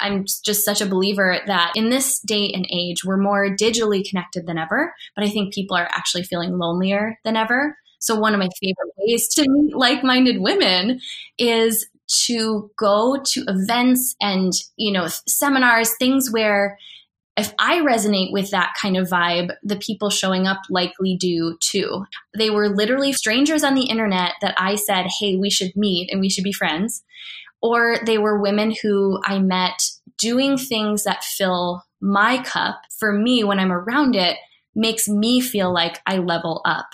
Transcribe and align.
I'm 0.00 0.24
just 0.44 0.64
such 0.64 0.80
a 0.80 0.86
believer 0.86 1.40
that 1.46 1.72
in 1.74 1.90
this 1.90 2.20
day 2.20 2.50
and 2.52 2.66
age, 2.70 3.04
we're 3.04 3.16
more 3.16 3.48
digitally 3.48 4.08
connected 4.08 4.46
than 4.46 4.58
ever, 4.58 4.94
but 5.14 5.24
I 5.24 5.28
think 5.28 5.54
people 5.54 5.76
are 5.76 5.88
actually 5.90 6.24
feeling 6.24 6.58
lonelier 6.58 7.18
than 7.24 7.36
ever. 7.36 7.76
So, 7.98 8.18
one 8.18 8.34
of 8.34 8.40
my 8.40 8.48
favorite 8.60 8.92
ways 8.98 9.28
to 9.34 9.46
meet 9.48 9.74
like 9.74 10.02
minded 10.02 10.40
women 10.40 11.00
is 11.38 11.86
to 12.26 12.70
go 12.76 13.22
to 13.24 13.44
events 13.46 14.16
and, 14.20 14.52
you 14.76 14.92
know, 14.92 15.08
seminars, 15.26 15.94
things 15.98 16.30
where 16.32 16.76
if 17.36 17.54
I 17.58 17.76
resonate 17.78 18.32
with 18.32 18.50
that 18.50 18.74
kind 18.80 18.96
of 18.96 19.08
vibe, 19.08 19.54
the 19.62 19.76
people 19.76 20.10
showing 20.10 20.46
up 20.46 20.58
likely 20.68 21.16
do 21.16 21.56
too. 21.60 22.04
They 22.36 22.50
were 22.50 22.68
literally 22.68 23.12
strangers 23.12 23.64
on 23.64 23.74
the 23.74 23.86
internet 23.86 24.34
that 24.42 24.54
I 24.58 24.74
said, 24.74 25.06
hey, 25.20 25.36
we 25.36 25.48
should 25.48 25.72
meet 25.76 26.10
and 26.10 26.20
we 26.20 26.28
should 26.28 26.44
be 26.44 26.52
friends. 26.52 27.02
Or 27.62 27.98
they 28.04 28.18
were 28.18 28.40
women 28.40 28.74
who 28.82 29.20
I 29.24 29.38
met 29.38 29.82
doing 30.18 30.56
things 30.56 31.04
that 31.04 31.24
fill 31.24 31.84
my 32.00 32.42
cup. 32.42 32.80
For 32.98 33.12
me, 33.12 33.44
when 33.44 33.58
I'm 33.58 33.72
around 33.72 34.16
it, 34.16 34.36
makes 34.74 35.08
me 35.08 35.40
feel 35.40 35.72
like 35.72 36.00
I 36.06 36.18
level 36.18 36.62
up, 36.64 36.86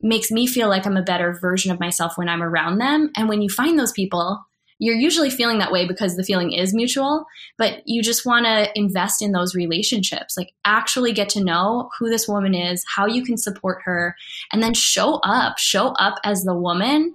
makes 0.00 0.30
me 0.30 0.46
feel 0.46 0.68
like 0.68 0.86
I'm 0.86 0.96
a 0.96 1.02
better 1.02 1.38
version 1.40 1.72
of 1.72 1.80
myself 1.80 2.16
when 2.16 2.28
I'm 2.28 2.42
around 2.42 2.78
them. 2.78 3.10
And 3.16 3.28
when 3.28 3.42
you 3.42 3.48
find 3.48 3.78
those 3.78 3.92
people, 3.92 4.44
you're 4.78 4.96
usually 4.96 5.30
feeling 5.30 5.58
that 5.58 5.70
way 5.70 5.86
because 5.86 6.16
the 6.16 6.24
feeling 6.24 6.52
is 6.52 6.74
mutual, 6.74 7.24
but 7.56 7.82
you 7.86 8.02
just 8.02 8.26
want 8.26 8.46
to 8.46 8.68
invest 8.74 9.22
in 9.22 9.30
those 9.30 9.54
relationships. 9.54 10.36
Like, 10.36 10.52
actually 10.64 11.12
get 11.12 11.28
to 11.30 11.44
know 11.44 11.88
who 11.98 12.10
this 12.10 12.26
woman 12.26 12.52
is, 12.52 12.84
how 12.96 13.06
you 13.06 13.22
can 13.22 13.36
support 13.36 13.78
her, 13.84 14.16
and 14.52 14.60
then 14.60 14.74
show 14.74 15.20
up. 15.22 15.58
Show 15.58 15.90
up 16.00 16.16
as 16.24 16.42
the 16.42 16.56
woman 16.56 17.14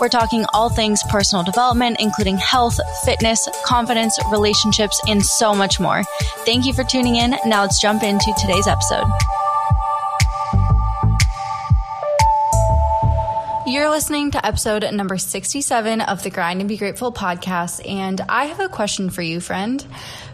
We're 0.00 0.08
talking 0.08 0.44
all 0.52 0.70
things 0.70 1.02
personal 1.08 1.44
development, 1.44 1.98
including 2.00 2.36
health, 2.36 2.78
fitness, 3.04 3.48
confidence, 3.64 4.18
relationships, 4.30 5.00
and 5.06 5.24
so 5.24 5.54
much 5.54 5.78
more. 5.78 6.02
Thank 6.44 6.66
you 6.66 6.72
for 6.72 6.84
tuning 6.84 7.16
in. 7.16 7.36
Now 7.46 7.62
let's 7.62 7.80
jump 7.80 8.02
into 8.02 8.34
today's 8.40 8.66
episode. 8.66 9.06
You're 13.66 13.88
listening 13.88 14.30
to 14.32 14.44
episode 14.44 14.84
number 14.92 15.16
67 15.16 16.00
of 16.02 16.22
the 16.22 16.30
Grind 16.30 16.60
and 16.60 16.68
Be 16.68 16.76
Grateful 16.76 17.12
podcast, 17.12 17.80
and 17.88 18.20
I 18.28 18.44
have 18.44 18.60
a 18.60 18.68
question 18.68 19.10
for 19.10 19.22
you, 19.22 19.40
friend. 19.40 19.84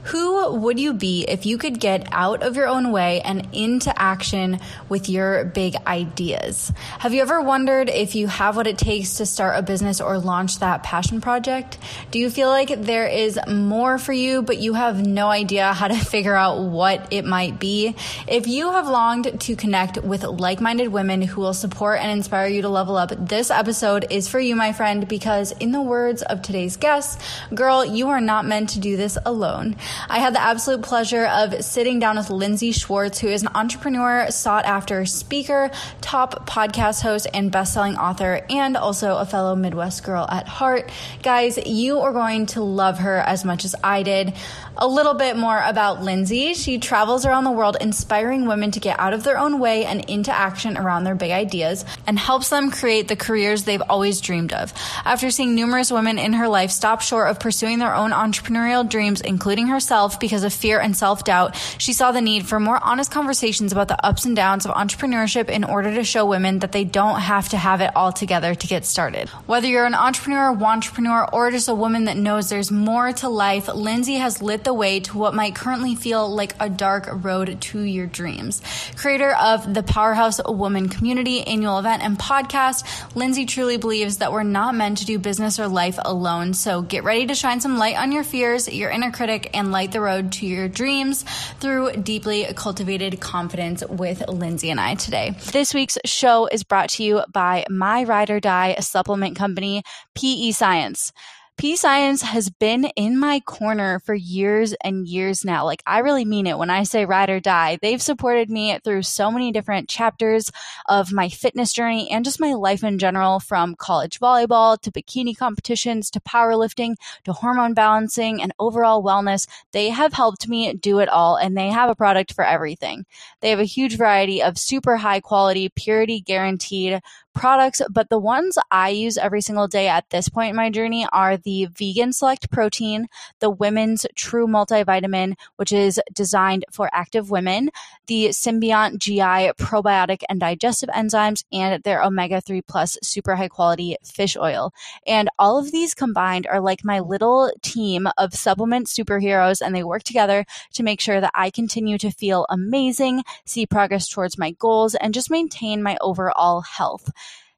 Who 0.05 0.55
would 0.55 0.81
you 0.81 0.93
be 0.93 1.25
if 1.29 1.47
you 1.47 1.59
could 1.59 1.79
get 1.79 2.09
out 2.11 2.43
of 2.43 2.56
your 2.56 2.67
own 2.67 2.91
way 2.91 3.20
and 3.20 3.48
into 3.53 3.97
action 4.01 4.61
with 4.89 5.09
your 5.09 5.45
big 5.45 5.77
ideas? 5.87 6.73
Have 6.98 7.12
you 7.12 7.23
ever 7.23 7.41
wondered 7.41 7.89
if 7.89 8.15
you 8.15 8.27
have 8.27 8.56
what 8.56 8.67
it 8.67 8.78
takes 8.78 9.15
to 9.15 9.27
start 9.27 9.59
a 9.59 9.62
business 9.62 10.01
or 10.01 10.19
launch 10.19 10.59
that 10.61 10.83
passion 10.83 11.21
project? 11.21 11.78
Do 12.11 12.19
you 12.19 12.31
feel 12.31 12.48
like 12.48 12.83
there 12.83 13.06
is 13.06 13.39
more 13.47 13.98
for 13.98 14.12
you, 14.12 14.43
but 14.43 14.59
you 14.59 14.75
have 14.75 15.06
no 15.06 15.28
idea 15.28 15.73
how 15.73 15.89
to 15.89 15.95
figure 16.05 16.34
out 16.34 16.61
what 16.61 17.12
it 17.12 17.25
might 17.25 17.59
be? 17.61 17.95
If 18.27 18.47
you 18.47 18.73
have 18.73 18.89
longed 18.89 19.41
to 19.41 19.56
connect 19.56 20.03
with 20.03 20.25
like 20.25 20.61
minded 20.61 20.89
women 20.89 21.23
who 21.23 21.41
will 21.41 21.55
support 21.55 22.01
and 22.01 22.11
inspire 22.11 22.47
you 22.47 22.62
to 22.62 22.69
level 22.69 22.97
up, 22.97 23.12
this 23.19 23.50
episode 23.50 24.06
is 24.10 24.28
for 24.28 24.41
you, 24.41 24.56
my 24.56 24.72
friend, 24.72 25.06
because 25.06 25.53
in 25.53 25.72
the 25.72 25.83
words 25.83 26.22
of 26.22 26.43
today's 26.43 26.77
guest, 26.77 27.21
girl, 27.55 27.84
you 27.84 28.09
are 28.09 28.21
not 28.21 28.47
meant 28.47 28.71
to 28.71 28.81
do 28.81 28.97
this 28.97 29.19
alone. 29.27 29.77
I 30.09 30.19
had 30.19 30.34
the 30.34 30.41
absolute 30.41 30.83
pleasure 30.83 31.27
of 31.27 31.65
sitting 31.65 31.99
down 31.99 32.17
with 32.17 32.31
Lindsey 32.31 32.73
Schwartz, 32.73 33.19
who 33.19 33.28
is 33.28 33.43
an 33.43 33.51
entrepreneur, 33.55 34.31
sought 34.31 34.65
after 34.65 35.06
speaker, 35.06 35.71
top 36.01 36.49
podcast 36.49 37.03
host, 37.03 37.27
and 37.33 37.51
best 37.51 37.75
selling 37.75 37.97
author, 37.97 38.45
and 38.51 38.77
also 38.77 39.17
a 39.17 39.25
fellow 39.25 39.55
Midwest 39.56 40.05
girl 40.05 40.27
at 40.31 40.49
heart. 40.49 40.91
Guys, 41.23 41.59
you 41.67 42.01
are 42.01 42.12
going 42.12 42.47
to 42.47 42.62
love 42.62 42.99
her 42.99 43.19
as 43.19 43.45
much 43.45 43.65
as 43.65 43.75
I 43.83 44.03
did. 44.03 44.34
A 44.82 44.88
little 44.88 45.12
bit 45.12 45.36
more 45.36 45.62
about 45.62 46.02
Lindsey. 46.02 46.54
She 46.54 46.78
travels 46.78 47.26
around 47.26 47.44
the 47.44 47.50
world 47.50 47.76
inspiring 47.82 48.46
women 48.46 48.70
to 48.70 48.80
get 48.80 48.98
out 48.98 49.12
of 49.12 49.24
their 49.24 49.36
own 49.36 49.58
way 49.58 49.84
and 49.84 50.02
into 50.08 50.32
action 50.32 50.78
around 50.78 51.04
their 51.04 51.14
big 51.14 51.32
ideas 51.32 51.84
and 52.06 52.18
helps 52.18 52.48
them 52.48 52.70
create 52.70 53.06
the 53.06 53.14
careers 53.14 53.64
they've 53.64 53.82
always 53.91 54.22
dreamed 54.22 54.54
of. 54.54 54.72
After 55.04 55.30
seeing 55.30 55.54
numerous 55.54 55.92
women 55.92 56.18
in 56.18 56.32
her 56.32 56.48
life 56.48 56.70
stop 56.70 57.02
short 57.02 57.28
of 57.28 57.38
pursuing 57.38 57.78
their 57.78 57.94
own 57.94 58.12
entrepreneurial 58.12 58.88
dreams, 58.88 59.20
including 59.20 59.66
herself, 59.66 60.18
because 60.18 60.44
of 60.44 60.52
fear 60.54 60.80
and 60.80 60.97
self 60.97 61.24
doubt, 61.24 61.56
she 61.76 61.92
saw 61.92 62.10
the 62.10 62.22
need 62.22 62.47
for 62.47 62.58
more 62.58 62.82
honest 62.82 63.10
conversations 63.10 63.72
about 63.72 63.88
the 63.88 64.02
ups 64.02 64.24
and 64.24 64.34
downs 64.34 64.64
of 64.64 64.74
entrepreneurship 64.74 65.50
in 65.50 65.62
order 65.62 65.92
to 65.92 66.04
show 66.04 66.24
women 66.24 66.60
that 66.60 66.72
they 66.72 66.84
don't 66.84 67.20
have 67.20 67.50
to 67.50 67.58
have 67.58 67.82
it 67.82 67.94
all 67.94 68.12
together 68.12 68.54
to 68.54 68.66
get 68.66 68.86
started. 68.86 69.28
Whether 69.44 69.66
you're 69.68 69.84
an 69.84 69.94
entrepreneur, 69.94 70.56
entrepreneur, 70.56 71.28
or 71.30 71.50
just 71.50 71.68
a 71.68 71.74
woman 71.74 72.06
that 72.06 72.16
knows 72.16 72.48
there's 72.48 72.70
more 72.70 73.12
to 73.12 73.28
life, 73.28 73.68
Lindsey 73.68 74.14
has 74.14 74.41
lit 74.41 74.64
the 74.64 74.69
the 74.70 74.75
way 74.75 75.00
to 75.00 75.19
what 75.19 75.34
might 75.34 75.53
currently 75.53 75.97
feel 75.97 76.32
like 76.32 76.54
a 76.60 76.70
dark 76.70 77.08
road 77.10 77.60
to 77.60 77.81
your 77.81 78.06
dreams. 78.06 78.62
Creator 78.94 79.34
of 79.34 79.75
the 79.75 79.82
Powerhouse 79.82 80.41
Women 80.47 80.88
Community 80.88 81.44
annual 81.44 81.81
event 81.81 82.04
and 82.04 82.16
podcast, 82.16 83.16
Lindsey 83.16 83.47
truly 83.47 83.78
believes 83.78 84.19
that 84.19 84.30
we're 84.30 84.44
not 84.44 84.76
meant 84.76 84.98
to 84.98 85.04
do 85.04 85.19
business 85.19 85.59
or 85.59 85.66
life 85.66 85.98
alone. 86.04 86.54
So 86.54 86.82
get 86.82 87.03
ready 87.03 87.26
to 87.26 87.34
shine 87.34 87.60
some 87.60 87.78
light 87.78 87.97
on 87.97 88.12
your 88.12 88.22
fears, 88.22 88.72
your 88.72 88.91
inner 88.91 89.10
critic, 89.10 89.50
and 89.54 89.72
light 89.72 89.91
the 89.91 90.00
road 90.00 90.30
to 90.34 90.47
your 90.47 90.69
dreams 90.69 91.25
through 91.59 91.94
deeply 91.94 92.47
cultivated 92.54 93.19
confidence 93.19 93.82
with 93.88 94.28
Lindsey 94.28 94.70
and 94.70 94.80
I 94.80 94.94
today. 94.94 95.34
This 95.50 95.75
week's 95.75 95.98
show 96.04 96.47
is 96.47 96.62
brought 96.62 96.91
to 96.91 97.03
you 97.03 97.25
by 97.32 97.64
My 97.69 98.04
Ride 98.04 98.30
or 98.30 98.38
Die 98.38 98.76
supplement 98.78 99.34
company, 99.34 99.82
PE 100.14 100.53
Science. 100.53 101.12
PE 101.60 101.76
Science 101.76 102.22
has 102.22 102.48
been 102.48 102.87
in 102.97 103.19
my 103.19 103.41
corner 103.41 103.98
for 103.98 104.15
years 104.15 104.72
and 104.82 105.06
years 105.06 105.44
now. 105.44 105.66
Like, 105.66 105.82
I 105.87 105.98
really 105.98 106.25
mean 106.25 106.47
it 106.47 106.56
when 106.56 106.71
I 106.71 106.84
say 106.84 107.04
ride 107.04 107.28
or 107.28 107.38
die. 107.38 107.78
They've 107.82 108.00
supported 108.00 108.48
me 108.48 108.78
through 108.82 109.03
so 109.03 109.31
many 109.31 109.53
different 109.53 109.87
chapters 109.87 110.50
of 110.88 111.12
my 111.12 111.28
fitness 111.28 111.75
journey 111.75 112.10
and 112.10 112.25
just 112.25 112.41
my 112.41 112.54
life 112.54 112.82
in 112.82 112.98
general 112.98 113.41
from 113.41 113.75
college 113.75 114.19
volleyball 114.21 114.81
to 114.81 114.91
bikini 114.91 115.37
competitions 115.37 116.10
to 116.12 116.21
powerlifting 116.21 116.94
to 117.25 117.34
hormone 117.34 117.75
balancing 117.75 118.41
and 118.41 118.54
overall 118.59 119.04
wellness. 119.04 119.47
They 119.72 119.91
have 119.91 120.15
helped 120.15 120.48
me 120.48 120.72
do 120.72 121.00
it 121.00 121.10
all 121.10 121.37
and 121.37 121.59
they 121.59 121.69
have 121.69 121.91
a 121.91 121.94
product 121.94 122.32
for 122.32 122.42
everything. 122.42 123.04
They 123.42 123.50
have 123.50 123.60
a 123.60 123.65
huge 123.65 123.98
variety 123.98 124.42
of 124.42 124.56
super 124.56 124.97
high 124.97 125.21
quality, 125.21 125.69
purity 125.69 126.22
guaranteed 126.22 127.03
products, 127.34 127.81
but 127.91 128.09
the 128.09 128.19
ones 128.19 128.59
I 128.71 128.88
use 128.88 129.16
every 129.16 129.41
single 129.41 129.69
day 129.69 129.88
at 129.88 130.09
this 130.10 130.28
point 130.28 130.50
in 130.50 130.56
my 130.56 130.71
journey 130.71 131.06
are 131.12 131.37
the 131.37 131.50
Vegan 131.72 132.12
Select 132.12 132.50
Protein, 132.50 133.09
the 133.41 133.50
Women's 133.50 134.06
True 134.15 134.47
Multivitamin, 134.47 135.34
which 135.56 135.72
is 135.72 136.00
designed 136.12 136.65
for 136.71 136.91
active 136.93 137.31
women, 137.31 137.71
the 138.06 138.28
Symbiont 138.28 138.99
GI 138.99 139.53
probiotic 139.62 140.22
and 140.28 140.41
digestive 140.41 140.89
enzymes, 140.91 141.44
and 141.53 141.83
their 141.83 142.03
omega 142.03 142.41
3 142.41 142.62
plus 142.62 142.97
super 143.03 143.37
high 143.37 143.49
quality 143.49 143.97
fish 144.05 144.37
oil. 144.37 144.72
And 145.06 145.28
all 145.39 145.59
of 145.59 145.72
these 145.72 145.94
combined 145.94 146.47
are 146.47 146.60
like 146.60 146.84
my 146.84 147.00
little 147.00 147.50
team 147.62 148.09
of 148.19 148.34
supplement 148.34 148.87
superheroes, 148.87 149.60
and 149.60 149.75
they 149.75 149.84
work 149.84 150.03
together 150.03 150.44
to 150.75 150.83
make 150.83 151.00
sure 151.00 151.21
that 151.21 151.33
I 151.34 151.51
continue 151.51 151.98
to 151.98 152.10
feel 152.10 152.47
amazing, 152.48 153.22
see 153.45 153.66
progress 153.66 154.09
towards 154.09 154.39
my 154.39 154.53
goals, 154.53 154.95
and 154.95 155.15
just 155.15 155.30
maintain 155.30 155.83
my 155.83 155.97
overall 156.01 156.63
health. 156.63 157.10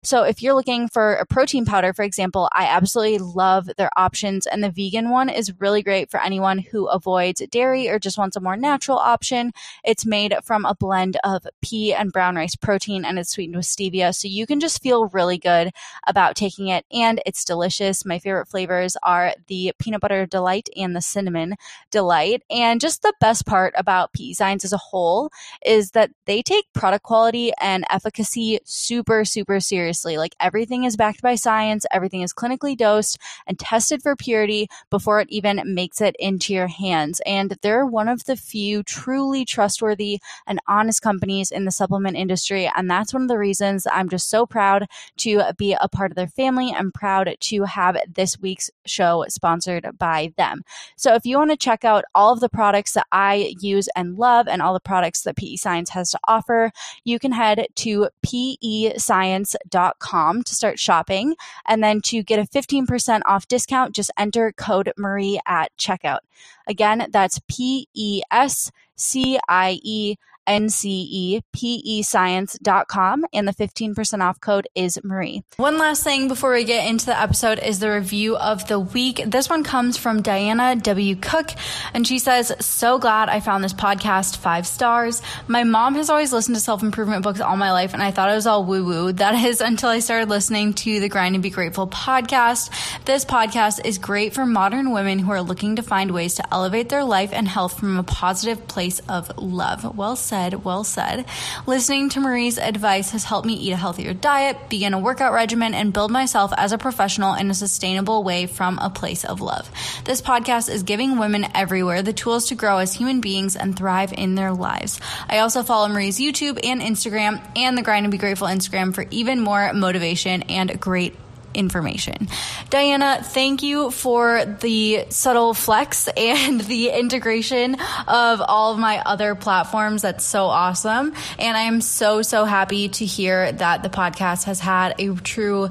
So 0.05 0.25
if 0.25 0.43
you're 0.43 0.55
looking 0.55 0.89
for 0.89 1.15
a 1.15 1.25
protein 1.25 1.65
powder, 1.65 1.93
for 1.93 2.03
example, 2.03 2.49
I 2.53 2.65
absolutely 2.65 3.19
love 3.19 3.71
their 3.79 3.91
options. 3.97 4.49
And 4.49 4.63
the 4.63 4.69
vegan 4.69 5.11
one 5.11 5.29
is 5.29 5.61
really 5.61 5.81
great 5.81 6.11
for 6.11 6.21
anyone 6.21 6.59
who 6.59 6.89
avoids 6.89 7.41
dairy 7.53 7.89
or 7.89 8.01
just 8.01 8.19
wants 8.19 8.35
a 8.35 8.41
more 8.41 8.57
natural 8.57 8.99
option. 8.99 9.53
It's 9.85 10.05
made 10.05 10.35
from 10.43 10.65
a 10.65 10.75
blend 10.75 11.19
of 11.23 11.47
pea 11.63 11.95
and 11.95 12.13
brown 12.13 12.35
rice 12.35 12.57
protein 12.57 13.05
and 13.05 13.17
it's 13.17 13.31
sweetened 13.31 13.55
with 13.55 13.67
stevia. 13.67 14.13
So 14.13 14.27
you 14.27 14.45
can 14.45 14.59
just 14.59 14.83
feel 14.83 15.07
really 15.07 15.39
good 15.39 15.71
about 16.09 16.35
taking 16.35 16.67
it 16.67 16.85
and 16.91 17.23
it's 17.25 17.45
delicious. 17.45 18.05
My 18.05 18.19
favorite 18.19 18.49
flavors 18.49 18.97
are 19.05 19.35
the 19.47 19.73
peanut 19.79 20.01
butter 20.01 20.27
delight 20.27 20.69
and 20.77 20.97
the 20.97 21.01
cinnamon 21.01 21.55
delight. 21.93 22.43
And 22.51 22.81
just 22.81 23.03
the 23.03 23.15
best 23.21 23.47
part 23.47 23.73
about 23.77 24.13
PE 24.13 24.33
Science 24.33 24.65
as 24.65 24.73
a 24.73 24.79
whole 24.79 25.31
is 25.65 25.93
that 25.93 26.11
they 26.27 26.43
take 26.43 26.65
product 26.73 27.05
quality 27.05 27.53
and 27.61 27.85
efficacy 27.89 28.59
super, 28.65 29.25
super 29.25 29.61
seriously 29.61 29.92
seriously. 29.93 30.17
Like 30.17 30.35
everything 30.41 30.85
is 30.85 30.97
backed 30.97 31.23
by 31.23 31.35
science, 31.35 31.85
everything 31.91 32.23
is 32.23 32.33
clinically 32.33 32.77
dosed 32.77 33.19
and 33.47 33.59
tested 33.59 34.03
for 34.03 34.17
purity 34.17 34.69
before 34.91 35.21
it 35.21 35.29
even 35.31 35.61
makes 35.75 36.01
it 36.01 36.17
into 36.19 36.55
your 36.55 36.69
hands. 36.69 37.21
And 37.27 37.59
they're 37.63 37.87
one 37.87 38.09
of 38.09 38.25
the 38.25 38.37
few 38.37 38.83
truly 38.83 39.45
trustworthy 39.45 40.21
and 40.47 40.61
honest 40.67 41.03
companies 41.03 41.51
in 41.51 41.65
the 41.65 41.71
supplement 41.71 42.17
industry. 42.17 42.71
And 42.75 42.91
that's 42.91 43.13
one 43.13 43.23
of 43.23 43.29
the 43.29 43.39
reasons 43.39 43.87
I'm 43.93 44.09
just 44.09 44.31
so 44.31 44.47
proud 44.47 44.87
to 45.19 45.43
be 45.59 45.77
a 45.79 45.89
part 45.89 46.11
of 46.11 46.17
their 46.17 46.27
family. 46.27 46.73
I'm 46.75 46.93
proud 46.93 47.35
to 47.39 47.63
have 47.65 47.97
this 48.09 48.39
week's 48.41 48.71
show 48.87 49.25
sponsored 49.29 49.99
by 49.99 50.33
them. 50.37 50.63
So 50.97 51.15
if 51.15 51.27
you 51.27 51.37
want 51.37 51.51
to 51.51 51.57
check 51.57 51.85
out 51.85 52.05
all 52.15 52.33
of 52.33 52.41
the 52.41 52.49
products 52.49 52.93
that 52.95 53.07
I 53.13 53.55
use 53.61 53.89
and 53.95 54.17
love 54.17 54.49
and 54.49 54.63
all 54.63 54.73
the 54.73 54.81
products 54.81 55.23
that 55.23 55.37
PE 55.37 55.57
Science 55.57 55.91
has 55.91 56.11
to 56.13 56.19
offer, 56.27 56.71
you 57.05 57.19
can 57.19 57.33
head 57.33 57.67
to 57.77 58.09
pescience.com 58.23 59.82
to 60.01 60.55
start 60.55 60.79
shopping. 60.79 61.37
And 61.67 61.83
then 61.83 62.01
to 62.03 62.23
get 62.23 62.39
a 62.39 62.43
15% 62.43 63.23
off 63.27 63.49
discount, 63.49 63.95
just 63.95 64.11
enter 64.19 64.53
code 64.53 64.93
Marie 64.97 65.41
at 65.47 65.77
checkout. 65.77 66.21
Again, 66.67 67.09
that's 67.11 67.41
P 67.49 67.89
E 67.95 68.23
S 68.31 68.71
C 68.97 69.39
I 69.49 69.81
E 69.83 70.17
ncepescience.com, 70.49 73.25
and 73.33 73.49
the 73.49 73.53
15% 73.53 74.21
off 74.21 74.41
code 74.41 74.69
is 74.75 74.99
Marie. 75.05 75.43
One 75.57 75.79
last 75.79 76.03
thing 76.05 76.29
before 76.29 76.53
we 76.53 76.65
get 76.65 76.89
into 76.89 77.07
the 77.07 77.19
episode 77.19 77.59
is 77.59 77.79
the 77.79 77.91
review 77.93 78.37
of 78.37 78.69
the 78.69 78.79
week. 78.81 79.23
This 79.27 79.49
one 79.49 79.65
comes 79.65 79.97
from 79.97 80.23
Diana 80.23 80.77
W. 80.77 81.17
Cook, 81.17 81.51
and 81.95 82.07
she 82.07 82.19
says, 82.19 82.53
So 82.61 82.99
glad 82.99 83.29
I 83.29 83.41
found 83.41 83.63
this 83.63 83.73
podcast 83.73 84.39
five 84.39 84.67
stars. 84.67 85.23
My 85.47 85.65
mom 85.65 85.95
has 85.95 86.11
always 86.11 86.33
listened 86.33 86.57
to 86.57 86.61
self 86.61 86.83
improvement 86.83 87.23
books 87.23 87.41
all 87.41 87.57
my 87.57 87.73
life, 87.73 87.95
and 87.95 88.03
I 88.03 88.11
thought 88.11 88.31
it 88.31 88.35
was 88.35 88.47
all 88.47 88.65
woo 88.65 88.85
woo. 88.85 89.13
That 89.13 89.35
is 89.45 89.61
until 89.61 89.91
I 89.91 90.01
started 90.01 90.29
listening 90.29 90.75
to 90.75 91.01
the 91.01 91.09
Grind 91.09 91.37
and 91.37 91.43
Be 91.43 91.51
Grateful 91.51 91.87
podcast. 91.87 92.71
This 93.05 93.25
podcast 93.25 93.85
is 93.85 93.99
great 93.99 94.35
for 94.35 94.45
modern 94.47 94.91
women 94.91 95.21
who 95.21 95.31
are 95.31 95.43
looking 95.43 95.77
to 95.77 95.83
find 95.83 96.11
ways 96.11 96.35
to 96.35 96.53
elevate 96.53 96.89
their 96.89 97.05
life 97.05 97.31
and 97.33 97.47
health 97.47 97.79
from 97.79 97.97
a 97.97 98.03
positive 98.03 98.67
place 98.67 98.99
of 99.09 99.31
love. 99.39 99.97
Well 99.97 100.17
said, 100.17 100.32
well 100.33 100.85
said. 100.85 101.27
Listening 101.67 102.09
to 102.11 102.21
Marie's 102.21 102.59
advice 102.59 103.11
has 103.11 103.25
helped 103.25 103.47
me 103.47 103.55
eat 103.55 103.73
a 103.73 103.77
healthier 103.77 104.15
diet, 104.15 104.57
begin 104.69 104.95
a 104.95 104.99
workout 104.99 105.33
regimen, 105.33 105.75
and 105.75 105.93
build 105.93 106.11
myself 106.11 106.53
as 106.57 106.73
a 106.73 106.79
professional 106.79 107.35
in 107.35 107.51
a 107.51 107.55
sustainable 107.55 108.25
way 108.25 108.47
from 108.47 108.79
a 108.79 108.91
place 108.91 109.25
of 109.25 109.41
love. 109.41 109.71
This 110.05 110.23
podcast 110.23 110.71
is 110.71 110.83
giving 110.83 111.19
women 111.19 111.47
everywhere 111.55 112.03
the 112.03 112.13
tools 112.13 112.47
to 112.47 112.55
grow 112.55 112.79
as 112.79 112.95
human 112.95 113.21
beings 113.21 113.57
and 113.57 113.77
thrive 113.77 114.13
in 114.13 114.35
their 114.35 114.53
lives. 114.53 115.01
I 115.29 115.39
also 115.39 115.63
follow 115.63 115.89
Marie's 115.89 116.19
YouTube 116.19 116.59
and 116.65 116.81
Instagram 116.81 117.41
and 117.57 117.77
the 117.77 117.83
Grind 117.83 118.07
and 118.07 118.13
Be 118.13 118.19
Grateful 118.19 118.49
Instagram 118.49 118.95
for 118.95 119.05
even 119.11 119.41
more 119.41 119.73
motivation 119.73 120.43
and 120.43 120.81
great 120.81 121.15
information. 121.55 122.29
Diana, 122.71 123.21
thank 123.23 123.63
you 123.63 123.91
for 123.91 124.45
the 124.45 125.07
subtle 125.11 125.55
flex 125.55 126.09
and 126.17 126.61
the 126.61 126.91
integration 126.91 127.77
of 128.07 128.41
all 128.41 128.73
of 128.73 128.79
my 128.79 129.01
other 129.01 129.35
platforms. 129.35 130.03
That's 130.03 130.25
so 130.25 130.47
awesome. 130.47 131.15
And 131.39 131.57
I 131.57 131.63
am 131.63 131.81
so, 131.81 132.23
so 132.23 132.45
happy 132.45 132.89
to 132.91 133.05
hear 133.05 133.53
that 133.53 133.83
the 133.83 133.89
podcast 133.89 134.45
has 134.45 134.61
had 134.61 134.95
a 134.99 135.15
true, 135.17 135.71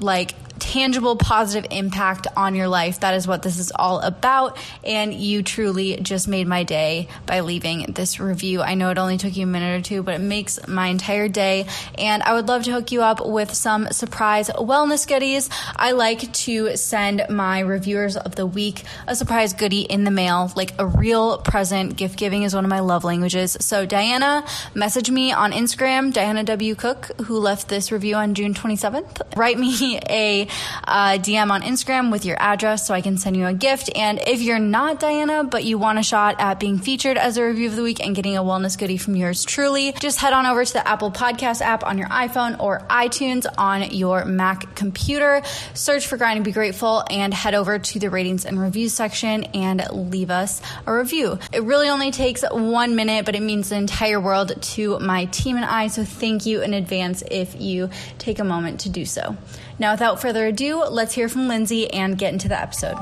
like, 0.00 0.34
tangible 0.60 1.16
positive 1.16 1.70
impact 1.72 2.26
on 2.36 2.54
your 2.54 2.68
life. 2.68 3.00
That 3.00 3.14
is 3.14 3.26
what 3.26 3.42
this 3.42 3.58
is 3.58 3.72
all 3.74 4.00
about. 4.00 4.56
And 4.84 5.12
you 5.12 5.42
truly 5.42 5.96
just 5.96 6.28
made 6.28 6.46
my 6.46 6.62
day 6.62 7.08
by 7.26 7.40
leaving 7.40 7.92
this 7.92 8.20
review. 8.20 8.62
I 8.62 8.74
know 8.74 8.90
it 8.90 8.98
only 8.98 9.18
took 9.18 9.36
you 9.36 9.44
a 9.44 9.46
minute 9.46 9.80
or 9.80 9.82
two, 9.82 10.02
but 10.02 10.14
it 10.14 10.20
makes 10.20 10.66
my 10.68 10.86
entire 10.88 11.28
day. 11.28 11.66
And 11.98 12.22
I 12.22 12.34
would 12.34 12.46
love 12.46 12.64
to 12.64 12.72
hook 12.72 12.92
you 12.92 13.02
up 13.02 13.26
with 13.26 13.52
some 13.54 13.90
surprise 13.90 14.48
wellness 14.50 15.08
goodies. 15.08 15.48
I 15.74 15.92
like 15.92 16.32
to 16.32 16.76
send 16.76 17.26
my 17.28 17.60
reviewers 17.60 18.16
of 18.16 18.36
the 18.36 18.46
week 18.46 18.84
a 19.06 19.16
surprise 19.16 19.54
goodie 19.54 19.82
in 19.82 20.04
the 20.04 20.10
mail, 20.10 20.52
like 20.54 20.74
a 20.78 20.86
real 20.86 21.38
present. 21.38 21.96
Gift 21.96 22.18
giving 22.18 22.42
is 22.42 22.54
one 22.54 22.64
of 22.64 22.70
my 22.70 22.80
love 22.80 23.04
languages. 23.04 23.56
So, 23.60 23.86
Diana, 23.86 24.44
message 24.74 25.10
me 25.10 25.32
on 25.32 25.52
Instagram, 25.52 26.12
Diana 26.12 26.44
W. 26.44 26.74
Cook, 26.74 27.10
who 27.22 27.38
left 27.38 27.68
this 27.68 27.90
review 27.90 28.14
on 28.16 28.34
June 28.34 28.54
27th. 28.54 29.36
Write 29.36 29.58
me 29.58 29.98
a 30.08 30.46
uh, 30.84 31.12
DM 31.12 31.50
on 31.50 31.62
Instagram 31.62 32.10
with 32.10 32.24
your 32.24 32.36
address 32.40 32.86
so 32.86 32.94
I 32.94 33.00
can 33.00 33.18
send 33.18 33.36
you 33.36 33.46
a 33.46 33.54
gift. 33.54 33.90
And 33.94 34.20
if 34.26 34.40
you're 34.40 34.58
not 34.58 35.00
Diana, 35.00 35.44
but 35.44 35.64
you 35.64 35.78
want 35.78 35.98
a 35.98 36.02
shot 36.02 36.36
at 36.38 36.60
being 36.60 36.78
featured 36.78 37.18
as 37.18 37.36
a 37.36 37.44
review 37.44 37.68
of 37.68 37.76
the 37.76 37.82
week 37.82 38.04
and 38.04 38.14
getting 38.14 38.36
a 38.36 38.42
wellness 38.42 38.78
goodie 38.78 38.96
from 38.96 39.16
yours 39.16 39.44
truly, 39.44 39.92
just 39.92 40.18
head 40.18 40.32
on 40.32 40.46
over 40.46 40.64
to 40.64 40.72
the 40.72 40.86
Apple 40.86 41.10
Podcast 41.10 41.60
app 41.60 41.84
on 41.84 41.98
your 41.98 42.08
iPhone 42.08 42.58
or 42.60 42.80
iTunes 42.90 43.46
on 43.58 43.90
your 43.90 44.24
Mac 44.24 44.74
computer. 44.74 45.42
Search 45.74 46.06
for 46.06 46.16
Grind 46.16 46.36
and 46.36 46.44
Be 46.44 46.52
Grateful 46.52 47.04
and 47.10 47.32
head 47.32 47.54
over 47.54 47.78
to 47.78 47.98
the 47.98 48.10
ratings 48.10 48.44
and 48.44 48.60
reviews 48.60 48.92
section 48.92 49.44
and 49.44 49.86
leave 49.92 50.30
us 50.30 50.60
a 50.86 50.94
review. 50.94 51.38
It 51.52 51.62
really 51.62 51.88
only 51.88 52.10
takes 52.10 52.42
one 52.42 52.96
minute, 52.96 53.24
but 53.24 53.34
it 53.34 53.42
means 53.42 53.68
the 53.68 53.76
entire 53.76 54.20
world 54.20 54.60
to 54.60 54.98
my 54.98 55.26
team 55.26 55.56
and 55.56 55.64
I. 55.64 55.88
So 55.88 56.04
thank 56.04 56.46
you 56.46 56.62
in 56.62 56.74
advance 56.74 57.22
if 57.30 57.60
you 57.60 57.90
take 58.18 58.38
a 58.38 58.44
moment 58.44 58.80
to 58.80 58.88
do 58.88 59.04
so. 59.04 59.36
Now, 59.80 59.92
without 59.92 60.20
further 60.20 60.46
ado, 60.46 60.84
let's 60.84 61.14
hear 61.14 61.26
from 61.26 61.48
Lindsey 61.48 61.90
and 61.90 62.18
get 62.18 62.34
into 62.34 62.48
the 62.48 62.60
episode. 62.60 62.98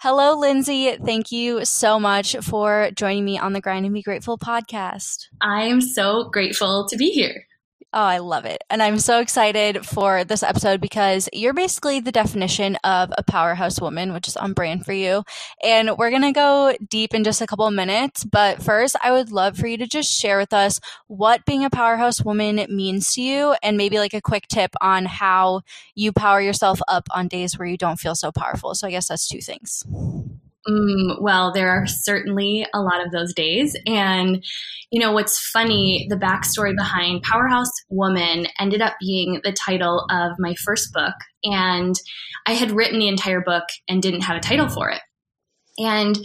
Hello, 0.00 0.38
Lindsey. 0.38 0.96
Thank 0.96 1.30
you 1.30 1.66
so 1.66 2.00
much 2.00 2.34
for 2.40 2.90
joining 2.94 3.26
me 3.26 3.38
on 3.38 3.52
the 3.52 3.60
Grind 3.60 3.84
and 3.84 3.92
Be 3.92 4.00
Grateful 4.00 4.38
podcast. 4.38 5.26
I 5.42 5.64
am 5.64 5.82
so 5.82 6.30
grateful 6.30 6.88
to 6.88 6.96
be 6.96 7.10
here. 7.10 7.44
Oh, 7.96 8.02
I 8.02 8.18
love 8.18 8.44
it. 8.44 8.62
And 8.68 8.82
I'm 8.82 8.98
so 8.98 9.20
excited 9.20 9.86
for 9.86 10.22
this 10.22 10.42
episode 10.42 10.82
because 10.82 11.30
you're 11.32 11.54
basically 11.54 11.98
the 11.98 12.12
definition 12.12 12.76
of 12.84 13.10
a 13.16 13.22
powerhouse 13.22 13.80
woman, 13.80 14.12
which 14.12 14.28
is 14.28 14.36
on 14.36 14.52
brand 14.52 14.84
for 14.84 14.92
you. 14.92 15.24
And 15.64 15.96
we're 15.96 16.10
going 16.10 16.20
to 16.20 16.32
go 16.32 16.76
deep 16.90 17.14
in 17.14 17.24
just 17.24 17.40
a 17.40 17.46
couple 17.46 17.66
of 17.66 17.72
minutes. 17.72 18.22
But 18.22 18.62
first, 18.62 18.96
I 19.02 19.12
would 19.12 19.32
love 19.32 19.56
for 19.56 19.66
you 19.66 19.78
to 19.78 19.86
just 19.86 20.12
share 20.12 20.36
with 20.36 20.52
us 20.52 20.78
what 21.06 21.46
being 21.46 21.64
a 21.64 21.70
powerhouse 21.70 22.22
woman 22.22 22.66
means 22.68 23.14
to 23.14 23.22
you 23.22 23.56
and 23.62 23.78
maybe 23.78 23.98
like 23.98 24.12
a 24.12 24.20
quick 24.20 24.46
tip 24.46 24.74
on 24.82 25.06
how 25.06 25.62
you 25.94 26.12
power 26.12 26.42
yourself 26.42 26.80
up 26.88 27.08
on 27.14 27.28
days 27.28 27.58
where 27.58 27.66
you 27.66 27.78
don't 27.78 27.98
feel 27.98 28.14
so 28.14 28.30
powerful. 28.30 28.74
So 28.74 28.86
I 28.86 28.90
guess 28.90 29.08
that's 29.08 29.26
two 29.26 29.40
things. 29.40 29.86
Mm, 30.68 31.20
well, 31.20 31.52
there 31.52 31.70
are 31.70 31.86
certainly 31.86 32.66
a 32.74 32.80
lot 32.80 33.04
of 33.04 33.12
those 33.12 33.32
days. 33.32 33.76
And, 33.86 34.44
you 34.90 35.00
know, 35.00 35.12
what's 35.12 35.38
funny, 35.50 36.06
the 36.08 36.16
backstory 36.16 36.76
behind 36.76 37.22
Powerhouse 37.22 37.70
Woman 37.88 38.46
ended 38.58 38.82
up 38.82 38.94
being 39.00 39.40
the 39.44 39.52
title 39.52 40.06
of 40.10 40.32
my 40.38 40.54
first 40.64 40.92
book. 40.92 41.14
And 41.44 41.94
I 42.46 42.52
had 42.52 42.72
written 42.72 42.98
the 42.98 43.08
entire 43.08 43.40
book 43.40 43.64
and 43.88 44.02
didn't 44.02 44.22
have 44.22 44.36
a 44.36 44.40
title 44.40 44.68
for 44.68 44.90
it. 44.90 45.00
And 45.78 46.18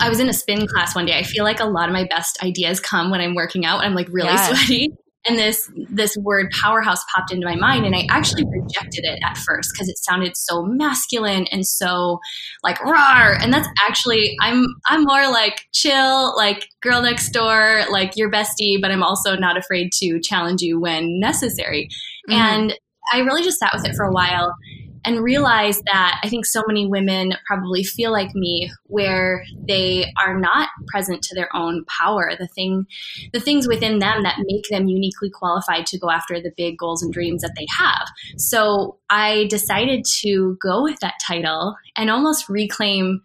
I 0.00 0.08
was 0.08 0.18
in 0.18 0.28
a 0.28 0.32
spin 0.32 0.66
class 0.66 0.94
one 0.94 1.06
day. 1.06 1.18
I 1.18 1.22
feel 1.22 1.44
like 1.44 1.60
a 1.60 1.64
lot 1.64 1.88
of 1.88 1.92
my 1.92 2.06
best 2.08 2.42
ideas 2.42 2.80
come 2.80 3.10
when 3.10 3.20
I'm 3.20 3.34
working 3.34 3.64
out. 3.64 3.78
And 3.78 3.86
I'm 3.86 3.94
like 3.94 4.08
really 4.10 4.30
yeah. 4.30 4.54
sweaty 4.54 4.94
and 5.26 5.38
this 5.38 5.70
this 5.90 6.16
word 6.16 6.50
powerhouse 6.50 7.02
popped 7.14 7.32
into 7.32 7.46
my 7.46 7.54
mind 7.54 7.84
and 7.84 7.94
i 7.94 8.06
actually 8.10 8.44
rejected 8.44 9.04
it 9.04 9.18
at 9.24 9.36
first 9.36 9.70
because 9.72 9.88
it 9.88 9.98
sounded 9.98 10.36
so 10.36 10.64
masculine 10.64 11.46
and 11.52 11.66
so 11.66 12.18
like 12.62 12.78
rawr 12.78 13.40
and 13.42 13.52
that's 13.52 13.68
actually 13.86 14.36
i'm 14.40 14.66
i'm 14.88 15.04
more 15.04 15.30
like 15.30 15.62
chill 15.72 16.34
like 16.36 16.68
girl 16.80 17.02
next 17.02 17.30
door 17.30 17.82
like 17.90 18.16
your 18.16 18.30
bestie 18.30 18.80
but 18.80 18.90
i'm 18.90 19.02
also 19.02 19.36
not 19.36 19.56
afraid 19.56 19.90
to 19.92 20.20
challenge 20.20 20.62
you 20.62 20.80
when 20.80 21.18
necessary 21.20 21.88
mm-hmm. 22.28 22.40
and 22.40 22.78
i 23.12 23.18
really 23.18 23.42
just 23.42 23.58
sat 23.58 23.72
with 23.74 23.86
it 23.86 23.94
for 23.94 24.04
a 24.04 24.12
while 24.12 24.54
and 25.04 25.22
realize 25.22 25.80
that 25.86 26.20
I 26.22 26.28
think 26.28 26.46
so 26.46 26.62
many 26.66 26.86
women 26.86 27.32
probably 27.46 27.82
feel 27.82 28.12
like 28.12 28.34
me 28.34 28.70
where 28.86 29.44
they 29.66 30.12
are 30.22 30.38
not 30.38 30.68
present 30.88 31.22
to 31.22 31.34
their 31.34 31.54
own 31.54 31.84
power, 31.86 32.32
the 32.38 32.48
thing 32.48 32.86
the 33.32 33.40
things 33.40 33.66
within 33.66 33.98
them 33.98 34.22
that 34.22 34.38
make 34.40 34.64
them 34.70 34.86
uniquely 34.86 35.30
qualified 35.30 35.86
to 35.86 35.98
go 35.98 36.10
after 36.10 36.40
the 36.40 36.52
big 36.56 36.78
goals 36.78 37.02
and 37.02 37.12
dreams 37.12 37.42
that 37.42 37.54
they 37.56 37.66
have. 37.78 38.08
So 38.36 38.98
I 39.10 39.46
decided 39.48 40.04
to 40.20 40.56
go 40.60 40.82
with 40.82 41.00
that 41.00 41.14
title 41.26 41.74
and 41.96 42.10
almost 42.10 42.48
reclaim 42.48 43.20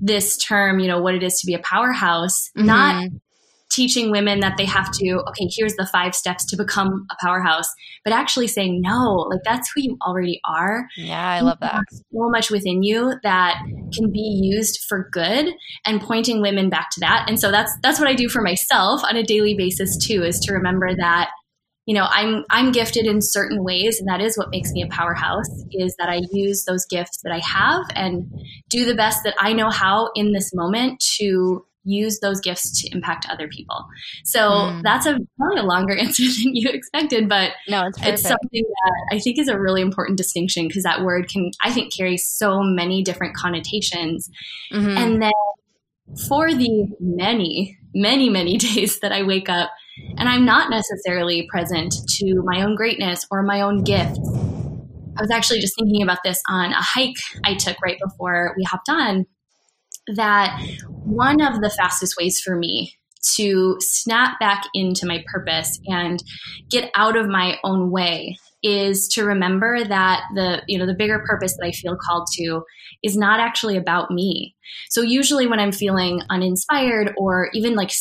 this 0.00 0.36
term, 0.36 0.78
you 0.78 0.86
know, 0.86 1.00
what 1.00 1.14
it 1.14 1.22
is 1.22 1.40
to 1.40 1.46
be 1.46 1.54
a 1.54 1.58
powerhouse, 1.58 2.50
mm-hmm. 2.56 2.66
not 2.66 3.08
teaching 3.70 4.10
women 4.10 4.40
that 4.40 4.56
they 4.56 4.64
have 4.64 4.90
to, 4.92 5.22
okay, 5.28 5.48
here's 5.50 5.74
the 5.74 5.86
five 5.86 6.14
steps 6.14 6.44
to 6.46 6.56
become 6.56 7.06
a 7.10 7.16
powerhouse, 7.24 7.68
but 8.04 8.12
actually 8.12 8.46
saying, 8.46 8.80
no, 8.82 9.26
like 9.30 9.40
that's 9.44 9.70
who 9.74 9.82
you 9.82 9.96
already 10.06 10.40
are. 10.44 10.86
Yeah, 10.96 11.28
I 11.28 11.40
love 11.40 11.58
that. 11.60 11.82
So 11.90 12.02
much 12.30 12.50
within 12.50 12.82
you 12.82 13.14
that 13.22 13.58
can 13.94 14.10
be 14.10 14.40
used 14.42 14.84
for 14.88 15.08
good 15.12 15.52
and 15.84 16.00
pointing 16.00 16.40
women 16.42 16.70
back 16.70 16.90
to 16.92 17.00
that. 17.00 17.26
And 17.28 17.38
so 17.38 17.50
that's 17.50 17.72
that's 17.82 17.98
what 17.98 18.08
I 18.08 18.14
do 18.14 18.28
for 18.28 18.42
myself 18.42 19.02
on 19.04 19.16
a 19.16 19.22
daily 19.22 19.54
basis 19.54 19.96
too, 19.96 20.22
is 20.22 20.40
to 20.40 20.52
remember 20.52 20.94
that 20.96 21.30
you 21.88 21.94
know 21.94 22.06
i'm 22.10 22.44
i'm 22.50 22.70
gifted 22.70 23.06
in 23.06 23.22
certain 23.22 23.64
ways 23.64 23.98
and 23.98 24.06
that 24.08 24.20
is 24.20 24.36
what 24.36 24.50
makes 24.50 24.70
me 24.72 24.82
a 24.82 24.86
powerhouse 24.88 25.48
is 25.72 25.96
that 25.98 26.10
i 26.10 26.20
use 26.32 26.64
those 26.66 26.84
gifts 26.84 27.20
that 27.24 27.32
i 27.32 27.38
have 27.38 27.82
and 27.94 28.30
do 28.68 28.84
the 28.84 28.94
best 28.94 29.24
that 29.24 29.34
i 29.40 29.54
know 29.54 29.70
how 29.70 30.10
in 30.14 30.32
this 30.32 30.50
moment 30.54 31.00
to 31.00 31.64
use 31.84 32.20
those 32.20 32.40
gifts 32.40 32.82
to 32.82 32.88
impact 32.92 33.26
other 33.30 33.48
people. 33.48 33.86
So 34.24 34.40
mm. 34.40 34.82
that's 34.82 35.06
a 35.06 35.18
probably 35.38 35.60
a 35.60 35.64
longer 35.64 35.96
answer 35.98 36.22
than 36.22 36.54
you 36.54 36.68
expected, 36.70 37.28
but 37.28 37.52
no, 37.68 37.86
it's, 37.86 37.98
it's 38.02 38.22
something 38.22 38.62
that 38.62 39.06
I 39.10 39.18
think 39.18 39.38
is 39.38 39.48
a 39.48 39.58
really 39.58 39.80
important 39.80 40.18
distinction 40.18 40.68
because 40.68 40.82
that 40.82 41.02
word 41.02 41.28
can, 41.28 41.50
I 41.62 41.72
think, 41.72 41.94
carry 41.94 42.16
so 42.16 42.62
many 42.62 43.02
different 43.02 43.34
connotations. 43.34 44.30
Mm-hmm. 44.72 44.96
And 44.96 45.22
then 45.22 45.32
for 46.28 46.52
the 46.52 46.86
many, 47.00 47.78
many, 47.94 48.28
many 48.28 48.56
days 48.58 49.00
that 49.00 49.12
I 49.12 49.22
wake 49.22 49.48
up 49.48 49.70
and 50.16 50.28
I'm 50.28 50.44
not 50.44 50.70
necessarily 50.70 51.48
present 51.50 51.94
to 52.16 52.42
my 52.44 52.62
own 52.62 52.76
greatness 52.76 53.26
or 53.30 53.42
my 53.42 53.60
own 53.60 53.82
gifts. 53.82 54.18
I 55.16 55.20
was 55.20 55.30
actually 55.32 55.60
just 55.60 55.74
thinking 55.76 56.02
about 56.02 56.18
this 56.24 56.40
on 56.48 56.72
a 56.72 56.80
hike 56.80 57.16
I 57.44 57.54
took 57.54 57.76
right 57.82 57.98
before 58.00 58.54
we 58.56 58.62
hopped 58.62 58.88
on. 58.88 59.26
That 60.14 60.60
one 61.04 61.40
of 61.40 61.60
the 61.60 61.70
fastest 61.70 62.14
ways 62.18 62.40
for 62.40 62.56
me 62.56 62.94
to 63.34 63.76
snap 63.80 64.38
back 64.38 64.64
into 64.74 65.06
my 65.06 65.24
purpose 65.32 65.78
and 65.86 66.22
get 66.70 66.90
out 66.94 67.16
of 67.16 67.28
my 67.28 67.58
own 67.64 67.90
way 67.90 68.36
is 68.62 69.08
to 69.08 69.24
remember 69.24 69.84
that 69.84 70.22
the 70.34 70.62
you 70.66 70.78
know 70.78 70.86
the 70.86 70.94
bigger 70.94 71.22
purpose 71.26 71.56
that 71.56 71.66
I 71.66 71.70
feel 71.70 71.96
called 71.96 72.26
to 72.38 72.62
is 73.02 73.16
not 73.16 73.40
actually 73.40 73.76
about 73.76 74.10
me. 74.10 74.56
So 74.90 75.02
usually 75.02 75.46
when 75.46 75.60
I'm 75.60 75.72
feeling 75.72 76.22
uninspired 76.30 77.12
or 77.16 77.50
even 77.54 77.74
like 77.74 77.92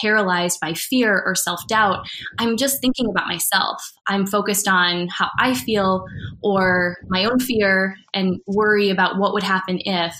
paralyzed 0.00 0.58
by 0.60 0.72
fear 0.72 1.22
or 1.24 1.34
self-doubt, 1.34 2.06
I'm 2.38 2.56
just 2.56 2.80
thinking 2.80 3.06
about 3.10 3.26
myself. 3.26 3.82
I'm 4.08 4.26
focused 4.26 4.68
on 4.68 5.08
how 5.08 5.28
I 5.38 5.54
feel 5.54 6.04
or 6.42 6.96
my 7.08 7.24
own 7.24 7.40
fear 7.40 7.96
and 8.14 8.38
worry 8.46 8.90
about 8.90 9.18
what 9.18 9.32
would 9.32 9.42
happen 9.42 9.78
if 9.80 10.14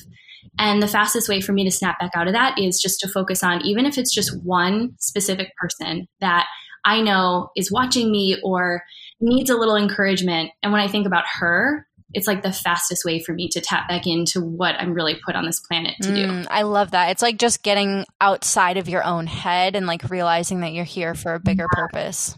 and 0.61 0.83
the 0.83 0.89
fastest 0.89 1.27
way 1.27 1.41
for 1.41 1.53
me 1.53 1.65
to 1.65 1.71
snap 1.71 1.99
back 1.99 2.11
out 2.15 2.27
of 2.27 2.35
that 2.35 2.59
is 2.59 2.79
just 2.81 3.01
to 3.01 3.09
focus 3.09 3.43
on, 3.43 3.65
even 3.65 3.87
if 3.87 3.97
it's 3.97 4.15
just 4.15 4.45
one 4.45 4.91
specific 4.99 5.57
person 5.57 6.07
that 6.21 6.47
I 6.85 7.01
know 7.01 7.49
is 7.57 7.73
watching 7.73 8.13
me 8.13 8.39
or 8.45 8.83
needs 9.23 9.49
a 9.49 9.57
little 9.57 9.75
encouragement. 9.75 10.51
And 10.63 10.71
when 10.71 10.83
I 10.83 10.87
think 10.87 11.07
about 11.07 11.25
her, 11.39 11.87
it's 12.13 12.27
like 12.27 12.43
the 12.43 12.53
fastest 12.53 13.07
way 13.07 13.23
for 13.23 13.33
me 13.33 13.49
to 13.49 13.61
tap 13.61 13.89
back 13.89 14.07
into 14.07 14.43
what 14.43 14.75
I'm 14.79 14.93
really 14.93 15.19
put 15.25 15.35
on 15.35 15.47
this 15.47 15.61
planet 15.61 15.95
to 16.03 16.11
mm, 16.11 16.43
do. 16.43 16.49
I 16.51 16.63
love 16.63 16.91
that. 16.91 17.11
It's 17.11 17.23
like 17.23 17.39
just 17.39 17.63
getting 17.63 18.05
outside 18.21 18.77
of 18.77 18.89
your 18.89 19.03
own 19.03 19.27
head 19.27 19.77
and 19.77 19.87
like 19.87 20.11
realizing 20.11 20.61
that 20.61 20.75
you're 20.75 20.85
here 20.85 21.15
for 21.15 21.35
a 21.35 21.41
bigger 21.41 21.67
yeah. 21.73 21.81
purpose. 21.81 22.37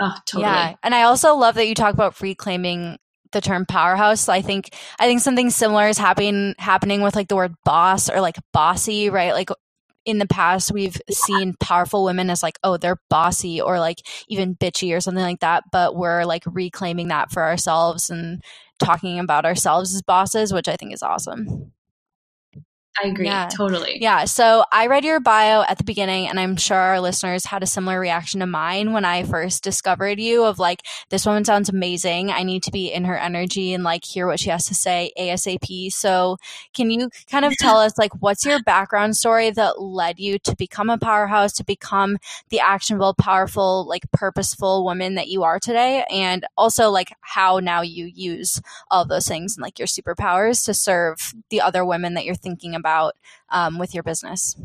Oh, 0.00 0.14
totally. 0.26 0.50
Yeah. 0.50 0.74
And 0.82 0.94
I 0.94 1.02
also 1.02 1.34
love 1.34 1.56
that 1.56 1.68
you 1.68 1.74
talk 1.74 1.92
about 1.92 2.20
reclaiming 2.22 2.98
the 3.34 3.42
term 3.42 3.66
powerhouse. 3.66 4.30
I 4.30 4.40
think 4.40 4.74
I 4.98 5.06
think 5.06 5.20
something 5.20 5.50
similar 5.50 5.88
is 5.88 5.98
happening 5.98 6.54
happening 6.58 7.02
with 7.02 7.14
like 7.14 7.28
the 7.28 7.36
word 7.36 7.54
boss 7.64 8.08
or 8.08 8.22
like 8.22 8.36
bossy, 8.54 9.10
right? 9.10 9.34
Like 9.34 9.50
in 10.04 10.18
the 10.18 10.26
past 10.26 10.72
we've 10.72 11.00
seen 11.10 11.54
powerful 11.60 12.04
women 12.04 12.30
as 12.30 12.42
like 12.42 12.58
oh 12.62 12.76
they're 12.76 13.00
bossy 13.08 13.60
or 13.60 13.78
like 13.78 13.98
even 14.28 14.54
bitchy 14.54 14.94
or 14.94 15.00
something 15.00 15.22
like 15.22 15.40
that 15.40 15.64
but 15.72 15.96
we're 15.96 16.24
like 16.24 16.42
reclaiming 16.46 17.08
that 17.08 17.30
for 17.32 17.42
ourselves 17.42 18.10
and 18.10 18.42
talking 18.78 19.18
about 19.18 19.46
ourselves 19.46 19.94
as 19.94 20.02
bosses 20.02 20.52
which 20.52 20.68
i 20.68 20.76
think 20.76 20.92
is 20.92 21.02
awesome 21.02 21.72
I 23.02 23.08
agree. 23.08 23.26
Yeah. 23.26 23.48
Totally. 23.48 24.00
Yeah. 24.00 24.24
So 24.24 24.64
I 24.70 24.86
read 24.86 25.04
your 25.04 25.18
bio 25.18 25.64
at 25.68 25.78
the 25.78 25.84
beginning, 25.84 26.28
and 26.28 26.38
I'm 26.38 26.56
sure 26.56 26.76
our 26.76 27.00
listeners 27.00 27.44
had 27.44 27.64
a 27.64 27.66
similar 27.66 27.98
reaction 27.98 28.38
to 28.38 28.46
mine 28.46 28.92
when 28.92 29.04
I 29.04 29.24
first 29.24 29.64
discovered 29.64 30.20
you 30.20 30.44
of 30.44 30.60
like, 30.60 30.82
this 31.10 31.26
woman 31.26 31.44
sounds 31.44 31.68
amazing. 31.68 32.30
I 32.30 32.44
need 32.44 32.62
to 32.62 32.70
be 32.70 32.92
in 32.92 33.04
her 33.04 33.18
energy 33.18 33.74
and 33.74 33.82
like 33.82 34.04
hear 34.04 34.28
what 34.28 34.38
she 34.38 34.50
has 34.50 34.66
to 34.66 34.76
say 34.76 35.12
ASAP. 35.18 35.92
So 35.92 36.36
can 36.72 36.88
you 36.88 37.10
kind 37.28 37.44
of 37.44 37.56
tell 37.56 37.78
us 37.78 37.98
like, 37.98 38.12
what's 38.22 38.44
your 38.44 38.62
background 38.62 39.16
story 39.16 39.50
that 39.50 39.82
led 39.82 40.20
you 40.20 40.38
to 40.38 40.54
become 40.54 40.88
a 40.88 40.96
powerhouse, 40.96 41.52
to 41.54 41.64
become 41.64 42.16
the 42.50 42.60
actionable, 42.60 43.12
powerful, 43.14 43.86
like 43.88 44.08
purposeful 44.12 44.84
woman 44.84 45.16
that 45.16 45.26
you 45.26 45.42
are 45.42 45.58
today? 45.58 46.04
And 46.10 46.46
also 46.56 46.90
like 46.90 47.12
how 47.22 47.58
now 47.58 47.80
you 47.82 48.06
use 48.06 48.62
all 48.88 49.04
those 49.04 49.26
things 49.26 49.56
and 49.56 49.62
like 49.62 49.80
your 49.80 49.88
superpowers 49.88 50.64
to 50.66 50.74
serve 50.74 51.34
the 51.50 51.60
other 51.60 51.84
women 51.84 52.14
that 52.14 52.24
you're 52.24 52.36
thinking 52.36 52.76
about 52.76 52.83
about 52.84 53.14
um, 53.50 53.78
with 53.78 53.94
your 53.94 54.02
business? 54.02 54.56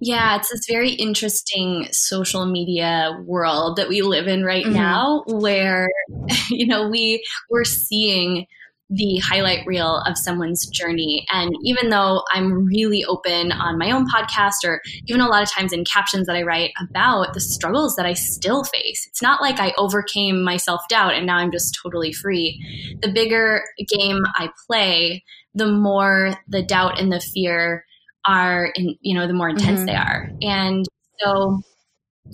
Yeah, 0.00 0.36
it's 0.36 0.50
this 0.50 0.66
very 0.68 0.90
interesting 0.90 1.88
social 1.90 2.46
media 2.46 3.22
world 3.24 3.76
that 3.76 3.88
we 3.88 4.02
live 4.02 4.26
in 4.26 4.42
right 4.42 4.64
mm-hmm. 4.64 4.74
now 4.74 5.24
where 5.26 5.88
you 6.50 6.66
know 6.66 6.88
we 6.88 7.24
we're 7.50 7.64
seeing 7.64 8.46
the 8.90 9.18
highlight 9.18 9.66
reel 9.66 10.02
of 10.06 10.18
someone's 10.18 10.66
journey. 10.66 11.26
And 11.32 11.54
even 11.64 11.88
though 11.88 12.22
I'm 12.32 12.66
really 12.66 13.04
open 13.04 13.50
on 13.50 13.78
my 13.78 13.90
own 13.90 14.06
podcast 14.06 14.62
or 14.64 14.82
even 15.06 15.20
a 15.20 15.26
lot 15.26 15.42
of 15.42 15.50
times 15.50 15.72
in 15.72 15.84
captions 15.84 16.26
that 16.26 16.36
I 16.36 16.42
write 16.42 16.72
about 16.78 17.32
the 17.32 17.40
struggles 17.40 17.96
that 17.96 18.06
I 18.06 18.12
still 18.12 18.62
face, 18.62 19.06
it's 19.06 19.22
not 19.22 19.40
like 19.40 19.58
I 19.58 19.72
overcame 19.78 20.42
my 20.42 20.58
self 20.58 20.82
doubt 20.88 21.14
and 21.14 21.26
now 21.26 21.38
I'm 21.38 21.50
just 21.50 21.78
totally 21.82 22.12
free. 22.12 22.60
The 23.00 23.10
bigger 23.10 23.64
game 23.88 24.20
I 24.36 24.50
play, 24.66 25.24
the 25.54 25.66
more 25.66 26.34
the 26.48 26.62
doubt 26.62 27.00
and 27.00 27.12
the 27.12 27.20
fear 27.20 27.84
are 28.26 28.72
in, 28.74 28.96
you 29.00 29.14
know, 29.14 29.26
the 29.26 29.32
more 29.32 29.48
intense 29.48 29.80
mm-hmm. 29.80 29.86
they 29.86 29.94
are. 29.94 30.30
And 30.42 30.84
so 31.20 31.60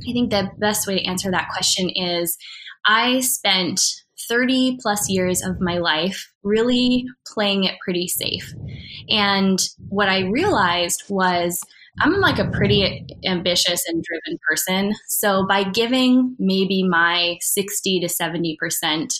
I 0.09 0.13
think 0.13 0.31
the 0.31 0.51
best 0.59 0.87
way 0.87 0.99
to 0.99 1.05
answer 1.07 1.31
that 1.31 1.51
question 1.51 1.91
is 1.91 2.37
I 2.87 3.21
spent 3.21 3.81
30 4.29 4.79
plus 4.81 5.09
years 5.09 5.43
of 5.43 5.61
my 5.61 5.79
life 5.79 6.33
really 6.43 7.07
playing 7.27 7.65
it 7.65 7.75
pretty 7.83 8.07
safe. 8.07 8.55
And 9.09 9.59
what 9.89 10.09
I 10.09 10.21
realized 10.21 11.05
was 11.09 11.61
I'm 12.01 12.15
like 12.21 12.39
a 12.39 12.51
pretty 12.51 13.07
ambitious 13.27 13.81
and 13.87 14.03
driven 14.03 14.39
person. 14.49 14.95
So 15.09 15.47
by 15.47 15.65
giving 15.65 16.35
maybe 16.39 16.83
my 16.83 17.37
60 17.41 18.01
to 18.01 18.07
70%, 18.07 19.13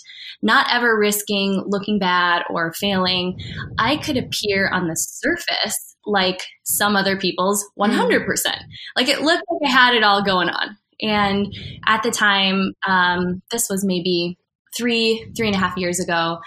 not 0.43 0.67
ever 0.71 0.99
risking 0.99 1.63
looking 1.67 1.99
bad 1.99 2.43
or 2.49 2.73
failing, 2.73 3.39
I 3.79 3.99
could 3.99 4.17
appear 4.17 4.71
on 4.71 4.89
the 4.89 4.97
surface 4.97 5.97
like 6.07 6.43
some 6.65 6.97
other 6.97 7.19
people's 7.19 7.69
100%. 7.79 8.25
Mm. 8.27 8.61
Like 8.97 9.09
it 9.09 9.21
looked 9.21 9.45
like 9.51 9.71
I 9.71 9.73
had 9.73 9.95
it 9.95 10.03
all 10.03 10.25
going 10.25 10.49
on. 10.49 10.77
And 11.03 11.55
at 11.87 12.03
the 12.03 12.11
time, 12.11 12.73
um, 12.87 13.43
this 13.51 13.69
was 13.69 13.85
maybe 13.85 14.39
three, 14.77 15.31
three 15.37 15.47
and 15.47 15.57
a 15.57 15.59
half 15.59 15.77
years 15.77 16.01
ago. 16.01 16.39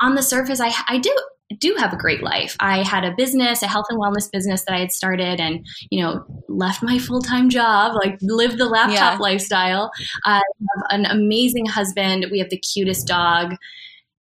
On 0.00 0.14
the 0.14 0.22
surface, 0.22 0.60
I, 0.60 0.72
I 0.88 0.98
do 0.98 1.14
do 1.54 1.76
have 1.78 1.92
a 1.92 1.96
great 1.96 2.22
life. 2.22 2.56
I 2.60 2.82
had 2.82 3.04
a 3.04 3.14
business, 3.16 3.62
a 3.62 3.66
health 3.66 3.86
and 3.88 4.00
wellness 4.00 4.30
business 4.30 4.64
that 4.64 4.74
I 4.74 4.80
had 4.80 4.90
started 4.90 5.40
and, 5.40 5.64
you 5.90 6.02
know, 6.02 6.24
left 6.48 6.82
my 6.82 6.98
full 7.06 7.20
time 7.20 7.48
job, 7.48 7.94
like 7.94 8.18
lived 8.20 8.58
the 8.58 8.66
laptop 8.66 9.14
yeah. 9.14 9.18
lifestyle. 9.18 9.90
I 10.24 10.34
have 10.36 10.42
an 10.90 11.06
amazing 11.06 11.66
husband. 11.66 12.26
We 12.30 12.38
have 12.40 12.50
the 12.50 12.58
cutest 12.58 13.06
dog. 13.06 13.54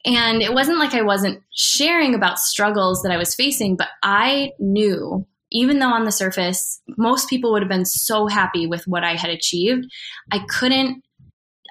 And 0.05 0.43
it 0.43 0.53
wasn't 0.53 0.79
like 0.79 0.95
I 0.95 1.03
wasn't 1.03 1.43
sharing 1.55 2.15
about 2.15 2.41
struggles 2.41 3.03
that 3.03 3.13
I 3.13 3.17
was 3.17 3.37
facing, 3.37 3.77
but 3.77 3.89
I 4.03 4.51
knew, 4.59 5.25
even 5.53 5.79
though 5.79 5.93
on 5.93 6.05
the 6.05 6.11
surface, 6.11 6.81
most 6.99 7.31
people 7.31 7.53
would 7.53 7.63
have 7.63 7.69
been 7.69 7.85
so 7.85 8.27
happy 8.27 8.67
with 8.67 8.85
what 8.89 9.05
I 9.05 9.15
had 9.15 9.31
achieved, 9.31 9.87
I 10.33 10.41
couldn't 10.49 11.05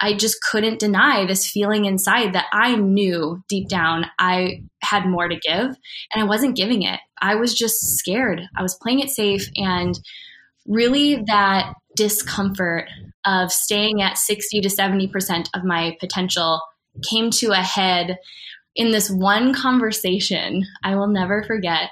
I 0.02 0.14
just 0.14 0.42
couldn't 0.42 0.80
deny 0.80 1.26
this 1.26 1.50
feeling 1.50 1.86
inside 1.86 2.34
that 2.34 2.48
I 2.52 2.76
knew 2.76 3.44
deep 3.48 3.70
down 3.70 4.08
I 4.18 4.64
had 4.82 5.06
more 5.06 5.28
to 5.28 5.36
give 5.36 5.76
and 6.14 6.18
I 6.18 6.24
wasn't 6.24 6.58
giving 6.58 6.82
it. 6.82 7.00
I 7.22 7.36
was 7.36 7.54
just 7.54 7.98
scared. 7.98 8.42
I 8.58 8.64
was 8.64 8.78
playing 8.82 9.00
it 9.00 9.10
safe 9.10 9.48
and 9.56 10.00
really 10.66 11.24
that 11.28 11.74
discomfort 11.96 12.90
of 13.26 13.52
staying 13.52 14.02
at 14.02 14.18
60 14.18 14.62
to 14.62 14.70
70% 14.70 15.50
of 15.54 15.64
my 15.64 15.96
potential 16.00 16.62
came 17.08 17.30
to 17.32 17.52
a 17.52 17.58
head 17.58 18.18
in 18.76 18.92
this 18.92 19.10
one 19.10 19.54
conversation 19.54 20.66
I 20.84 20.96
will 20.96 21.08
never 21.08 21.44
forget 21.44 21.90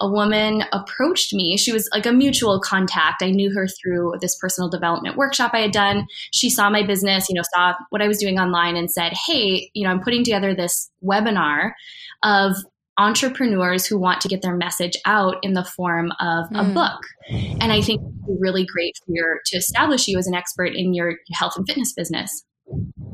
a 0.00 0.08
woman 0.08 0.64
approached 0.72 1.34
me. 1.34 1.56
She 1.56 1.72
was 1.72 1.88
like 1.92 2.06
a 2.06 2.12
mutual 2.12 2.60
contact. 2.60 3.22
I 3.22 3.30
knew 3.30 3.52
her 3.54 3.66
through 3.66 4.14
this 4.20 4.36
personal 4.36 4.70
development 4.70 5.16
workshop 5.16 5.50
I 5.54 5.60
had 5.60 5.72
done. 5.72 6.06
She 6.32 6.50
saw 6.50 6.70
my 6.70 6.84
business, 6.84 7.28
you 7.28 7.34
know, 7.34 7.42
saw 7.54 7.74
what 7.90 8.02
I 8.02 8.08
was 8.08 8.18
doing 8.18 8.38
online 8.38 8.76
and 8.76 8.90
said, 8.90 9.12
Hey, 9.26 9.70
you 9.74 9.84
know, 9.84 9.90
I'm 9.90 10.00
putting 10.00 10.24
together 10.24 10.54
this 10.54 10.90
webinar 11.02 11.72
of 12.22 12.54
entrepreneurs 12.98 13.86
who 13.86 13.98
want 13.98 14.20
to 14.20 14.28
get 14.28 14.42
their 14.42 14.56
message 14.56 14.96
out 15.04 15.36
in 15.42 15.52
the 15.52 15.64
form 15.64 16.12
of 16.20 16.46
a 16.52 16.64
mm. 16.64 16.74
book. 16.74 17.00
And 17.30 17.72
I 17.72 17.80
think 17.80 18.00
it 18.00 18.04
would 18.04 18.26
be 18.26 18.36
really 18.40 18.66
great 18.66 18.96
for 18.98 19.12
your 19.12 19.40
to 19.46 19.56
establish 19.56 20.08
you 20.08 20.18
as 20.18 20.26
an 20.26 20.34
expert 20.34 20.74
in 20.74 20.94
your 20.94 21.14
health 21.32 21.54
and 21.56 21.66
fitness 21.66 21.92
business. 21.92 22.44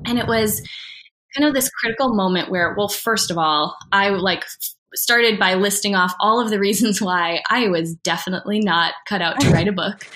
And 0.07 0.19
it 0.19 0.27
was 0.27 0.63
kind 1.37 1.47
of 1.47 1.55
this 1.55 1.69
critical 1.69 2.15
moment 2.15 2.51
where, 2.51 2.75
well, 2.77 2.89
first 2.89 3.31
of 3.31 3.37
all, 3.37 3.77
I 3.93 4.09
like 4.11 4.45
started 4.95 5.39
by 5.39 5.55
listing 5.55 5.95
off 5.95 6.15
all 6.21 6.41
of 6.41 6.51
the 6.51 6.59
reasons 6.59 7.01
why 7.01 7.43
I 7.51 7.69
was 7.69 7.95
definitely 7.97 8.61
not 8.61 8.95
cut 9.07 9.23
out 9.23 9.41
to 9.41 9.51
write 9.51 9.69
a 9.69 9.73
book. 9.73 10.07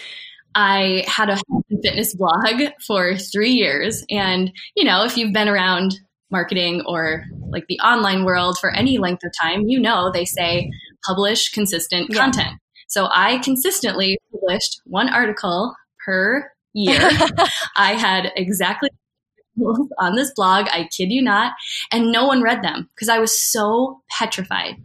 I 0.55 1.05
had 1.07 1.29
a 1.29 1.35
health 1.35 1.65
and 1.71 1.81
fitness 1.83 2.15
blog 2.15 2.73
for 2.87 3.17
three 3.17 3.53
years. 3.53 4.05
And, 4.11 4.53
you 4.75 4.85
know, 4.85 5.05
if 5.05 5.17
you've 5.17 5.33
been 5.33 5.49
around 5.49 5.99
marketing 6.31 6.83
or 6.87 7.25
like 7.51 7.67
the 7.69 7.79
online 7.81 8.25
world 8.25 8.59
for 8.59 8.75
any 8.75 8.99
length 8.99 9.25
of 9.25 9.33
time, 9.41 9.63
you 9.69 9.79
know, 9.79 10.11
they 10.13 10.25
say 10.25 10.71
publish 11.07 11.51
consistent 11.51 12.09
yeah. 12.11 12.19
content. 12.19 12.59
So 12.89 13.09
I 13.13 13.39
consistently 13.39 14.19
published 14.33 14.81
one 14.85 15.09
article 15.09 15.75
per 16.05 16.51
year. 16.75 17.11
I 17.77 17.95
had 17.95 18.33
exactly 18.37 18.91
on 19.99 20.15
this 20.15 20.33
blog, 20.35 20.67
I 20.69 20.89
kid 20.97 21.11
you 21.11 21.23
not, 21.23 21.53
and 21.93 22.13
no 22.13 22.27
one 22.27 22.43
read 22.43 22.63
them 22.63 22.89
because 22.95 23.09
I 23.09 23.19
was 23.19 23.41
so 23.41 24.03
petrified 24.11 24.77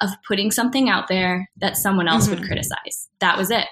of 0.00 0.10
putting 0.26 0.50
something 0.50 0.88
out 0.88 1.08
there 1.08 1.50
that 1.58 1.76
someone 1.76 2.08
else 2.08 2.26
mm-hmm. 2.26 2.40
would 2.40 2.46
criticize. 2.46 3.08
That 3.20 3.36
was 3.36 3.50
it. 3.50 3.66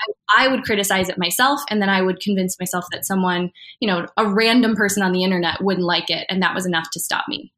I, 0.00 0.44
I 0.44 0.48
would 0.48 0.64
criticize 0.64 1.08
it 1.08 1.18
myself, 1.18 1.60
and 1.70 1.80
then 1.80 1.88
I 1.88 2.02
would 2.02 2.20
convince 2.20 2.58
myself 2.58 2.84
that 2.92 3.06
someone, 3.06 3.50
you 3.80 3.88
know, 3.88 4.06
a 4.16 4.26
random 4.26 4.74
person 4.74 5.02
on 5.02 5.12
the 5.12 5.22
internet 5.22 5.62
wouldn't 5.62 5.86
like 5.86 6.10
it, 6.10 6.26
and 6.28 6.42
that 6.42 6.54
was 6.54 6.66
enough 6.66 6.90
to 6.92 7.00
stop 7.00 7.26
me. 7.28 7.52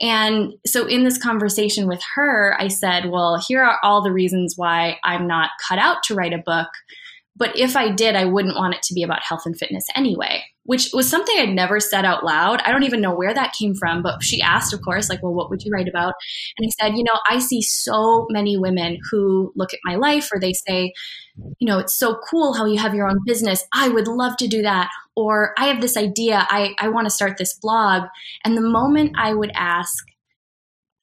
And 0.00 0.54
so 0.66 0.86
in 0.86 1.04
this 1.04 1.18
conversation 1.18 1.86
with 1.86 2.00
her, 2.14 2.56
I 2.58 2.68
said, 2.68 3.10
Well, 3.10 3.42
here 3.46 3.62
are 3.62 3.78
all 3.82 4.02
the 4.02 4.12
reasons 4.12 4.54
why 4.56 4.98
I'm 5.04 5.26
not 5.26 5.50
cut 5.68 5.78
out 5.78 6.02
to 6.04 6.14
write 6.14 6.32
a 6.32 6.38
book. 6.38 6.68
But 7.36 7.56
if 7.56 7.76
I 7.76 7.90
did, 7.90 8.16
I 8.16 8.24
wouldn't 8.24 8.56
want 8.56 8.74
it 8.74 8.82
to 8.84 8.94
be 8.94 9.02
about 9.02 9.22
health 9.22 9.42
and 9.46 9.56
fitness 9.56 9.86
anyway, 9.94 10.42
which 10.70 10.90
was 10.92 11.10
something 11.10 11.34
I'd 11.36 11.48
never 11.48 11.80
said 11.80 12.04
out 12.04 12.24
loud. 12.24 12.62
I 12.64 12.70
don't 12.70 12.84
even 12.84 13.00
know 13.00 13.12
where 13.12 13.34
that 13.34 13.56
came 13.58 13.74
from, 13.74 14.04
but 14.04 14.22
she 14.22 14.40
asked, 14.40 14.72
of 14.72 14.80
course, 14.82 15.10
like, 15.10 15.20
well, 15.20 15.34
what 15.34 15.50
would 15.50 15.64
you 15.64 15.72
write 15.72 15.88
about? 15.88 16.14
And 16.56 16.64
I 16.64 16.70
said, 16.80 16.96
you 16.96 17.02
know, 17.02 17.18
I 17.28 17.40
see 17.40 17.60
so 17.60 18.28
many 18.30 18.56
women 18.56 18.96
who 19.10 19.52
look 19.56 19.74
at 19.74 19.80
my 19.84 19.96
life 19.96 20.28
or 20.32 20.38
they 20.38 20.52
say, 20.52 20.92
you 21.58 21.66
know, 21.66 21.80
it's 21.80 21.98
so 21.98 22.20
cool 22.30 22.52
how 22.52 22.66
you 22.66 22.78
have 22.78 22.94
your 22.94 23.08
own 23.08 23.18
business. 23.26 23.64
I 23.74 23.88
would 23.88 24.06
love 24.06 24.36
to 24.36 24.46
do 24.46 24.62
that. 24.62 24.90
Or 25.16 25.54
I 25.58 25.66
have 25.66 25.80
this 25.80 25.96
idea. 25.96 26.46
I, 26.48 26.76
I 26.78 26.86
want 26.86 27.06
to 27.06 27.10
start 27.10 27.36
this 27.36 27.54
blog. 27.54 28.04
And 28.44 28.56
the 28.56 28.60
moment 28.60 29.16
I 29.18 29.34
would 29.34 29.50
ask, 29.56 30.06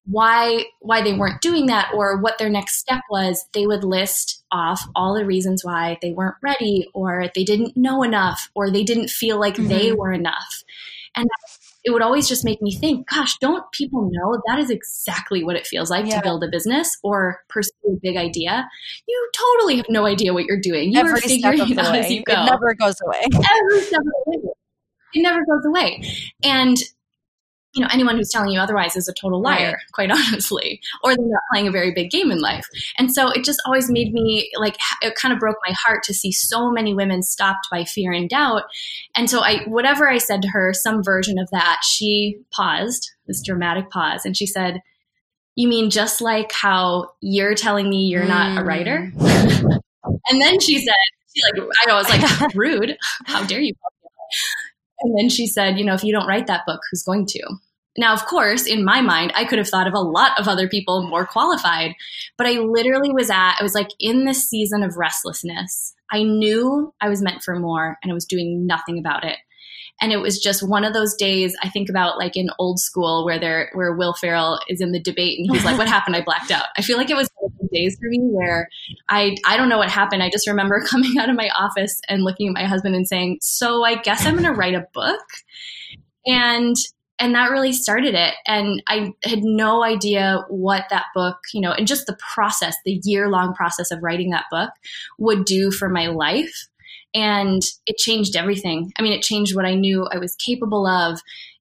why 0.10 0.64
why 0.80 1.02
they 1.02 1.14
weren't 1.14 1.42
doing 1.42 1.66
that 1.66 1.92
or 1.94 2.18
what 2.18 2.38
their 2.38 2.50
next 2.50 2.78
step 2.78 3.02
was 3.12 3.46
they 3.54 3.68
would 3.68 3.84
list 3.84 4.44
off 4.52 4.82
all 4.96 5.14
the 5.14 5.26
reasons 5.26 5.66
why 5.66 5.98
they 6.02 6.12
weren't 6.12 6.38
ready 6.42 6.88
or 6.94 7.30
they 7.36 7.44
didn't 7.44 7.76
know 7.76 8.04
enough 8.04 8.50
or 8.56 8.72
they 8.72 8.84
didn't 8.84 9.10
feel 9.10 9.38
like 9.38 9.56
mm-hmm. 9.56 9.68
they 9.68 9.92
were 9.92 10.14
enough. 10.14 10.64
And 11.16 11.28
it 11.84 11.92
would 11.92 12.02
always 12.02 12.28
just 12.28 12.46
make 12.46 12.62
me 12.62 12.74
think 12.74 13.10
gosh 13.10 13.38
don't 13.40 13.70
people 13.74 14.10
know 14.12 14.42
that 14.48 14.60
is 14.60 14.70
exactly 14.70 15.44
what 15.44 15.58
it 15.58 15.68
feels 15.68 15.90
like 15.90 16.06
yeah. 16.06 16.18
to 16.18 16.24
build 16.24 16.44
a 16.44 16.48
business 16.48 16.98
or 17.04 17.42
pursue 17.50 17.72
a 17.88 18.00
big 18.02 18.16
idea? 18.16 18.70
You 19.08 19.30
totally 19.36 19.76
have 19.76 19.88
no 19.90 20.06
idea 20.06 20.34
what 20.34 20.46
you're 20.46 20.62
doing. 20.62 20.94
You 20.94 21.00
Every 21.00 21.14
are 21.14 21.18
figuring 21.18 21.72
it 21.72 21.78
out 21.78 21.96
as 21.96 22.10
you 22.10 22.24
go. 22.24 22.34
it 22.34 22.46
never 22.46 22.74
goes 22.76 22.96
away. 23.06 23.22
Every 23.34 23.82
step 23.82 24.00
of 24.00 24.06
the 24.06 24.24
way. 24.28 24.54
It 25.14 25.22
never 25.22 25.40
goes 25.40 25.66
away. 25.66 26.04
And 26.44 26.78
you 27.78 27.84
know 27.84 27.90
anyone 27.92 28.18
who's 28.18 28.30
telling 28.30 28.50
you 28.50 28.60
otherwise 28.60 28.96
is 28.96 29.08
a 29.08 29.14
total 29.14 29.42
liar 29.42 29.74
right. 29.74 29.78
quite 29.94 30.12
honestly 30.12 30.82
or 31.04 31.16
they're 31.16 31.26
not 31.26 31.42
playing 31.52 31.68
a 31.68 31.72
very 31.72 31.94
big 31.94 32.10
game 32.10 32.32
in 32.32 32.40
life 32.40 32.66
and 32.98 33.14
so 33.14 33.30
it 33.30 33.44
just 33.44 33.62
always 33.66 33.90
made 33.90 34.12
me 34.14 34.50
like 34.58 34.76
it 35.02 35.16
kind 35.16 35.34
of 35.34 35.40
broke 35.40 35.58
my 35.66 35.74
heart 35.78 36.04
to 36.04 36.14
see 36.14 36.32
so 36.32 36.72
many 36.72 36.94
women 36.94 37.22
stopped 37.22 37.68
by 37.72 37.84
fear 37.84 38.12
and 38.12 38.30
doubt 38.30 38.64
and 39.16 39.30
so 39.30 39.42
i 39.42 39.64
whatever 39.68 40.10
i 40.10 40.18
said 40.18 40.42
to 40.42 40.50
her 40.50 40.74
some 40.74 41.04
version 41.04 41.38
of 41.38 41.50
that 41.52 41.80
she 41.84 42.36
paused 42.52 43.12
this 43.28 43.42
dramatic 43.42 43.90
pause 43.90 44.26
and 44.26 44.36
she 44.36 44.48
said 44.48 44.82
you 45.56 45.68
mean 45.68 45.90
just 45.90 46.22
like 46.22 46.52
how 46.52 47.10
you're 47.22 47.56
telling 47.56 47.90
me 47.90 48.08
you're 48.08 48.24
mm. 48.24 48.30
not 48.30 48.60
a 48.60 48.66
writer 48.66 49.12
mm. 49.16 49.80
and 50.30 50.42
then 50.42 50.60
she 50.60 50.80
said 50.80 50.94
she 51.34 51.42
like 51.60 51.88
i 51.88 51.94
was 51.94 52.10
like 52.10 52.54
rude 52.56 52.98
how 53.26 53.46
dare 53.46 53.62
you 53.62 53.74
and 55.00 55.18
then 55.18 55.30
she 55.30 55.48
said, 55.48 55.78
you 55.78 55.86
know, 55.86 55.94
if 55.94 56.04
you 56.04 56.12
don't 56.12 56.28
write 56.28 56.48
that 56.48 56.66
book, 56.66 56.82
who's 56.90 57.04
going 57.04 57.26
to? 57.28 57.40
Now, 57.98 58.14
of 58.14 58.26
course, 58.26 58.66
in 58.66 58.86
my 58.86 59.02
mind, 59.02 59.34
I 59.36 59.46
could 59.46 59.58
have 59.58 59.70
thought 59.70 59.88
of 59.88 59.94
a 59.94 60.00
lot 60.00 60.40
of 60.40 60.48
other 60.48 60.70
people 60.70 61.08
more 61.08 61.26
qualified, 61.26 61.96
but 62.38 62.48
I 62.48 62.60
literally 62.60 63.12
was 63.12 63.30
at, 63.30 63.58
I 63.60 63.64
was 63.64 63.74
like 63.74 63.90
in 64.00 64.26
this 64.26 64.48
season 64.48 64.84
of 64.84 64.98
restlessness. 64.98 65.94
I 66.12 66.24
knew 66.24 66.94
I 67.02 67.10
was 67.10 67.22
meant 67.22 67.44
for 67.44 67.60
more 67.60 67.98
and 68.02 68.12
I 68.12 68.14
was 68.14 68.26
doing 68.26 68.66
nothing 68.68 69.00
about 69.00 69.26
it. 69.26 69.38
And 70.00 70.12
it 70.12 70.18
was 70.18 70.38
just 70.40 70.68
one 70.68 70.84
of 70.84 70.94
those 70.94 71.16
days 71.16 71.56
I 71.64 71.70
think 71.70 71.90
about 71.90 72.20
like 72.20 72.38
in 72.38 72.52
old 72.60 72.80
school 72.80 73.26
where 73.26 73.40
there 73.40 73.72
where 73.74 73.96
Will 73.96 74.14
Ferrell 74.14 74.60
is 74.70 74.80
in 74.80 74.92
the 74.92 75.02
debate 75.02 75.40
and 75.40 75.50
he's 75.52 75.66
like, 75.66 75.76
What 75.76 75.88
happened? 75.88 76.16
I 76.16 76.22
blacked 76.22 76.52
out. 76.52 76.66
I 76.78 76.84
feel 76.84 76.98
like 76.98 77.10
it 77.10 77.16
was 77.16 77.28
days 77.74 77.98
for 78.00 78.08
me 78.10 78.20
where 78.22 78.70
I 79.10 79.36
I 79.46 79.58
don't 79.58 79.70
know 79.70 79.78
what 79.78 79.90
happened. 79.90 80.24
I 80.24 80.30
just 80.30 80.48
remember 80.48 80.84
coming 80.88 81.18
out 81.20 81.30
of 81.30 81.36
my 81.36 81.50
office 81.58 82.00
and 82.08 82.24
looking 82.24 82.48
at 82.48 82.54
my 82.54 82.66
husband 82.66 82.96
and 82.96 83.08
saying, 83.08 83.40
So 83.42 83.84
I 83.84 83.96
guess 83.96 84.26
I'm 84.26 84.36
gonna 84.36 84.54
write 84.54 84.76
a 84.76 84.88
book. 84.94 85.26
And 86.26 86.76
and 87.20 87.34
that 87.36 87.52
really 87.52 87.74
started 87.74 88.16
it. 88.16 88.34
And 88.46 88.82
i 88.88 89.14
had 89.24 89.44
no 89.44 89.84
idea 89.84 90.44
what 90.50 90.86
that 90.90 91.06
book 91.14 91.38
you 91.54 91.62
know 91.62 91.72
and 91.72 91.88
just 91.88 92.06
the 92.06 92.18
process 92.34 92.76
the 92.86 93.00
year 93.04 93.30
long 93.30 93.54
process 93.54 93.92
of 93.92 94.02
writing 94.02 94.32
that 94.32 94.46
book 94.52 94.70
would 95.18 95.46
do 95.46 95.72
for 95.72 95.90
my 95.90 96.08
life. 96.08 96.68
And 97.14 97.62
it 97.86 97.98
changed 97.98 98.36
everything. 98.36 98.92
I 98.98 99.02
mean 99.02 99.14
it 99.14 99.22
changed 99.22 99.56
what 99.56 99.66
i 99.66 99.76
knew 99.76 100.08
i 100.12 100.18
was 100.18 100.36
capable 100.36 100.88
of. 100.88 101.20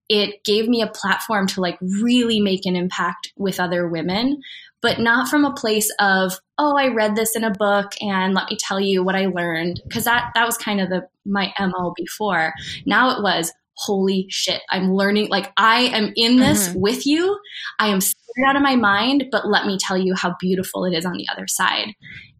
It 0.08 0.44
gave 0.44 0.68
me 0.68 0.82
a 0.82 0.86
platform 0.86 1.48
to 1.48 1.60
like 1.60 1.78
really 1.80 2.40
make 2.40 2.64
an 2.64 2.76
impact 2.76 3.32
with 3.36 3.60
other 3.60 3.88
women 3.88 4.40
but 4.82 5.00
not 5.00 5.26
from 5.26 5.44
a 5.44 5.54
place 5.54 5.90
of 5.98 6.38
oh 6.58 6.76
i 6.76 6.88
read 6.88 7.16
this 7.16 7.34
in 7.34 7.42
a 7.42 7.50
book 7.50 7.92
and 8.00 8.34
let 8.34 8.48
me 8.48 8.56
tell 8.60 8.78
you 8.78 9.02
what 9.02 9.16
i 9.16 9.26
learned 9.26 9.80
because 9.84 10.04
that 10.04 10.30
that 10.34 10.46
was 10.46 10.56
kind 10.58 10.80
of 10.80 10.90
the 10.90 11.08
my 11.26 11.52
mo 11.60 11.92
before. 11.96 12.54
Now 12.84 13.16
it 13.16 13.22
was 13.22 13.52
holy 13.76 14.26
shit, 14.30 14.62
I'm 14.70 14.92
learning. 14.92 15.28
Like, 15.28 15.52
I 15.56 15.82
am 15.82 16.12
in 16.16 16.36
this 16.36 16.68
mm-hmm. 16.68 16.80
with 16.80 17.06
you. 17.06 17.38
I 17.78 17.88
am 17.88 18.00
scared 18.00 18.48
out 18.48 18.56
of 18.56 18.62
my 18.62 18.76
mind, 18.76 19.26
but 19.30 19.48
let 19.48 19.66
me 19.66 19.78
tell 19.80 19.98
you 19.98 20.14
how 20.14 20.34
beautiful 20.40 20.84
it 20.84 20.94
is 20.94 21.04
on 21.04 21.16
the 21.16 21.26
other 21.30 21.46
side. 21.46 21.88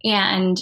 And 0.05 0.57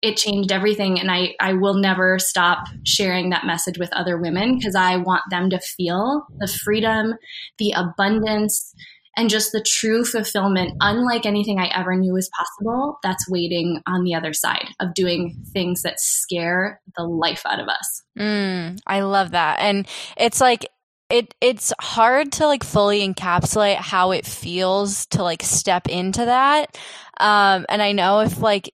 it 0.00 0.16
changed 0.16 0.52
everything. 0.52 1.00
And 1.00 1.10
I, 1.10 1.34
I 1.40 1.54
will 1.54 1.74
never 1.74 2.18
stop 2.18 2.66
sharing 2.84 3.30
that 3.30 3.46
message 3.46 3.78
with 3.78 3.92
other 3.92 4.16
women 4.16 4.56
because 4.56 4.76
I 4.76 4.96
want 4.96 5.22
them 5.30 5.50
to 5.50 5.58
feel 5.58 6.24
the 6.38 6.46
freedom, 6.46 7.14
the 7.58 7.72
abundance, 7.72 8.74
and 9.18 9.28
just 9.28 9.50
the 9.50 9.60
true 9.60 10.04
fulfillment, 10.04 10.74
unlike 10.80 11.26
anything 11.26 11.58
I 11.58 11.66
ever 11.74 11.96
knew 11.96 12.12
was 12.12 12.30
possible, 12.38 12.98
that's 13.02 13.28
waiting 13.28 13.82
on 13.84 14.04
the 14.04 14.14
other 14.14 14.32
side 14.32 14.68
of 14.78 14.94
doing 14.94 15.34
things 15.52 15.82
that 15.82 15.98
scare 15.98 16.80
the 16.96 17.02
life 17.02 17.42
out 17.44 17.58
of 17.58 17.66
us. 17.66 18.02
Mm, 18.16 18.78
I 18.86 19.00
love 19.00 19.32
that. 19.32 19.58
And 19.58 19.88
it's 20.16 20.40
like, 20.40 20.68
it 21.10 21.34
it's 21.40 21.72
hard 21.80 22.32
to 22.32 22.46
like 22.46 22.62
fully 22.62 23.00
encapsulate 23.00 23.76
how 23.76 24.10
it 24.10 24.26
feels 24.26 25.06
to 25.06 25.22
like 25.22 25.42
step 25.42 25.88
into 25.88 26.26
that. 26.26 26.78
Um, 27.18 27.66
and 27.68 27.80
I 27.82 27.92
know 27.92 28.20
if 28.20 28.40
like 28.40 28.70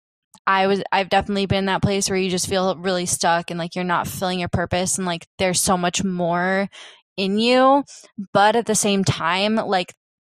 I 0.46 0.66
was 0.66 0.82
I've 0.92 1.08
definitely 1.08 1.46
been 1.46 1.60
in 1.60 1.66
that 1.66 1.80
place 1.80 2.10
where 2.10 2.18
you 2.18 2.28
just 2.28 2.48
feel 2.48 2.76
really 2.76 3.06
stuck 3.06 3.50
and 3.50 3.58
like 3.58 3.76
you're 3.76 3.84
not 3.84 4.08
fulfilling 4.08 4.40
your 4.40 4.48
purpose 4.48 4.98
and 4.98 5.06
like 5.06 5.26
there's 5.38 5.60
so 5.60 5.76
much 5.76 6.02
more 6.02 6.68
in 7.16 7.38
you 7.38 7.84
but 8.32 8.56
at 8.56 8.66
the 8.66 8.74
same 8.74 9.04
time 9.04 9.54
like 9.54 9.94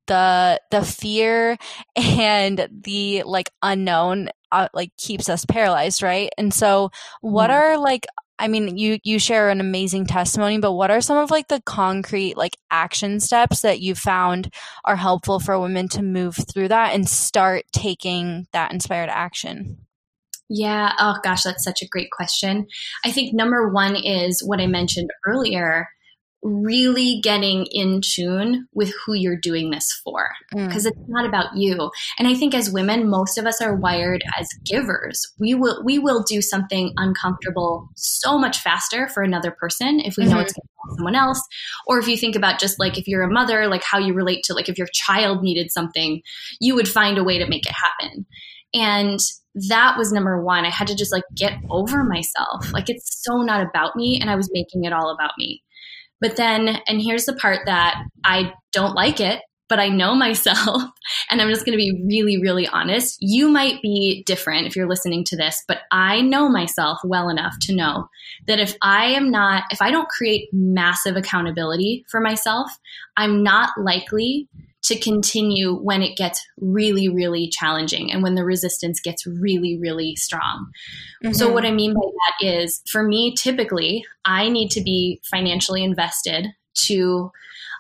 the 0.10 0.60
the 0.72 0.84
fear 0.84 1.58
and 1.96 2.68
the 2.70 3.24
like 3.24 3.50
unknown 3.64 4.30
uh, 4.52 4.68
like 4.74 4.92
keeps 4.98 5.30
us 5.30 5.46
paralyzed 5.46 6.04
right 6.04 6.32
and 6.38 6.54
so 6.54 6.90
what 7.22 7.50
mm. 7.50 7.54
are 7.54 7.78
like 7.78 8.06
I 8.42 8.48
mean, 8.48 8.78
you 8.78 9.00
you 9.04 9.20
share 9.20 9.50
an 9.50 9.60
amazing 9.60 10.06
testimony, 10.06 10.60
but 10.60 10.72
what 10.72 10.90
are 10.90 11.02
some 11.02 11.18
of 11.18 11.30
like 11.30 11.50
the 11.50 11.62
concrete 11.66 12.38
like 12.38 12.56
action 12.72 13.20
steps 13.20 13.62
that 13.62 13.82
you 13.82 13.96
found 13.96 14.54
are 14.86 14.96
helpful 14.96 15.42
for 15.42 15.60
women 15.60 15.90
to 15.90 16.02
move 16.02 16.38
through 16.50 16.70
that 16.70 16.96
and 16.96 17.08
start 17.08 17.66
taking 17.74 18.48
that 18.54 18.72
inspired 18.72 19.10
action? 19.10 19.86
Yeah, 20.50 20.94
oh 21.00 21.18
gosh, 21.22 21.44
that's 21.44 21.66
such 21.66 21.82
a 21.82 21.88
great 21.88 22.12
question. 22.12 22.66
I 23.06 23.12
think 23.12 23.36
number 23.36 23.70
1 23.70 23.98
is 23.98 24.42
what 24.44 24.60
I 24.60 24.66
mentioned 24.68 25.12
earlier, 25.26 25.88
really 26.42 27.20
getting 27.22 27.66
in 27.72 28.02
tune 28.02 28.66
with 28.74 28.94
who 28.94 29.14
you're 29.14 29.40
doing 29.40 29.72
this 29.72 30.00
for 30.04 30.30
because 30.52 30.86
mm. 30.86 30.88
it's 30.88 31.10
not 31.10 31.26
about 31.26 31.48
you 31.56 31.92
and 32.18 32.30
i 32.30 32.34
think 32.34 32.54
as 32.54 32.72
women 32.72 33.10
most 33.10 33.38
of 33.38 33.46
us 33.46 33.62
are 33.62 33.76
wired 33.76 34.24
as 34.40 34.48
givers 34.64 35.22
we 35.38 35.54
will 35.54 35.84
we 35.84 36.00
will 36.00 36.24
do 36.24 36.42
something 36.42 36.94
uncomfortable 36.96 37.90
so 37.98 38.40
much 38.40 38.60
faster 38.60 39.10
for 39.10 39.22
another 39.22 39.52
person 39.52 40.00
if 40.00 40.16
we 40.16 40.24
mm-hmm. 40.24 40.34
know 40.34 40.40
it's 40.40 40.54
going 40.54 40.62
to 40.62 40.88
help 40.88 40.98
someone 40.98 41.16
else 41.16 41.42
or 41.88 42.00
if 42.00 42.08
you 42.08 42.16
think 42.16 42.38
about 42.38 42.58
just 42.58 42.80
like 42.80 42.98
if 42.98 43.06
you're 43.06 43.24
a 43.24 43.32
mother 43.32 43.68
like 43.68 43.84
how 43.84 44.00
you 44.00 44.14
relate 44.14 44.42
to 44.44 44.54
like 44.54 44.70
if 44.70 44.78
your 44.78 44.88
child 44.94 45.44
needed 45.44 45.70
something 45.70 46.22
you 46.62 46.74
would 46.74 46.88
find 46.88 47.18
a 47.18 47.24
way 47.24 47.38
to 47.38 47.50
make 47.50 47.66
it 47.66 47.74
happen 47.74 48.26
and 48.74 49.20
that 49.68 49.98
was 49.98 50.12
number 50.12 50.42
one. 50.42 50.66
I 50.66 50.70
had 50.70 50.88
to 50.88 50.96
just 50.96 51.12
like 51.12 51.24
get 51.36 51.54
over 51.70 52.04
myself. 52.04 52.72
Like 52.72 52.90
it's 52.90 53.24
so 53.24 53.42
not 53.42 53.66
about 53.68 53.96
me. 53.96 54.20
And 54.22 54.30
I 54.30 54.36
was 54.36 54.50
making 54.54 54.84
it 54.84 54.94
all 54.94 55.10
about 55.10 55.32
me. 55.38 55.64
But 56.22 56.36
then, 56.36 56.80
and 56.88 57.02
here's 57.02 57.26
the 57.26 57.36
part 57.36 57.62
that 57.66 58.04
I 58.24 58.54
don't 58.72 58.94
like 58.94 59.20
it, 59.20 59.42
but 59.68 59.80
I 59.80 59.88
know 59.88 60.16
myself, 60.16 60.82
and 61.30 61.42
I'm 61.42 61.50
just 61.50 61.66
going 61.66 61.78
to 61.78 61.82
be 61.82 62.04
really, 62.06 62.42
really 62.42 62.68
honest. 62.68 63.18
You 63.22 63.50
might 63.50 63.82
be 63.82 64.24
different 64.26 64.68
if 64.68 64.76
you're 64.76 64.90
listening 64.90 65.24
to 65.26 65.38
this, 65.38 65.64
but 65.68 65.80
I 65.92 66.22
know 66.22 66.50
myself 66.50 67.00
well 67.04 67.30
enough 67.30 67.56
to 67.62 67.76
know 67.76 68.10
that 68.48 68.60
if 68.60 68.76
I 68.82 69.06
am 69.06 69.32
not, 69.32 69.64
if 69.72 69.82
I 69.82 69.92
don't 69.92 70.10
create 70.10 70.50
massive 70.52 71.16
accountability 71.16 72.06
for 72.10 72.20
myself, 72.20 72.72
I'm 73.16 73.44
not 73.44 73.72
likely 73.78 74.48
to 74.90 75.00
continue 75.00 75.76
when 75.76 76.02
it 76.02 76.18
gets 76.18 76.46
really, 76.60 77.08
really 77.08 77.50
challenging 77.50 78.12
and 78.12 78.22
when 78.22 78.36
the 78.36 78.44
resistance 78.44 79.00
gets 79.00 79.26
really, 79.26 79.78
really 79.80 80.16
strong. 80.16 80.68
Mm-hmm. 81.24 81.34
So, 81.34 81.52
what 81.52 81.66
I 81.66 81.72
mean 81.72 81.94
by 81.94 82.02
that 82.02 82.48
is 82.48 82.82
for 82.90 83.04
me, 83.04 83.34
typically, 83.36 84.04
I 84.26 84.50
need 84.50 84.70
to 84.72 84.82
be 84.82 85.22
financially 85.30 85.84
invested 85.84 86.48
to 86.86 87.32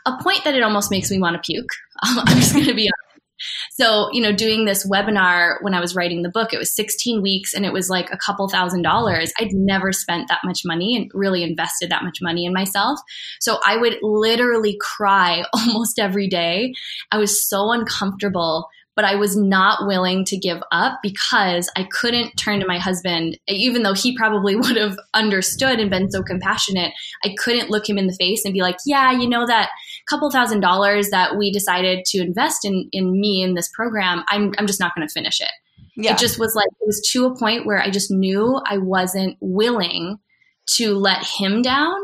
a 0.05 0.17
point 0.23 0.43
that 0.43 0.55
it 0.55 0.63
almost 0.63 0.91
makes 0.91 1.11
me 1.11 1.19
want 1.19 1.35
to 1.35 1.51
puke. 1.51 1.69
I'm 2.01 2.37
just 2.37 2.53
going 2.53 2.65
to 2.65 2.73
be 2.73 2.89
honest. 2.89 3.08
So, 3.79 4.09
you 4.11 4.21
know, 4.21 4.33
doing 4.33 4.65
this 4.65 4.85
webinar 4.85 5.55
when 5.61 5.73
I 5.73 5.79
was 5.79 5.95
writing 5.95 6.21
the 6.21 6.29
book, 6.29 6.53
it 6.53 6.57
was 6.57 6.75
16 6.75 7.21
weeks 7.21 7.53
and 7.53 7.65
it 7.65 7.71
was 7.71 7.89
like 7.89 8.11
a 8.11 8.17
couple 8.17 8.49
thousand 8.49 8.81
dollars. 8.81 9.31
I'd 9.39 9.53
never 9.53 9.93
spent 9.93 10.27
that 10.27 10.41
much 10.43 10.63
money 10.65 10.97
and 10.97 11.09
really 11.13 11.43
invested 11.43 11.89
that 11.89 12.03
much 12.03 12.17
money 12.21 12.45
in 12.45 12.53
myself. 12.53 12.99
So 13.39 13.57
I 13.65 13.77
would 13.77 13.97
literally 14.01 14.77
cry 14.81 15.45
almost 15.53 15.97
every 15.97 16.27
day. 16.27 16.73
I 17.09 17.19
was 17.19 17.47
so 17.47 17.71
uncomfortable 17.71 18.67
but 18.99 19.05
I 19.05 19.15
was 19.15 19.37
not 19.37 19.87
willing 19.87 20.25
to 20.25 20.35
give 20.35 20.61
up 20.73 20.99
because 21.01 21.71
I 21.77 21.87
couldn't 21.89 22.35
turn 22.35 22.59
to 22.59 22.67
my 22.67 22.77
husband, 22.77 23.39
even 23.47 23.83
though 23.83 23.93
he 23.93 24.13
probably 24.13 24.55
would 24.57 24.75
have 24.75 24.97
understood 25.13 25.79
and 25.79 25.89
been 25.89 26.11
so 26.11 26.21
compassionate. 26.21 26.91
I 27.23 27.33
couldn't 27.37 27.69
look 27.69 27.87
him 27.87 27.97
in 27.97 28.07
the 28.07 28.17
face 28.19 28.43
and 28.43 28.53
be 28.53 28.59
like, 28.59 28.75
yeah, 28.85 29.13
you 29.13 29.29
know, 29.29 29.47
that 29.47 29.69
couple 30.09 30.29
thousand 30.29 30.59
dollars 30.59 31.11
that 31.11 31.37
we 31.37 31.49
decided 31.49 32.03
to 32.07 32.17
invest 32.19 32.65
in, 32.65 32.89
in 32.91 33.17
me 33.17 33.41
in 33.41 33.53
this 33.53 33.69
program, 33.73 34.25
I'm, 34.27 34.53
I'm 34.57 34.67
just 34.67 34.81
not 34.81 34.93
going 34.95 35.07
to 35.07 35.13
finish 35.13 35.39
it. 35.39 35.51
Yeah. 35.95 36.11
It 36.11 36.17
just 36.17 36.37
was 36.37 36.53
like, 36.53 36.67
it 36.67 36.85
was 36.85 37.01
to 37.13 37.25
a 37.25 37.39
point 37.39 37.65
where 37.65 37.81
I 37.81 37.89
just 37.89 38.11
knew 38.11 38.59
I 38.65 38.79
wasn't 38.79 39.37
willing 39.39 40.19
to 40.75 40.95
let 40.95 41.25
him 41.25 41.61
down. 41.61 41.97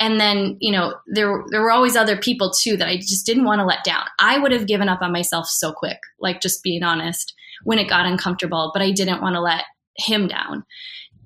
And 0.00 0.20
then, 0.20 0.56
you 0.60 0.72
know, 0.72 0.94
there 1.06 1.44
there 1.50 1.62
were 1.62 1.70
always 1.70 1.96
other 1.96 2.16
people 2.16 2.50
too 2.50 2.76
that 2.76 2.88
I 2.88 2.96
just 2.96 3.26
didn't 3.26 3.44
want 3.44 3.60
to 3.60 3.66
let 3.66 3.84
down. 3.84 4.04
I 4.18 4.38
would 4.38 4.52
have 4.52 4.66
given 4.66 4.88
up 4.88 5.02
on 5.02 5.12
myself 5.12 5.46
so 5.46 5.72
quick, 5.72 5.98
like 6.20 6.40
just 6.40 6.62
being 6.62 6.82
honest, 6.82 7.34
when 7.64 7.78
it 7.78 7.88
got 7.88 8.06
uncomfortable, 8.06 8.70
but 8.72 8.82
I 8.82 8.90
didn't 8.90 9.22
want 9.22 9.34
to 9.34 9.40
let 9.40 9.64
him 9.96 10.28
down. 10.28 10.64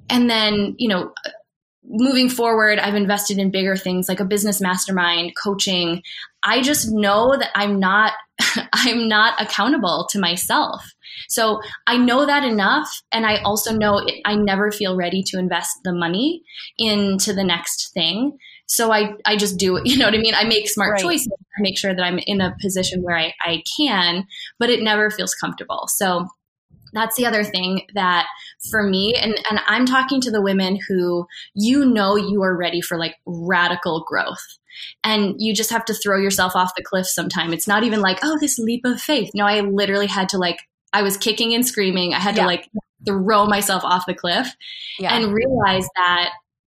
And 0.09 0.29
then, 0.31 0.75
you 0.79 0.89
know, 0.89 1.13
moving 1.89 2.29
forward, 2.29 2.79
I've 2.79 2.95
invested 2.95 3.39
in 3.39 3.51
bigger 3.51 3.77
things 3.77 4.09
like 4.09 4.21
a 4.21 4.25
business 4.25 4.61
mastermind, 4.61 5.33
coaching. 5.43 6.03
I 6.43 6.61
just 6.63 6.91
know 6.91 7.37
that 7.37 7.51
I'm 7.55 7.79
not 7.81 8.13
I'm 8.73 9.09
not 9.09 9.41
accountable 9.41 10.07
to 10.11 10.19
myself. 10.19 10.85
So 11.29 11.61
I 11.87 11.97
know 11.97 12.27
that 12.27 12.45
enough. 12.45 13.03
And 13.13 13.27
I 13.27 13.39
also 13.43 13.73
know 13.73 13.99
it, 13.99 14.21
I 14.25 14.37
never 14.37 14.71
feel 14.71 14.97
ready 14.97 15.23
to 15.29 15.39
invest 15.39 15.79
the 15.85 15.93
money 15.93 16.43
into 16.79 17.33
the 17.33 17.45
next 17.45 17.93
thing. 17.93 18.37
So 18.67 18.93
I, 18.93 19.15
I 19.25 19.37
just 19.37 19.59
do 19.59 19.77
it. 19.77 19.87
You 19.87 19.99
know 19.99 20.07
what 20.07 20.15
I 20.15 20.19
mean? 20.19 20.35
I 20.35 20.45
make 20.45 20.69
smart 20.69 20.93
right. 20.93 21.03
choices. 21.03 21.33
I 21.59 21.63
make 21.63 21.79
sure 21.79 21.95
that 21.95 22.03
I'm 22.03 22.19
in 22.27 22.41
a 22.41 22.55
position 22.61 23.03
where 23.03 23.17
I, 23.17 23.33
I 23.45 23.63
can, 23.79 24.27
but 24.59 24.69
it 24.69 24.83
never 24.83 25.11
feels 25.11 25.35
comfortable. 25.35 25.89
So 25.89 26.27
that's 26.93 27.17
the 27.17 27.27
other 27.27 27.45
thing 27.45 27.83
that 27.95 28.27
for 28.71 28.83
me 28.83 29.15
and, 29.15 29.35
and 29.51 29.61
i'm 29.67 29.87
talking 29.87 30.21
to 30.21 30.31
the 30.31 30.43
women 30.43 30.79
who 30.89 31.27
you 31.55 31.85
know 31.85 32.17
you 32.17 32.43
are 32.43 32.57
ready 32.57 32.81
for 32.81 32.97
like 32.97 33.17
radical 33.27 34.05
growth 34.09 34.59
and 35.05 35.35
you 35.39 35.55
just 35.55 35.71
have 35.71 35.85
to 35.85 35.95
throw 35.95 36.19
yourself 36.19 36.55
off 36.55 36.75
the 36.77 36.83
cliff 36.83 37.07
sometime 37.07 37.53
it's 37.53 37.69
not 37.69 37.85
even 37.85 38.01
like 38.01 38.19
oh 38.23 38.39
this 38.41 38.59
leap 38.59 38.83
of 38.85 39.01
faith 39.01 39.31
no 39.35 39.45
i 39.45 39.61
literally 39.61 40.07
had 40.07 40.29
to 40.29 40.39
like 40.39 40.59
I 40.97 41.03
was 41.03 41.19
kicking 41.19 41.55
and 41.55 41.67
screaming. 41.67 42.15
I 42.15 42.21
had 42.21 42.37
yeah. 42.37 42.43
to 42.43 42.47
like 42.47 42.71
throw 43.07 43.45
myself 43.45 43.85
off 43.85 44.07
the 44.07 44.15
cliff 44.15 44.49
yeah. 44.99 45.15
and 45.15 45.31
realize 45.31 45.87
that 45.95 46.31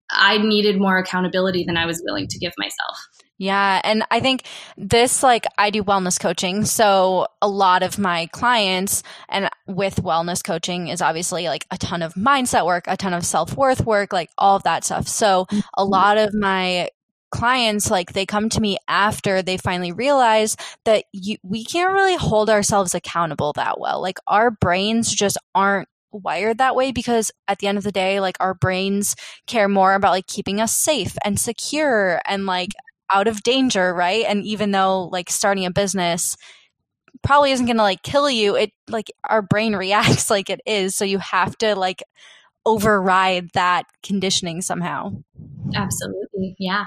I 0.09 0.39
needed 0.39 0.79
more 0.79 0.97
accountability 0.97 1.63
than 1.63 1.77
I 1.77 1.85
was 1.85 2.01
willing 2.03 2.27
to 2.29 2.39
give 2.39 2.53
myself. 2.57 2.97
Yeah. 3.37 3.81
And 3.83 4.03
I 4.09 4.21
think 4.21 4.47
this, 4.77 5.21
like, 5.21 5.45
I 5.57 5.69
do 5.69 5.83
wellness 5.83 6.19
coaching. 6.19 6.65
So 6.65 7.27
a 7.39 7.47
lot 7.47 7.83
of 7.83 7.99
my 7.99 8.27
clients 8.27 9.03
and 9.29 9.49
with 9.67 9.97
wellness 9.97 10.43
coaching 10.43 10.87
is 10.87 11.01
obviously 11.01 11.47
like 11.47 11.67
a 11.69 11.77
ton 11.77 12.01
of 12.01 12.13
mindset 12.15 12.65
work, 12.65 12.85
a 12.87 12.97
ton 12.97 13.13
of 13.13 13.25
self 13.25 13.55
worth 13.55 13.85
work, 13.85 14.11
like 14.11 14.31
all 14.39 14.55
of 14.55 14.63
that 14.63 14.85
stuff. 14.85 15.07
So 15.07 15.41
a 15.41 15.53
mm-hmm. 15.53 15.91
lot 15.91 16.17
of 16.17 16.33
my 16.33 16.89
clients 17.35 17.91
like 17.91 18.13
they 18.13 18.25
come 18.25 18.47
to 18.47 18.61
me 18.61 18.77
after 18.87 19.41
they 19.41 19.57
finally 19.57 19.91
realize 19.91 20.55
that 20.85 21.03
you, 21.11 21.35
we 21.43 21.65
can't 21.65 21.91
really 21.93 22.15
hold 22.15 22.49
ourselves 22.49 22.95
accountable 22.95 23.51
that 23.53 23.77
well. 23.77 24.01
Like 24.01 24.19
our 24.25 24.49
brains 24.49 25.13
just 25.13 25.37
aren't 25.53 25.89
wired 26.13 26.59
that 26.59 26.77
way 26.77 26.93
because 26.93 27.31
at 27.49 27.59
the 27.59 27.67
end 27.67 27.77
of 27.77 27.83
the 27.83 27.91
day 27.91 28.21
like 28.21 28.37
our 28.39 28.53
brains 28.53 29.17
care 29.47 29.67
more 29.67 29.95
about 29.95 30.11
like 30.11 30.27
keeping 30.27 30.61
us 30.61 30.73
safe 30.73 31.17
and 31.25 31.37
secure 31.37 32.21
and 32.25 32.45
like 32.45 32.71
out 33.13 33.27
of 33.27 33.43
danger 33.43 33.93
right? 33.93 34.23
And 34.25 34.45
even 34.45 34.71
though 34.71 35.09
like 35.11 35.29
starting 35.29 35.65
a 35.65 35.71
business 35.71 36.37
probably 37.21 37.51
isn't 37.51 37.65
going 37.65 37.75
to 37.75 37.83
like 37.83 38.01
kill 38.01 38.29
you 38.29 38.55
it 38.55 38.71
like 38.87 39.11
our 39.25 39.41
brain 39.41 39.75
reacts 39.75 40.29
like 40.29 40.49
it 40.49 40.61
is. 40.65 40.95
So 40.95 41.03
you 41.03 41.17
have 41.17 41.57
to 41.57 41.75
like 41.75 42.01
override 42.65 43.49
that 43.55 43.87
conditioning 44.03 44.61
somehow. 44.61 45.11
Absolutely. 45.75 46.55
Yeah 46.57 46.85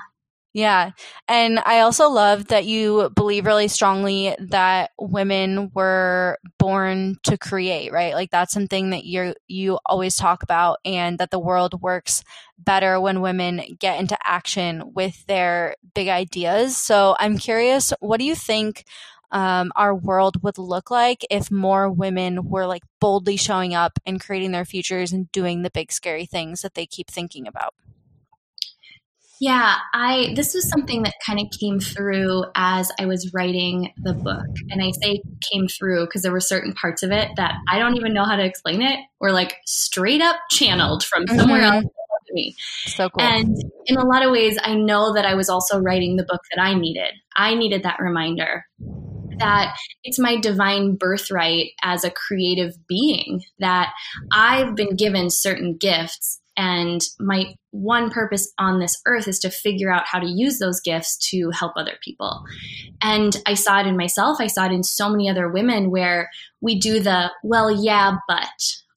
yeah. 0.55 0.93
And 1.29 1.61
I 1.61 1.81
also 1.81 2.09
love 2.09 2.49
that 2.49 2.65
you 2.65 3.11
believe 3.15 3.47
really 3.47 3.69
strongly 3.69 4.35
that 4.39 4.91
women 4.99 5.71
were 5.75 6.39
born 6.59 7.17
to 7.25 7.37
create, 7.37 7.93
right? 7.93 8.15
Like 8.15 8.31
that's 8.31 8.53
something 8.53 8.91
that 8.91 9.05
you 9.05 9.35
you 9.47 9.79
always 9.87 10.17
talk 10.17 10.43
about 10.43 10.79
and 10.85 11.19
that 11.19 11.31
the 11.31 11.39
world 11.39 11.81
works 11.83 12.25
better 12.59 12.99
when 13.01 13.21
women 13.21 13.63
get 13.79 14.01
into 14.01 14.17
action 14.25 14.95
with 14.95 15.25
their 15.27 15.77
big 15.95 16.09
ideas. 16.09 16.77
So 16.77 17.15
I'm 17.19 17.39
curious, 17.39 17.93
what 18.01 18.19
do 18.19 18.25
you 18.25 18.35
think 18.35 18.85
um, 19.31 19.71
our 19.77 19.95
world 19.95 20.43
would 20.43 20.57
look 20.57 20.91
like 20.91 21.25
if 21.31 21.51
more 21.51 21.91
women 21.91 22.49
were 22.49 22.67
like 22.67 22.83
boldly 23.01 23.37
showing 23.37 23.75
up 23.75 23.99
and 24.07 24.21
creating 24.21 24.53
their 24.53 24.65
futures 24.65 25.13
and 25.13 25.31
doing 25.31 25.63
the 25.63 25.71
big 25.71 25.93
scary 25.93 26.25
things 26.25 26.63
that 26.63 26.75
they 26.75 26.87
keep 26.87 27.09
thinking 27.11 27.47
about? 27.47 27.75
Yeah, 29.40 29.77
I 29.94 30.33
this 30.35 30.55
was 30.55 30.68
something 30.68 31.03
that 31.05 31.14
kind 31.24 31.38
of 31.38 31.46
came 31.59 31.79
through 31.79 32.44
as 32.55 32.90
I 32.98 33.07
was 33.07 33.33
writing 33.33 33.92
the 33.98 34.14
book. 34.14 34.46
And 34.70 34.83
I 34.83 34.90
say 35.03 35.22
came 35.53 35.68
through 35.68 36.07
because 36.07 36.22
there 36.22 36.33
were 36.33 36.40
certain 36.40 36.72
parts 36.72 37.03
of 37.03 37.12
it 37.12 37.31
that 37.37 37.55
I 37.68 37.79
don't 37.79 37.96
even 37.96 38.12
know 38.12 38.24
how 38.24 38.37
to 38.37 38.44
explain 38.44 38.83
it 38.83 38.98
or 39.20 39.33
like 39.33 39.57
straight 39.64 40.20
up 40.20 40.37
channeled 40.51 41.05
from 41.05 41.27
somewhere 41.29 41.62
mm-hmm. 41.62 41.77
else 41.77 41.85
to 41.85 42.35
me. 42.35 42.55
So 42.87 43.09
cool. 43.09 43.22
And 43.22 43.57
in 43.87 43.96
a 43.96 44.07
lot 44.07 44.24
of 44.24 44.33
ways 44.33 44.59
I 44.62 44.74
know 44.74 45.14
that 45.14 45.24
I 45.24 45.35
was 45.35 45.48
also 45.48 45.79
writing 45.79 46.16
the 46.16 46.24
book 46.24 46.40
that 46.55 46.61
I 46.61 46.74
needed. 46.74 47.14
I 47.37 47.55
needed 47.55 47.85
that 47.85 48.01
reminder 48.01 48.64
that 49.38 49.77
it's 50.03 50.18
my 50.18 50.37
divine 50.37 50.96
birthright 50.96 51.70
as 51.83 52.03
a 52.03 52.11
creative 52.11 52.74
being 52.88 53.44
that 53.61 53.92
I've 54.33 54.74
been 54.74 54.96
given 54.96 55.31
certain 55.31 55.77
gifts 55.77 56.40
and 56.59 57.01
my 57.21 57.55
one 57.71 58.11
purpose 58.11 58.53
on 58.59 58.81
this 58.81 59.01
earth 59.07 59.29
is 59.29 59.38
to 59.38 59.51
figure 59.51 59.92
out 59.92 60.07
how 60.07 60.18
to 60.18 60.27
use 60.29 60.59
those 60.59 60.81
gifts 60.81 61.16
to 61.31 61.51
help 61.51 61.73
other 61.77 61.94
people. 62.03 62.42
And 63.01 63.37
I 63.47 63.55
saw 63.55 63.81
it 63.81 63.87
in 63.87 63.97
myself. 63.97 64.38
I 64.40 64.49
saw 64.49 64.66
it 64.66 64.73
in 64.73 64.83
so 64.83 65.09
many 65.09 65.31
other 65.31 65.49
women 65.49 65.90
where 65.90 66.29
we 66.61 66.81
do 66.81 66.99
the, 66.99 67.31
well, 67.44 67.71
yeah, 67.71 68.16
but, 68.27 68.49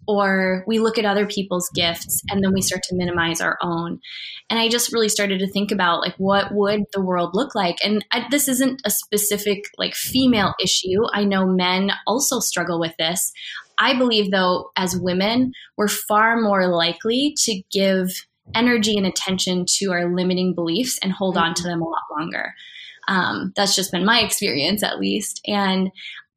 or 0.08 0.64
we 0.66 0.80
look 0.80 0.98
at 0.98 1.06
other 1.06 1.28
people's 1.28 1.70
gifts 1.76 2.24
and 2.32 2.44
then 2.44 2.52
we 2.54 2.62
start 2.62 2.82
to 2.84 2.96
minimize 2.96 3.40
our 3.40 3.60
own. 3.62 4.00
And 4.50 4.60
I 4.60 4.68
just 4.68 4.92
really 4.92 5.10
started 5.10 5.40
to 5.40 5.52
think 5.52 5.72
about 5.72 6.02
like, 6.02 6.16
what 6.18 6.52
would 6.52 6.82
the 6.94 7.02
world 7.02 7.32
look 7.34 7.54
like? 7.54 7.78
And 7.84 8.04
I, 8.12 8.26
this 8.32 8.48
isn't 8.48 8.82
a 8.84 8.90
specific 8.90 9.66
like 9.78 9.94
female 9.94 10.56
issue. 10.60 11.04
I 11.14 11.26
know 11.26 11.46
men 11.46 11.92
also 12.08 12.40
struggle 12.40 12.80
with 12.80 12.96
this. 12.98 13.32
I 13.82 13.98
believe, 13.98 14.30
though, 14.30 14.72
as 14.78 14.96
women, 14.96 15.54
we're 15.76 15.88
far 15.88 16.40
more 16.40 16.68
likely 16.68 17.36
to 17.46 17.62
give 17.72 18.10
energy 18.54 18.96
and 18.96 19.08
attention 19.08 19.66
to 19.80 19.92
our 19.92 20.14
limiting 20.14 20.54
beliefs 20.54 21.00
and 21.02 21.12
hold 21.12 21.36
on 21.36 21.56
to 21.56 21.64
mm-hmm. 21.64 21.72
them 21.72 21.82
a 21.82 21.90
lot 21.90 22.02
longer. 22.18 22.54
Um, 23.08 23.52
that's 23.56 23.76
just 23.76 23.92
been 23.92 24.06
my 24.06 24.20
experience, 24.20 24.84
at 24.84 25.00
least. 25.00 25.42
And 25.48 25.90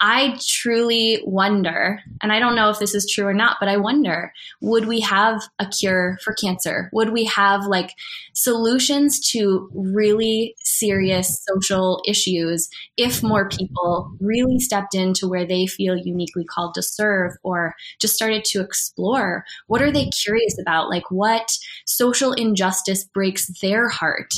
I 0.06 0.36
truly 0.46 1.22
wonder, 1.24 1.98
and 2.22 2.30
I 2.30 2.38
don't 2.38 2.54
know 2.54 2.68
if 2.68 2.78
this 2.78 2.94
is 2.94 3.10
true 3.10 3.24
or 3.24 3.32
not, 3.32 3.56
but 3.58 3.70
I 3.70 3.78
wonder 3.78 4.34
would 4.60 4.84
we 4.84 5.00
have 5.00 5.40
a 5.58 5.66
cure 5.66 6.18
for 6.22 6.34
cancer? 6.34 6.90
Would 6.92 7.08
we 7.08 7.24
have 7.24 7.64
like 7.64 7.94
solutions 8.34 9.18
to 9.30 9.70
really 9.72 10.56
serious 10.62 11.42
social 11.48 12.02
issues 12.06 12.68
if 12.98 13.22
more 13.22 13.48
people 13.48 14.12
really 14.20 14.58
stepped 14.58 14.94
into 14.94 15.26
where 15.26 15.46
they 15.46 15.66
feel 15.66 15.96
uniquely 15.96 16.44
called 16.44 16.74
to 16.74 16.82
serve 16.82 17.32
or 17.42 17.74
just 17.98 18.14
started 18.14 18.44
to 18.44 18.60
explore? 18.60 19.46
What 19.68 19.80
are 19.80 19.90
they 19.90 20.10
curious 20.10 20.58
about? 20.60 20.90
Like 20.90 21.10
what 21.10 21.50
social 21.86 22.34
injustice 22.34 23.04
breaks 23.04 23.46
their 23.62 23.88
heart? 23.88 24.34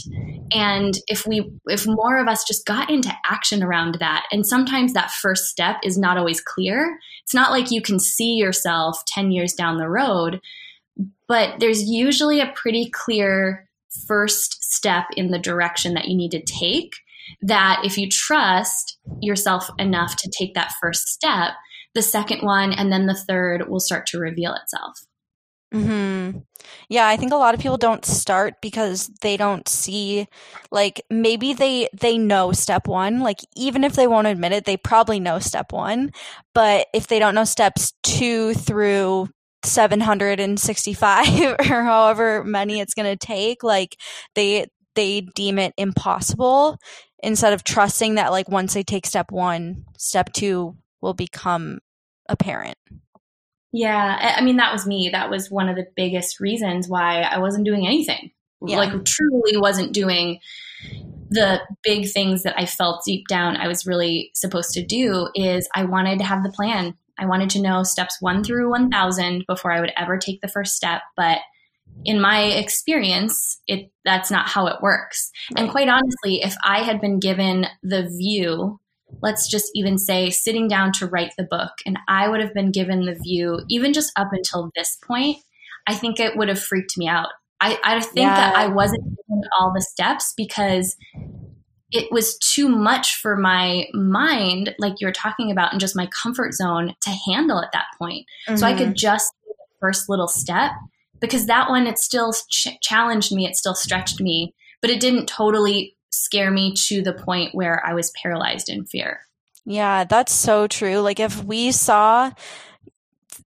And 0.52 0.94
if 1.08 1.26
we, 1.26 1.50
if 1.66 1.88
more 1.88 2.18
of 2.18 2.28
us 2.28 2.44
just 2.44 2.66
got 2.66 2.88
into 2.88 3.12
action 3.28 3.64
around 3.64 3.96
that, 3.98 4.26
and 4.30 4.46
sometimes 4.46 4.92
that 4.92 5.10
first 5.10 5.55
step 5.56 5.76
is 5.82 5.96
not 5.96 6.18
always 6.18 6.40
clear. 6.42 6.98
It's 7.22 7.32
not 7.32 7.50
like 7.50 7.70
you 7.70 7.80
can 7.80 7.98
see 7.98 8.34
yourself 8.34 9.02
10 9.06 9.30
years 9.30 9.54
down 9.54 9.78
the 9.78 9.88
road, 9.88 10.38
but 11.26 11.60
there's 11.60 11.88
usually 11.88 12.40
a 12.40 12.52
pretty 12.54 12.90
clear 12.90 13.66
first 14.06 14.62
step 14.62 15.06
in 15.16 15.30
the 15.30 15.38
direction 15.38 15.94
that 15.94 16.08
you 16.08 16.16
need 16.16 16.30
to 16.32 16.42
take. 16.42 16.92
that 17.42 17.80
if 17.82 17.98
you 17.98 18.08
trust 18.08 18.98
yourself 19.20 19.68
enough 19.80 20.14
to 20.14 20.30
take 20.30 20.54
that 20.54 20.72
first 20.80 21.08
step, 21.08 21.54
the 21.92 22.02
second 22.02 22.42
one 22.42 22.72
and 22.72 22.92
then 22.92 23.06
the 23.06 23.16
third 23.16 23.68
will 23.68 23.80
start 23.80 24.06
to 24.06 24.20
reveal 24.20 24.54
itself. 24.54 25.00
Hmm. 25.72 26.30
Yeah, 26.88 27.06
I 27.08 27.16
think 27.16 27.32
a 27.32 27.36
lot 27.36 27.54
of 27.54 27.60
people 27.60 27.76
don't 27.76 28.04
start 28.04 28.54
because 28.62 29.08
they 29.20 29.36
don't 29.36 29.68
see, 29.68 30.28
like 30.70 31.02
maybe 31.10 31.52
they 31.54 31.88
they 31.92 32.18
know 32.18 32.52
step 32.52 32.86
one. 32.86 33.20
Like 33.20 33.40
even 33.56 33.84
if 33.84 33.94
they 33.94 34.06
won't 34.06 34.28
admit 34.28 34.52
it, 34.52 34.64
they 34.64 34.76
probably 34.76 35.18
know 35.20 35.38
step 35.40 35.72
one. 35.72 36.12
But 36.54 36.86
if 36.94 37.08
they 37.08 37.18
don't 37.18 37.34
know 37.34 37.44
steps 37.44 37.92
two 38.02 38.54
through 38.54 39.28
765 39.64 41.56
or 41.70 41.82
however 41.82 42.44
many 42.44 42.80
it's 42.80 42.94
going 42.94 43.16
to 43.16 43.26
take, 43.26 43.62
like 43.64 43.96
they 44.36 44.66
they 44.94 45.22
deem 45.34 45.58
it 45.58 45.74
impossible 45.76 46.78
instead 47.22 47.52
of 47.52 47.64
trusting 47.64 48.14
that 48.16 48.30
like 48.32 48.48
once 48.48 48.72
they 48.74 48.84
take 48.84 49.06
step 49.06 49.32
one, 49.32 49.84
step 49.98 50.32
two 50.32 50.76
will 51.00 51.14
become 51.14 51.80
apparent. 52.28 52.78
Yeah, 53.78 54.34
I 54.38 54.40
mean 54.40 54.56
that 54.56 54.72
was 54.72 54.86
me. 54.86 55.10
That 55.10 55.28
was 55.28 55.50
one 55.50 55.68
of 55.68 55.76
the 55.76 55.86
biggest 55.94 56.40
reasons 56.40 56.88
why 56.88 57.20
I 57.20 57.36
wasn't 57.40 57.66
doing 57.66 57.86
anything. 57.86 58.30
Yeah. 58.66 58.78
Like 58.78 59.04
truly 59.04 59.58
wasn't 59.58 59.92
doing 59.92 60.40
the 61.28 61.60
big 61.82 62.08
things 62.08 62.42
that 62.44 62.58
I 62.58 62.64
felt 62.64 63.02
deep 63.04 63.28
down 63.28 63.58
I 63.58 63.68
was 63.68 63.86
really 63.86 64.30
supposed 64.32 64.72
to 64.72 64.82
do 64.82 65.28
is 65.34 65.68
I 65.74 65.84
wanted 65.84 66.18
to 66.20 66.24
have 66.24 66.42
the 66.42 66.52
plan. 66.52 66.94
I 67.18 67.26
wanted 67.26 67.50
to 67.50 67.60
know 67.60 67.82
steps 67.82 68.16
1 68.20 68.44
through 68.44 68.70
1000 68.70 69.44
before 69.46 69.72
I 69.72 69.80
would 69.80 69.92
ever 69.98 70.16
take 70.16 70.40
the 70.40 70.48
first 70.48 70.74
step, 70.74 71.02
but 71.14 71.40
in 72.06 72.18
my 72.18 72.44
experience, 72.44 73.60
it 73.66 73.90
that's 74.06 74.30
not 74.30 74.48
how 74.48 74.68
it 74.68 74.80
works. 74.80 75.30
Right. 75.50 75.64
And 75.64 75.70
quite 75.70 75.90
honestly, 75.90 76.40
if 76.42 76.54
I 76.64 76.82
had 76.82 76.98
been 76.98 77.20
given 77.20 77.66
the 77.82 78.08
view 78.08 78.80
let's 79.22 79.48
just 79.48 79.70
even 79.74 79.98
say 79.98 80.30
sitting 80.30 80.68
down 80.68 80.92
to 80.92 81.06
write 81.06 81.32
the 81.36 81.44
book 81.44 81.72
and 81.84 81.98
I 82.08 82.28
would 82.28 82.40
have 82.40 82.54
been 82.54 82.70
given 82.70 83.06
the 83.06 83.14
view, 83.14 83.60
even 83.68 83.92
just 83.92 84.12
up 84.16 84.28
until 84.32 84.70
this 84.74 84.98
point, 85.06 85.38
I 85.86 85.94
think 85.94 86.20
it 86.20 86.36
would 86.36 86.48
have 86.48 86.60
freaked 86.60 86.98
me 86.98 87.08
out. 87.08 87.28
I, 87.60 87.78
I 87.84 88.00
think 88.00 88.16
yeah. 88.26 88.34
that 88.34 88.56
I 88.56 88.68
wasn't 88.68 89.02
doing 89.02 89.42
all 89.58 89.72
the 89.74 89.80
steps 89.80 90.34
because 90.36 90.96
it 91.90 92.10
was 92.10 92.36
too 92.38 92.68
much 92.68 93.16
for 93.16 93.36
my 93.36 93.86
mind, 93.94 94.74
like 94.78 94.94
you 95.00 95.06
were 95.06 95.12
talking 95.12 95.50
about, 95.50 95.72
and 95.72 95.80
just 95.80 95.96
my 95.96 96.08
comfort 96.22 96.52
zone 96.52 96.94
to 97.00 97.10
handle 97.26 97.60
at 97.60 97.72
that 97.72 97.86
point. 97.98 98.26
Mm-hmm. 98.48 98.56
So 98.56 98.66
I 98.66 98.74
could 98.74 98.88
mm-hmm. 98.88 98.94
just 98.94 99.32
the 99.46 99.54
first 99.80 100.08
little 100.08 100.28
step 100.28 100.72
because 101.20 101.46
that 101.46 101.70
one, 101.70 101.86
it 101.86 101.98
still 101.98 102.34
ch- 102.50 102.78
challenged 102.82 103.34
me, 103.34 103.46
it 103.46 103.56
still 103.56 103.74
stretched 103.74 104.20
me, 104.20 104.54
but 104.82 104.90
it 104.90 105.00
didn't 105.00 105.26
totally 105.26 105.95
scare 106.16 106.50
me 106.50 106.72
to 106.86 107.02
the 107.02 107.12
point 107.12 107.54
where 107.54 107.84
I 107.84 107.94
was 107.94 108.10
paralyzed 108.22 108.68
in 108.68 108.84
fear. 108.84 109.20
Yeah, 109.64 110.04
that's 110.04 110.32
so 110.32 110.66
true. 110.66 111.00
Like 111.00 111.20
if 111.20 111.42
we 111.44 111.72
saw 111.72 112.32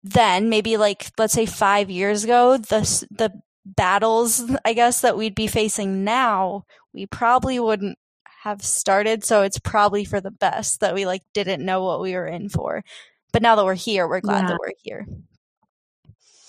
then 0.03 0.47
maybe 0.49 0.77
like 0.77 1.11
let's 1.17 1.33
say 1.33 1.45
5 1.45 1.89
years 1.89 2.23
ago 2.23 2.57
the 2.57 3.05
the 3.11 3.31
battles 3.65 4.43
I 4.63 4.73
guess 4.73 5.01
that 5.01 5.17
we'd 5.17 5.35
be 5.35 5.47
facing 5.47 6.03
now, 6.03 6.65
we 6.93 7.05
probably 7.05 7.59
wouldn't 7.59 7.97
have 8.43 8.63
started, 8.63 9.23
so 9.23 9.41
it's 9.41 9.59
probably 9.59 10.05
for 10.05 10.21
the 10.21 10.31
best 10.31 10.79
that 10.79 10.93
we 10.93 11.05
like 11.05 11.23
didn't 11.33 11.65
know 11.65 11.83
what 11.83 12.01
we 12.01 12.13
were 12.13 12.27
in 12.27 12.49
for. 12.49 12.83
But 13.33 13.41
now 13.41 13.55
that 13.55 13.65
we're 13.65 13.75
here, 13.75 14.07
we're 14.07 14.21
glad 14.21 14.43
yeah. 14.43 14.47
that 14.47 14.59
we're 14.59 14.71
here. 14.81 15.07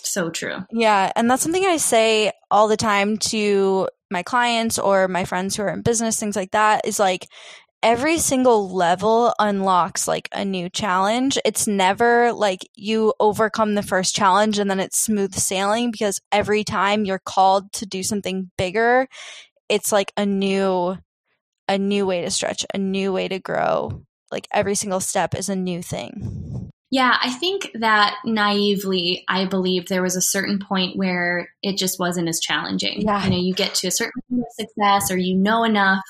So 0.02 0.30
true. 0.30 0.64
Yeah, 0.70 1.12
and 1.16 1.30
that's 1.30 1.42
something 1.42 1.64
I 1.64 1.76
say 1.76 2.32
all 2.50 2.68
the 2.68 2.76
time 2.76 3.18
to 3.18 3.88
my 4.10 4.22
clients 4.22 4.78
or 4.78 5.08
my 5.08 5.24
friends 5.24 5.56
who 5.56 5.62
are 5.62 5.70
in 5.70 5.82
business, 5.82 6.18
things 6.18 6.36
like 6.36 6.52
that, 6.52 6.86
is 6.86 6.98
like 6.98 7.26
every 7.82 8.18
single 8.18 8.70
level 8.70 9.32
unlocks 9.38 10.08
like 10.08 10.28
a 10.32 10.44
new 10.44 10.68
challenge. 10.68 11.38
It's 11.44 11.66
never 11.66 12.32
like 12.32 12.60
you 12.74 13.14
overcome 13.20 13.74
the 13.74 13.82
first 13.82 14.14
challenge 14.16 14.58
and 14.58 14.70
then 14.70 14.80
it's 14.80 14.98
smooth 14.98 15.34
sailing 15.34 15.90
because 15.90 16.20
every 16.32 16.64
time 16.64 17.04
you're 17.04 17.20
called 17.20 17.72
to 17.74 17.86
do 17.86 18.02
something 18.02 18.50
bigger, 18.58 19.06
it's 19.68 19.92
like 19.92 20.12
a 20.16 20.26
new 20.26 20.96
a 21.68 21.76
new 21.78 22.06
way 22.06 22.22
to 22.22 22.30
stretch, 22.30 22.64
a 22.74 22.78
new 22.78 23.12
way 23.12 23.28
to 23.28 23.38
grow. 23.38 24.02
Like 24.32 24.48
every 24.50 24.74
single 24.74 25.00
step 25.00 25.34
is 25.34 25.48
a 25.48 25.56
new 25.56 25.82
thing. 25.82 26.70
Yeah, 26.90 27.16
I 27.20 27.30
think 27.30 27.70
that 27.74 28.16
naively, 28.24 29.24
I 29.28 29.44
believed 29.44 29.88
there 29.88 30.02
was 30.02 30.16
a 30.16 30.22
certain 30.22 30.58
point 30.58 30.96
where 30.96 31.50
it 31.62 31.76
just 31.76 31.98
wasn't 31.98 32.28
as 32.28 32.40
challenging. 32.40 33.02
Yeah. 33.02 33.24
You 33.24 33.30
know, 33.30 33.38
you 33.38 33.54
get 33.54 33.74
to 33.76 33.88
a 33.88 33.92
certain 33.92 34.22
point 34.30 34.42
of 34.42 34.66
success 34.66 35.10
or 35.10 35.18
you 35.18 35.36
know 35.36 35.64
enough 35.64 36.00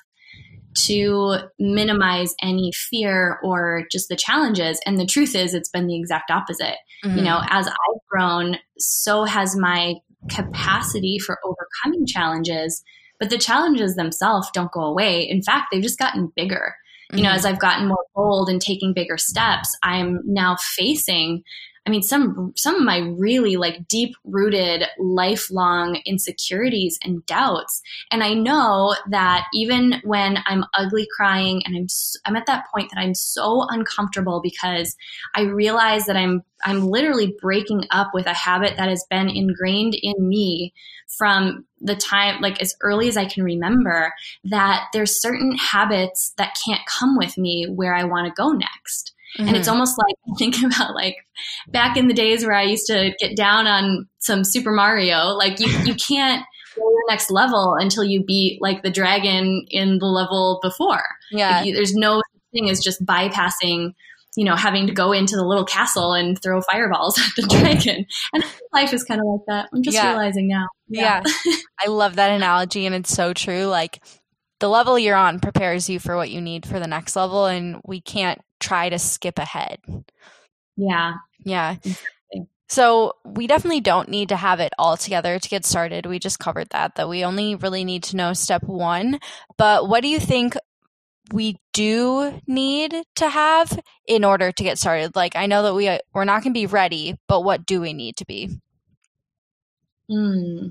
to 0.85 1.39
minimize 1.59 2.35
any 2.41 2.71
fear 2.73 3.41
or 3.43 3.85
just 3.91 4.09
the 4.09 4.15
challenges. 4.15 4.81
And 4.87 4.99
the 4.99 5.07
truth 5.07 5.35
is, 5.35 5.53
it's 5.53 5.71
been 5.71 5.89
the 5.89 5.99
exact 5.99 6.31
opposite. 6.31 6.77
Mm-hmm. 7.05 7.19
You 7.19 7.25
know, 7.25 7.41
as 7.49 7.67
I've 7.67 8.09
grown, 8.09 8.59
so 8.79 9.25
has 9.25 9.57
my 9.57 9.95
capacity 10.31 11.19
for 11.19 11.39
overcoming 11.45 12.07
challenges. 12.07 12.85
But 13.19 13.31
the 13.31 13.39
challenges 13.39 13.97
themselves 13.97 14.49
don't 14.55 14.71
go 14.71 14.83
away. 14.83 15.23
In 15.23 15.43
fact, 15.43 15.69
they've 15.73 15.83
just 15.83 15.99
gotten 15.99 16.33
bigger 16.37 16.77
you 17.13 17.23
know, 17.23 17.31
as 17.31 17.45
mm-hmm. 17.45 17.55
I've 17.55 17.61
gotten 17.61 17.89
more 17.89 18.05
bold 18.15 18.49
and 18.49 18.61
taking 18.61 18.93
bigger 18.93 19.17
steps, 19.17 19.77
I'm 19.83 20.21
now 20.25 20.57
facing 20.77 21.43
I 21.89 21.91
mean, 21.91 22.03
some 22.03 22.53
some 22.55 22.75
of 22.75 22.83
my 22.83 22.99
really 22.99 23.57
like 23.57 23.89
deep 23.89 24.15
rooted 24.23 24.85
lifelong 24.99 26.03
insecurities 26.05 26.99
and 27.03 27.25
doubts. 27.25 27.81
And 28.11 28.23
I 28.23 28.35
know 28.35 28.95
that 29.09 29.47
even 29.55 30.03
when 30.05 30.37
I'm 30.45 30.67
ugly 30.75 31.09
crying 31.17 31.63
and 31.65 31.75
I'm 31.75 31.87
I'm 32.27 32.37
at 32.37 32.45
that 32.45 32.67
point 32.75 32.91
that 32.91 33.01
I'm 33.01 33.15
so 33.15 33.65
uncomfortable 33.71 34.43
because 34.43 34.95
I 35.35 35.45
realize 35.45 36.05
that 36.05 36.17
I'm 36.17 36.43
I'm 36.63 36.83
literally 36.83 37.35
breaking 37.41 37.85
up 37.91 38.11
with 38.13 38.27
a 38.27 38.35
habit 38.35 38.77
that 38.77 38.91
has 38.91 39.07
been 39.09 39.31
ingrained 39.31 39.95
in 39.95 40.29
me 40.29 40.75
from 41.17 41.65
the 41.81 41.97
time 41.97 42.43
like 42.43 42.61
as 42.61 42.75
early 42.83 43.09
as 43.09 43.17
I 43.17 43.25
can 43.25 43.45
remember 43.45 44.13
that 44.45 44.89
there's 44.93 45.23
certain 45.23 45.57
habits 45.57 46.35
that 46.37 46.59
can't 46.63 46.85
come 46.87 47.17
with 47.17 47.39
me 47.39 47.67
where 47.67 47.95
I 47.95 48.05
want 48.05 48.27
to 48.27 48.43
go 48.43 48.51
next. 48.51 49.15
Mm-hmm. 49.37 49.49
And 49.49 49.57
it's 49.57 49.69
mm-hmm. 49.69 49.75
almost 49.75 49.99
like 49.99 50.15
think 50.39 50.57
about 50.65 50.95
like 50.95 51.17
back 51.69 51.97
in 51.97 52.09
the 52.09 52.15
days 52.15 52.45
where 52.45 52.55
I 52.55 52.63
used 52.63 52.87
to 52.87 53.13
get 53.19 53.37
down 53.37 53.67
on 53.67 54.09
some 54.19 54.45
Super 54.45 54.73
Mario, 54.73 55.35
like 55.35 55.61
you 55.61 55.69
you 55.85 55.95
can't 56.09 56.45
go 56.77 56.83
to 56.83 57.05
the 57.07 57.07
next 57.09 57.31
level 57.31 57.75
until 57.75 58.05
you 58.05 58.25
beat 58.25 58.61
like 58.63 58.83
the 58.83 58.91
dragon 58.91 59.67
in 59.71 59.99
the 59.99 60.07
level 60.07 60.61
before. 60.63 61.03
Yeah. 61.31 61.63
You, 61.63 61.75
there's 61.75 61.95
no 61.95 62.23
thing 62.53 62.71
as 62.71 62.81
just 62.81 63.05
bypassing 63.05 63.95
you 64.39 64.45
know, 64.45 64.55
having 64.55 64.87
to 64.87 64.93
go 64.93 65.11
into 65.11 65.35
the 65.35 65.45
little 65.45 65.65
castle 65.65 66.13
and 66.13 66.41
throw 66.41 66.61
fireballs 66.61 67.19
at 67.19 67.35
the 67.37 67.43
dragon. 67.49 68.07
And 68.33 68.45
life 68.73 68.93
is 68.93 69.03
kind 69.03 69.21
of 69.21 69.27
like 69.27 69.41
that. 69.49 69.69
I'm 69.75 69.83
just 69.83 69.97
yeah. 69.97 70.11
realizing 70.11 70.47
now. 70.47 70.69
Yeah. 70.87 71.23
yeah. 71.45 71.57
I 71.85 71.89
love 71.89 72.15
that 72.17 72.31
analogy 72.31 72.87
and 72.87 72.95
it's 72.95 73.11
so 73.11 73.33
true. 73.33 73.65
Like 73.65 74.01
the 74.61 74.69
level 74.69 74.97
you're 74.97 75.17
on 75.17 75.41
prepares 75.41 75.89
you 75.89 75.99
for 75.99 76.15
what 76.15 76.31
you 76.31 76.41
need 76.41 76.67
for 76.67 76.79
the 76.79 76.87
next 76.87 77.17
level 77.17 77.47
and 77.47 77.81
we 77.85 78.01
can't 78.01 78.41
try 78.61 78.89
to 78.89 78.99
skip 78.99 79.39
ahead. 79.39 79.81
Yeah. 80.77 81.15
Yeah. 81.45 81.77
So 82.69 83.15
we 83.25 83.47
definitely 83.47 83.81
don't 83.81 84.11
need 84.11 84.29
to 84.29 84.37
have 84.37 84.61
it 84.61 84.75
all 84.79 84.97
together 84.97 85.39
to 85.39 85.49
get 85.49 85.65
started. 85.65 86.05
We 86.05 86.19
just 86.19 86.39
covered 86.39 86.69
that, 86.71 86.97
that 86.97 87.09
we 87.09 87.25
only 87.25 87.55
really 87.55 87.83
need 87.85 88.03
to 88.05 88.17
know 88.17 88.35
step 88.35 88.63
one. 88.63 89.21
But 89.57 89.89
what 89.89 90.03
do 90.03 90.09
you 90.09 90.21
think 90.21 90.55
we 91.33 91.59
do 91.73 92.41
need 92.47 92.95
to 93.17 93.29
have 93.29 93.81
in 94.07 94.23
order 94.23 94.53
to 94.53 94.63
get 94.63 94.79
started? 94.79 95.17
Like, 95.17 95.35
I 95.35 95.47
know 95.47 95.63
that 95.63 95.75
we, 95.75 95.99
we're 96.13 96.25
not 96.25 96.43
going 96.43 96.53
to 96.53 96.61
be 96.61 96.67
ready, 96.67 97.17
but 97.27 97.43
what 97.43 97.65
do 97.65 97.81
we 97.81 97.95
need 97.95 98.17
to 98.17 98.27
be? 98.27 98.51
Hmm. 100.11 100.69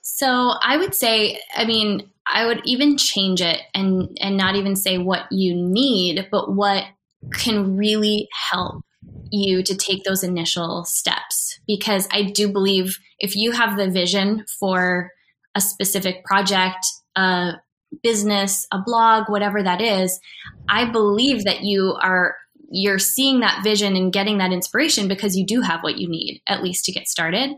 So 0.00 0.52
I 0.62 0.78
would 0.78 0.94
say, 0.94 1.40
I 1.54 1.66
mean, 1.66 2.10
I 2.26 2.46
would 2.46 2.62
even 2.64 2.96
change 2.96 3.40
it 3.40 3.60
and 3.74 4.16
and 4.20 4.36
not 4.36 4.56
even 4.56 4.76
say 4.76 4.98
what 4.98 5.26
you 5.30 5.54
need, 5.54 6.28
but 6.30 6.54
what 6.54 6.84
can 7.32 7.76
really 7.76 8.28
help 8.50 8.82
you 9.30 9.62
to 9.62 9.74
take 9.74 10.04
those 10.04 10.22
initial 10.22 10.84
steps 10.84 11.58
because 11.66 12.08
I 12.10 12.22
do 12.22 12.52
believe 12.52 12.98
if 13.18 13.36
you 13.36 13.52
have 13.52 13.76
the 13.76 13.90
vision 13.90 14.44
for 14.60 15.10
a 15.54 15.60
specific 15.60 16.24
project, 16.24 16.84
a 17.16 17.52
business, 18.02 18.66
a 18.72 18.78
blog, 18.84 19.28
whatever 19.28 19.62
that 19.62 19.80
is, 19.80 20.18
I 20.68 20.84
believe 20.90 21.44
that 21.44 21.62
you 21.62 21.96
are 22.00 22.36
you're 22.70 22.98
seeing 22.98 23.40
that 23.40 23.62
vision 23.62 23.94
and 23.94 24.12
getting 24.12 24.38
that 24.38 24.52
inspiration 24.52 25.06
because 25.06 25.36
you 25.36 25.46
do 25.46 25.60
have 25.60 25.82
what 25.82 25.98
you 25.98 26.08
need 26.08 26.42
at 26.48 26.62
least 26.62 26.84
to 26.84 26.92
get 26.92 27.06
started. 27.06 27.50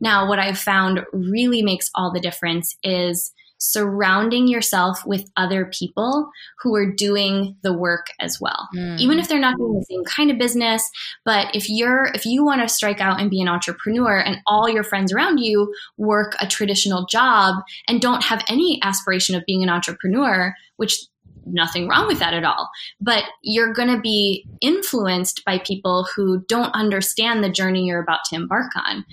Now, 0.00 0.28
what 0.28 0.38
I've 0.38 0.58
found 0.58 1.00
really 1.12 1.62
makes 1.62 1.90
all 1.94 2.12
the 2.12 2.20
difference 2.20 2.76
is 2.82 3.32
surrounding 3.58 4.48
yourself 4.48 5.04
with 5.04 5.30
other 5.36 5.66
people 5.66 6.30
who 6.62 6.74
are 6.74 6.90
doing 6.90 7.56
the 7.62 7.72
work 7.72 8.06
as 8.20 8.38
well. 8.40 8.68
Mm. 8.74 8.98
Even 8.98 9.18
if 9.18 9.28
they're 9.28 9.38
not 9.38 9.56
doing 9.56 9.74
the 9.74 9.86
same 9.88 10.04
kind 10.04 10.30
of 10.30 10.38
business, 10.38 10.88
but 11.24 11.54
if 11.54 11.68
you're 11.68 12.06
if 12.14 12.24
you 12.24 12.44
want 12.44 12.62
to 12.62 12.68
strike 12.68 13.00
out 13.00 13.20
and 13.20 13.30
be 13.30 13.40
an 13.40 13.48
entrepreneur 13.48 14.18
and 14.18 14.38
all 14.46 14.68
your 14.68 14.84
friends 14.84 15.12
around 15.12 15.38
you 15.38 15.72
work 15.96 16.34
a 16.40 16.46
traditional 16.46 17.06
job 17.06 17.56
and 17.86 18.00
don't 18.00 18.24
have 18.24 18.44
any 18.48 18.80
aspiration 18.82 19.34
of 19.34 19.44
being 19.46 19.62
an 19.62 19.68
entrepreneur, 19.68 20.54
which 20.76 21.06
nothing 21.52 21.88
wrong 21.88 22.06
with 22.06 22.18
that 22.18 22.34
at 22.34 22.44
all. 22.44 22.68
But 23.00 23.24
you're 23.42 23.72
going 23.72 23.94
to 23.94 24.00
be 24.00 24.46
influenced 24.60 25.44
by 25.44 25.58
people 25.58 26.06
who 26.14 26.44
don't 26.48 26.74
understand 26.74 27.42
the 27.42 27.50
journey 27.50 27.86
you're 27.86 28.02
about 28.02 28.20
to 28.30 28.36
embark 28.36 28.72
on. 28.76 29.04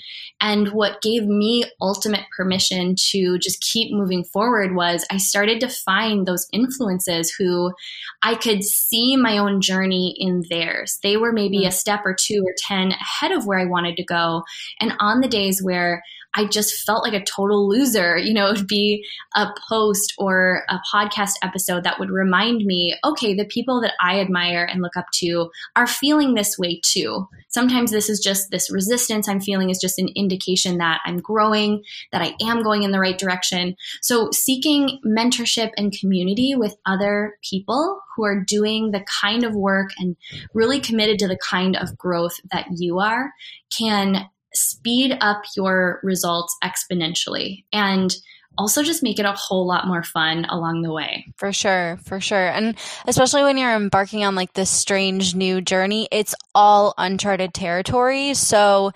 And 0.42 0.70
what 0.70 1.02
gave 1.02 1.26
me 1.26 1.66
ultimate 1.82 2.26
permission 2.36 2.96
to 3.12 3.38
just 3.40 3.62
keep 3.62 3.94
moving 3.94 4.24
forward 4.24 4.76
was 4.76 5.06
I 5.10 5.18
started 5.18 5.60
to 5.62 5.70
find 5.70 6.26
those 6.26 6.48
influences 6.52 7.32
who 7.32 7.74
I 8.22 8.36
could 8.36 8.64
see 8.64 9.16
my 9.16 9.38
own 9.38 9.62
journey 9.62 10.16
in 10.18 10.44
theirs. 10.50 11.00
They 11.04 11.18
were 11.18 11.32
maybe 11.32 11.62
mm. 11.64 11.68
a 11.68 11.72
step 11.72 12.02
or 12.06 12.16
two 12.20 12.44
or 12.46 12.54
10 12.68 12.92
ahead 12.92 13.32
of 13.32 13.46
where 13.46 13.60
I 13.60 13.66
wanted 13.66 13.96
to 13.98 14.04
go. 14.04 14.44
And 14.80 14.94
on 15.00 15.22
the 15.22 15.28
days 15.28 15.62
where 15.64 16.02
I 16.36 16.46
just 16.46 16.86
felt 16.86 17.04
like 17.04 17.14
a 17.14 17.24
total 17.24 17.68
loser. 17.68 18.18
You 18.18 18.34
know, 18.34 18.50
it 18.50 18.58
would 18.58 18.68
be 18.68 19.06
a 19.36 19.48
post 19.70 20.14
or 20.18 20.64
a 20.70 20.80
podcast 20.94 21.34
episode 21.42 21.84
that 21.86 22.00
would 22.00 22.10
remind 22.26 22.66
me, 22.66 22.96
okay, 23.04 23.36
the 23.36 23.46
people 23.46 23.80
that 23.82 23.94
I 24.02 24.20
admire 24.20 24.66
and 24.66 24.82
look 24.82 24.98
up 24.98 25.06
to 25.16 25.52
are 25.76 25.88
feeling 25.88 26.34
this 26.34 26.58
way 26.58 26.82
too. 26.84 27.28
Sometimes 27.50 27.92
this 27.92 28.10
is 28.10 28.20
just 28.20 28.50
this 28.50 28.72
resistance 28.72 29.30
I'm 29.30 29.40
feeling 29.40 29.70
is 29.70 29.80
just 29.80 30.00
an 30.00 30.10
indication 30.16 30.80
that 30.80 31.02
I'm 31.06 31.18
growing, 31.18 31.84
that 32.12 32.22
I 32.22 32.34
am 32.42 32.64
going 32.64 32.84
in 32.84 32.92
the 32.92 33.00
right 33.00 33.18
direction. 33.18 33.76
So 34.02 34.30
seeking 34.32 35.00
mentorship 35.06 35.72
and 35.78 35.98
community 35.98 36.56
with 36.56 36.76
other 36.86 37.38
people 37.48 38.02
who 38.16 38.26
are 38.26 38.44
doing 38.44 38.92
the 38.92 39.06
kind 39.22 39.44
of 39.44 39.54
work 39.56 39.92
and 40.00 40.16
really 40.54 40.80
committed 40.80 41.20
to 41.20 41.28
the 41.28 41.38
kind 41.38 41.76
of 41.76 41.98
growth 41.98 42.40
that 42.52 42.66
you 42.76 43.00
are 43.00 43.32
can 43.70 44.28
speed 44.54 45.18
up 45.22 45.44
your 45.56 46.00
results 46.02 46.56
exponentially 46.64 47.66
and 47.74 48.16
also 48.58 48.84
just 48.84 49.04
make 49.04 49.20
it 49.20 49.26
a 49.26 49.34
whole 49.34 49.68
lot 49.68 49.88
more 49.88 50.04
fun 50.04 50.46
along 50.46 50.82
the 50.82 50.92
way. 50.92 51.26
For 51.38 51.52
sure, 51.52 52.00
for 52.06 52.20
sure. 52.20 52.48
And 52.48 52.76
especially 53.06 53.44
when 53.44 53.58
you're 53.58 53.76
embarking 53.76 54.24
on 54.24 54.36
like 54.36 54.54
this 54.54 54.70
strange 54.70 55.36
new 55.36 55.62
journey, 55.62 56.08
it's 56.12 56.36
all 56.54 56.94
uncharted 56.98 57.54
territory. 57.54 58.34
So 58.34 58.92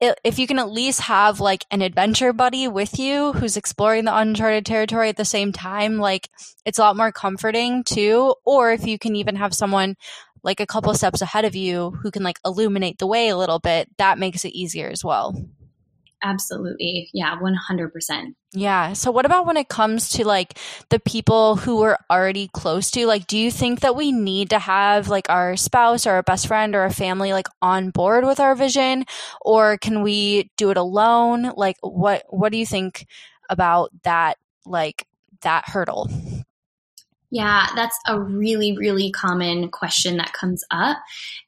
if 0.00 0.38
you 0.38 0.46
can 0.46 0.58
at 0.58 0.70
least 0.70 1.02
have 1.02 1.40
like 1.40 1.66
an 1.70 1.82
adventure 1.82 2.32
buddy 2.32 2.68
with 2.68 2.98
you 2.98 3.32
who's 3.34 3.56
exploring 3.56 4.06
the 4.06 4.16
uncharted 4.16 4.64
territory 4.64 5.10
at 5.10 5.16
the 5.16 5.24
same 5.24 5.52
time, 5.52 5.98
like 5.98 6.28
it's 6.64 6.78
a 6.78 6.82
lot 6.82 6.96
more 6.96 7.12
comforting 7.12 7.84
too. 7.84 8.34
Or 8.44 8.72
if 8.72 8.86
you 8.86 8.98
can 8.98 9.14
even 9.16 9.36
have 9.36 9.54
someone 9.54 9.96
like 10.42 10.60
a 10.60 10.66
couple 10.66 10.94
steps 10.94 11.20
ahead 11.20 11.44
of 11.44 11.54
you 11.54 11.90
who 12.02 12.10
can 12.10 12.22
like 12.22 12.38
illuminate 12.46 12.98
the 12.98 13.06
way 13.06 13.28
a 13.28 13.36
little 13.36 13.58
bit, 13.58 13.88
that 13.98 14.18
makes 14.18 14.44
it 14.44 14.54
easier 14.54 14.88
as 14.88 15.04
well. 15.04 15.34
Absolutely. 16.22 17.10
Yeah, 17.12 17.36
100%. 17.38 18.34
Yeah. 18.52 18.92
So 18.92 19.10
what 19.10 19.26
about 19.26 19.46
when 19.46 19.56
it 19.56 19.68
comes 19.68 20.10
to 20.10 20.26
like 20.26 20.58
the 20.88 20.98
people 20.98 21.56
who 21.56 21.78
we're 21.78 21.96
already 22.10 22.48
close 22.48 22.90
to? 22.92 23.06
Like 23.06 23.26
do 23.26 23.38
you 23.38 23.50
think 23.50 23.80
that 23.80 23.96
we 23.96 24.12
need 24.12 24.50
to 24.50 24.58
have 24.58 25.08
like 25.08 25.30
our 25.30 25.56
spouse 25.56 26.06
or 26.06 26.12
our 26.12 26.22
best 26.22 26.46
friend 26.46 26.74
or 26.74 26.84
a 26.84 26.92
family 26.92 27.32
like 27.32 27.46
on 27.62 27.90
board 27.90 28.24
with 28.24 28.40
our 28.40 28.54
vision 28.54 29.04
or 29.40 29.78
can 29.78 30.02
we 30.02 30.50
do 30.56 30.70
it 30.70 30.76
alone? 30.76 31.52
Like 31.56 31.76
what 31.80 32.24
what 32.28 32.52
do 32.52 32.58
you 32.58 32.66
think 32.66 33.06
about 33.48 33.90
that 34.02 34.36
like 34.66 35.06
that 35.42 35.68
hurdle? 35.68 36.10
Yeah, 37.30 37.68
that's 37.76 37.96
a 38.08 38.20
really 38.20 38.76
really 38.76 39.10
common 39.12 39.70
question 39.70 40.16
that 40.16 40.32
comes 40.32 40.64
up. 40.70 40.98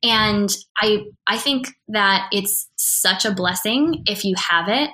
And 0.03 0.49
I 0.81 1.07
I 1.27 1.39
think 1.39 1.69
that 1.89 2.29
it's 2.33 2.69
such 2.77 3.25
a 3.25 3.35
blessing 3.35 4.05
if 4.07 4.25
you 4.25 4.35
have 4.51 4.69
it. 4.69 4.91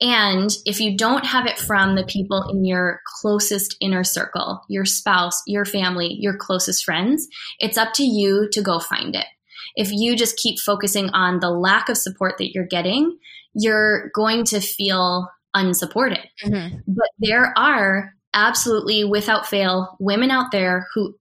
And 0.00 0.50
if 0.66 0.78
you 0.78 0.96
don't 0.96 1.24
have 1.24 1.46
it 1.46 1.58
from 1.58 1.96
the 1.96 2.04
people 2.04 2.50
in 2.50 2.64
your 2.64 3.00
closest 3.20 3.76
inner 3.80 4.04
circle, 4.04 4.62
your 4.68 4.84
spouse, 4.84 5.42
your 5.46 5.64
family, 5.64 6.14
your 6.20 6.36
closest 6.36 6.84
friends, 6.84 7.26
it's 7.60 7.78
up 7.78 7.94
to 7.94 8.04
you 8.04 8.48
to 8.52 8.60
go 8.60 8.78
find 8.78 9.14
it. 9.14 9.24
If 9.74 9.90
you 9.92 10.14
just 10.14 10.36
keep 10.36 10.58
focusing 10.58 11.08
on 11.10 11.40
the 11.40 11.50
lack 11.50 11.88
of 11.88 11.96
support 11.96 12.34
that 12.38 12.52
you're 12.52 12.66
getting, 12.66 13.16
you're 13.54 14.10
going 14.14 14.44
to 14.46 14.60
feel 14.60 15.30
unsupported. 15.54 16.28
Mm-hmm. 16.44 16.78
But 16.86 17.08
there 17.18 17.54
are 17.56 18.14
absolutely, 18.36 19.02
without 19.02 19.46
fail, 19.46 19.96
women 19.98 20.30
out 20.30 20.52
there 20.52 20.86
who 20.94 21.16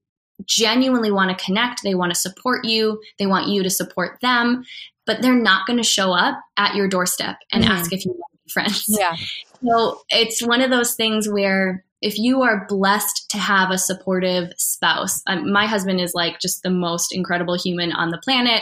genuinely 0.45 1.11
want 1.11 1.35
to 1.35 1.43
connect. 1.43 1.81
They 1.81 1.95
want 1.95 2.13
to 2.13 2.19
support 2.19 2.65
you. 2.65 3.01
They 3.17 3.25
want 3.25 3.47
you 3.47 3.63
to 3.63 3.69
support 3.69 4.19
them, 4.21 4.63
but 5.05 5.21
they're 5.21 5.33
not 5.33 5.65
going 5.65 5.77
to 5.77 5.83
show 5.83 6.13
up 6.13 6.39
at 6.57 6.75
your 6.75 6.87
doorstep 6.87 7.37
and 7.51 7.63
mm-hmm. 7.63 7.71
ask 7.71 7.93
if 7.93 8.05
you 8.05 8.11
want 8.11 8.31
to 8.33 8.39
be 8.45 8.51
friends. 8.51 8.85
Yeah. 8.99 9.15
So 9.63 10.01
it's 10.09 10.45
one 10.45 10.61
of 10.61 10.69
those 10.69 10.93
things 10.93 11.27
where 11.27 11.83
if 12.01 12.19
you 12.19 12.43
are 12.43 12.67
blessed 12.67 13.31
to 13.31 13.37
have 13.37 13.71
a 13.71 13.79
supportive 13.79 14.51
spouse, 14.57 15.23
um, 15.25 15.51
my 15.51 15.65
husband 15.65 15.99
is 15.99 16.13
like 16.13 16.39
just 16.39 16.61
the 16.61 16.69
most 16.69 17.15
incredible 17.15 17.57
human 17.57 17.91
on 17.93 18.11
the 18.11 18.19
planet 18.19 18.61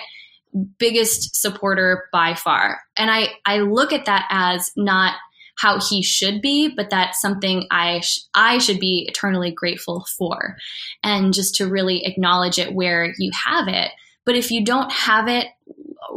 biggest 0.78 1.36
supporter 1.36 2.06
by 2.12 2.36
far. 2.36 2.82
And 2.96 3.10
I, 3.10 3.30
I 3.46 3.60
look 3.60 3.92
at 3.92 4.06
that 4.06 4.28
as 4.30 4.72
not 4.76 5.16
how 5.56 5.80
he 5.80 6.02
should 6.02 6.42
be, 6.42 6.74
but 6.76 6.90
that's 6.90 7.22
something 7.22 7.68
I 7.70 8.00
sh- 8.02 8.22
I 8.34 8.58
should 8.58 8.80
be 8.80 9.06
eternally 9.08 9.52
grateful 9.52 10.06
for, 10.18 10.58
and 11.04 11.34
just 11.34 11.56
to 11.56 11.68
really 11.68 12.06
acknowledge 12.06 12.60
it 12.60 12.74
where 12.74 13.14
you 13.18 13.32
have 13.46 13.68
it. 13.68 13.92
But 14.26 14.36
if 14.36 14.52
you 14.52 14.64
don't 14.64 14.92
have 14.92 15.28
it 15.28 15.48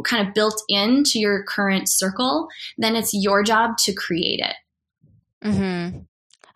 kind 0.03 0.27
of 0.27 0.33
built 0.33 0.61
into 0.69 1.19
your 1.19 1.43
current 1.43 1.89
circle, 1.89 2.47
then 2.77 2.95
it's 2.95 3.13
your 3.13 3.43
job 3.43 3.77
to 3.79 3.93
create 3.93 4.39
it. 4.39 4.55
Hmm. 5.43 5.99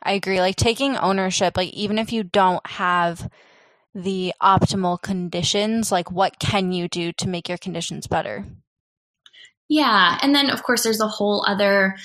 I 0.03 0.13
agree. 0.13 0.39
Like 0.39 0.55
taking 0.55 0.97
ownership, 0.97 1.55
like 1.55 1.69
even 1.73 1.99
if 1.99 2.11
you 2.11 2.23
don't 2.23 2.65
have 2.65 3.29
the 3.93 4.33
optimal 4.41 5.01
conditions, 5.01 5.91
like 5.91 6.11
what 6.11 6.39
can 6.39 6.71
you 6.71 6.87
do 6.87 7.11
to 7.13 7.27
make 7.27 7.47
your 7.47 7.57
conditions 7.57 8.07
better? 8.07 8.45
Yeah. 9.69 10.17
And 10.21 10.33
then, 10.33 10.49
of 10.49 10.63
course, 10.63 10.83
there's 10.83 10.99
a 10.99 11.07
whole 11.07 11.45
other 11.47 11.95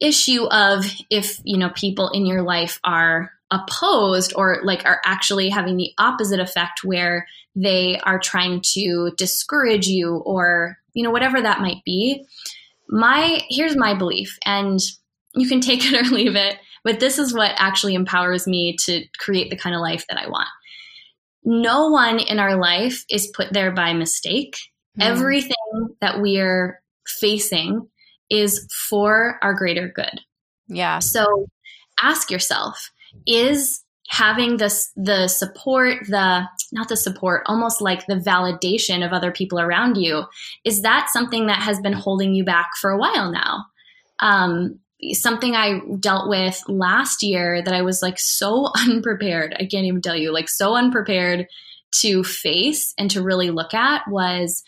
issue 0.00 0.44
of 0.44 0.84
if 1.10 1.40
you 1.44 1.58
know 1.58 1.70
people 1.70 2.08
in 2.10 2.26
your 2.26 2.42
life 2.42 2.80
are 2.84 3.30
opposed 3.50 4.32
or 4.36 4.60
like 4.62 4.84
are 4.84 5.00
actually 5.04 5.48
having 5.48 5.76
the 5.76 5.92
opposite 5.98 6.40
effect 6.40 6.84
where 6.84 7.26
they 7.56 7.98
are 8.04 8.18
trying 8.18 8.62
to 8.74 9.10
discourage 9.16 9.86
you 9.86 10.16
or 10.24 10.78
you 10.94 11.02
know 11.02 11.10
whatever 11.10 11.40
that 11.40 11.60
might 11.60 11.84
be. 11.84 12.24
My 12.88 13.40
here's 13.48 13.76
my 13.76 13.94
belief 13.94 14.38
and 14.44 14.78
you 15.34 15.48
can 15.48 15.60
take 15.60 15.84
it 15.84 15.94
or 15.94 16.14
leave 16.14 16.36
it 16.36 16.56
but 16.82 16.98
this 16.98 17.18
is 17.18 17.34
what 17.34 17.52
actually 17.56 17.94
empowers 17.94 18.46
me 18.46 18.74
to 18.84 19.04
create 19.18 19.50
the 19.50 19.56
kind 19.56 19.74
of 19.74 19.82
life 19.82 20.06
that 20.08 20.18
i 20.18 20.28
want. 20.28 20.48
No 21.44 21.88
one 21.88 22.18
in 22.18 22.38
our 22.38 22.56
life 22.56 23.04
is 23.10 23.32
put 23.34 23.52
there 23.52 23.72
by 23.72 23.92
mistake. 23.92 24.56
Mm. 24.98 25.04
everything 25.04 25.96
that 26.00 26.20
we 26.20 26.38
are 26.40 26.82
facing 27.06 27.88
is 28.30 28.66
for 28.88 29.38
our 29.42 29.54
greater 29.54 29.88
good. 29.88 30.20
Yeah. 30.68 31.00
So 31.00 31.46
ask 32.02 32.30
yourself, 32.30 32.90
is 33.26 33.82
having 34.08 34.56
this 34.56 34.90
the 34.96 35.28
support, 35.28 36.06
the 36.08 36.44
not 36.72 36.88
the 36.88 36.96
support, 36.96 37.42
almost 37.46 37.80
like 37.80 38.06
the 38.06 38.14
validation 38.14 39.04
of 39.04 39.12
other 39.12 39.32
people 39.32 39.60
around 39.60 39.96
you, 39.96 40.24
is 40.64 40.82
that 40.82 41.08
something 41.10 41.46
that 41.46 41.62
has 41.62 41.80
been 41.80 41.92
holding 41.92 42.34
you 42.34 42.44
back 42.44 42.70
for 42.80 42.90
a 42.90 42.98
while 42.98 43.30
now? 43.30 43.64
Um, 44.20 44.80
something 45.12 45.54
I 45.54 45.80
dealt 45.98 46.28
with 46.28 46.62
last 46.68 47.22
year 47.22 47.62
that 47.62 47.74
I 47.74 47.82
was 47.82 48.02
like 48.02 48.18
so 48.18 48.70
unprepared. 48.88 49.54
I 49.54 49.66
can't 49.66 49.86
even 49.86 50.02
tell 50.02 50.16
you, 50.16 50.32
like 50.32 50.48
so 50.48 50.74
unprepared 50.74 51.46
to 51.92 52.22
face 52.22 52.94
and 52.98 53.10
to 53.10 53.22
really 53.22 53.50
look 53.50 53.74
at 53.74 54.02
was 54.08 54.62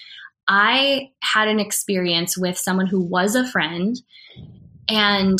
I 0.49 1.11
had 1.23 1.49
an 1.49 1.61
experience 1.61 2.37
with 2.37 2.59
someone 2.59 2.87
who 2.87 3.01
was 3.01 3.35
a 3.35 3.47
friend 3.47 4.01
and 4.89 5.39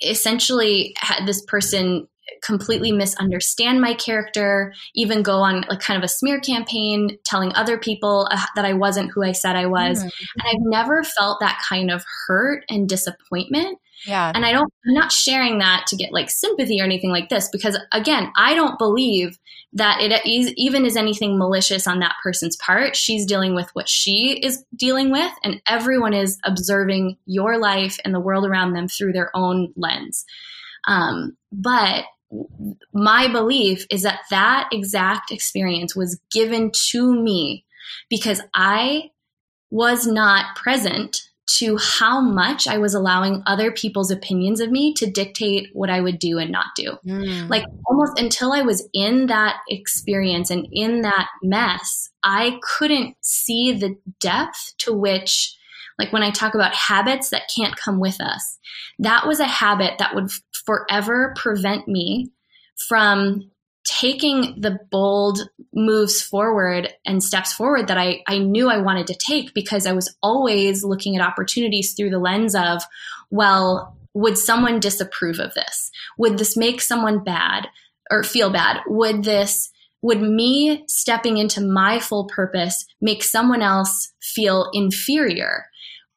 essentially 0.00 0.94
had 0.98 1.26
this 1.26 1.42
person 1.42 2.08
completely 2.42 2.92
misunderstand 2.92 3.80
my 3.80 3.94
character, 3.94 4.72
even 4.94 5.22
go 5.22 5.38
on 5.38 5.64
like 5.68 5.80
kind 5.80 5.98
of 5.98 6.04
a 6.04 6.08
smear 6.08 6.40
campaign 6.40 7.18
telling 7.24 7.52
other 7.54 7.78
people 7.78 8.28
uh, 8.30 8.40
that 8.56 8.64
I 8.64 8.72
wasn't 8.72 9.10
who 9.10 9.22
I 9.22 9.32
said 9.32 9.56
I 9.56 9.66
was. 9.66 9.98
Mm-hmm. 9.98 10.08
And 10.38 10.48
I've 10.48 10.70
never 10.70 11.04
felt 11.04 11.40
that 11.40 11.62
kind 11.68 11.90
of 11.90 12.04
hurt 12.26 12.64
and 12.68 12.88
disappointment. 12.88 13.78
Yeah. 14.06 14.30
And 14.34 14.46
I 14.46 14.52
don't, 14.52 14.72
I'm 14.86 14.94
not 14.94 15.10
sharing 15.10 15.58
that 15.58 15.86
to 15.88 15.96
get 15.96 16.12
like 16.12 16.30
sympathy 16.30 16.80
or 16.80 16.84
anything 16.84 17.10
like 17.10 17.28
this 17.28 17.48
because 17.50 17.76
again, 17.92 18.30
I 18.36 18.54
don't 18.54 18.78
believe 18.78 19.38
that 19.72 20.00
it 20.00 20.12
is, 20.24 20.52
even 20.56 20.86
is 20.86 20.96
anything 20.96 21.36
malicious 21.36 21.86
on 21.86 21.98
that 22.00 22.14
person's 22.22 22.56
part. 22.56 22.96
She's 22.96 23.26
dealing 23.26 23.54
with 23.54 23.68
what 23.72 23.88
she 23.88 24.38
is 24.42 24.64
dealing 24.74 25.10
with, 25.10 25.30
and 25.44 25.60
everyone 25.68 26.14
is 26.14 26.38
observing 26.44 27.18
your 27.26 27.58
life 27.58 27.98
and 28.04 28.14
the 28.14 28.20
world 28.20 28.46
around 28.46 28.72
them 28.72 28.88
through 28.88 29.12
their 29.12 29.30
own 29.34 29.72
lens. 29.76 30.24
Um, 30.86 31.36
but 31.52 32.04
my 32.92 33.28
belief 33.28 33.86
is 33.90 34.02
that 34.02 34.20
that 34.30 34.68
exact 34.72 35.30
experience 35.30 35.96
was 35.96 36.20
given 36.30 36.70
to 36.90 37.14
me 37.14 37.64
because 38.10 38.40
I 38.54 39.10
was 39.70 40.06
not 40.06 40.56
present 40.56 41.28
to 41.48 41.78
how 41.78 42.20
much 42.20 42.68
I 42.68 42.76
was 42.76 42.92
allowing 42.92 43.42
other 43.46 43.72
people's 43.72 44.10
opinions 44.10 44.60
of 44.60 44.70
me 44.70 44.92
to 44.94 45.10
dictate 45.10 45.70
what 45.72 45.88
I 45.88 46.00
would 46.00 46.18
do 46.18 46.38
and 46.38 46.52
not 46.52 46.66
do. 46.76 46.98
Mm. 47.06 47.48
Like 47.48 47.64
almost 47.86 48.18
until 48.18 48.52
I 48.52 48.60
was 48.60 48.86
in 48.92 49.26
that 49.26 49.56
experience 49.68 50.50
and 50.50 50.68
in 50.70 51.00
that 51.02 51.28
mess, 51.42 52.10
I 52.22 52.58
couldn't 52.62 53.16
see 53.22 53.72
the 53.72 53.96
depth 54.20 54.74
to 54.78 54.92
which 54.92 55.56
like 55.98 56.12
when 56.12 56.22
I 56.22 56.30
talk 56.30 56.54
about 56.54 56.74
habits 56.74 57.30
that 57.30 57.50
can't 57.54 57.76
come 57.76 58.00
with 58.00 58.20
us, 58.20 58.58
that 59.00 59.26
was 59.26 59.40
a 59.40 59.46
habit 59.46 59.94
that 59.98 60.14
would 60.14 60.30
forever 60.64 61.34
prevent 61.36 61.88
me 61.88 62.30
from 62.88 63.50
taking 63.84 64.60
the 64.60 64.78
bold 64.90 65.48
moves 65.72 66.20
forward 66.20 66.92
and 67.06 67.24
steps 67.24 67.52
forward 67.54 67.88
that 67.88 67.96
I, 67.96 68.22
I 68.26 68.38
knew 68.38 68.68
I 68.68 68.82
wanted 68.82 69.06
to 69.06 69.14
take 69.14 69.54
because 69.54 69.86
I 69.86 69.92
was 69.92 70.14
always 70.22 70.84
looking 70.84 71.16
at 71.16 71.26
opportunities 71.26 71.94
through 71.94 72.10
the 72.10 72.18
lens 72.18 72.54
of, 72.54 72.82
well, 73.30 73.96
would 74.12 74.36
someone 74.36 74.78
disapprove 74.78 75.38
of 75.38 75.54
this? 75.54 75.90
Would 76.18 76.38
this 76.38 76.56
make 76.56 76.80
someone 76.82 77.24
bad 77.24 77.68
or 78.10 78.22
feel 78.22 78.50
bad? 78.50 78.80
Would 78.86 79.24
this, 79.24 79.70
would 80.02 80.20
me 80.20 80.84
stepping 80.86 81.38
into 81.38 81.60
my 81.62 81.98
full 81.98 82.26
purpose 82.26 82.84
make 83.00 83.22
someone 83.22 83.62
else 83.62 84.12
feel 84.20 84.70
inferior? 84.74 85.64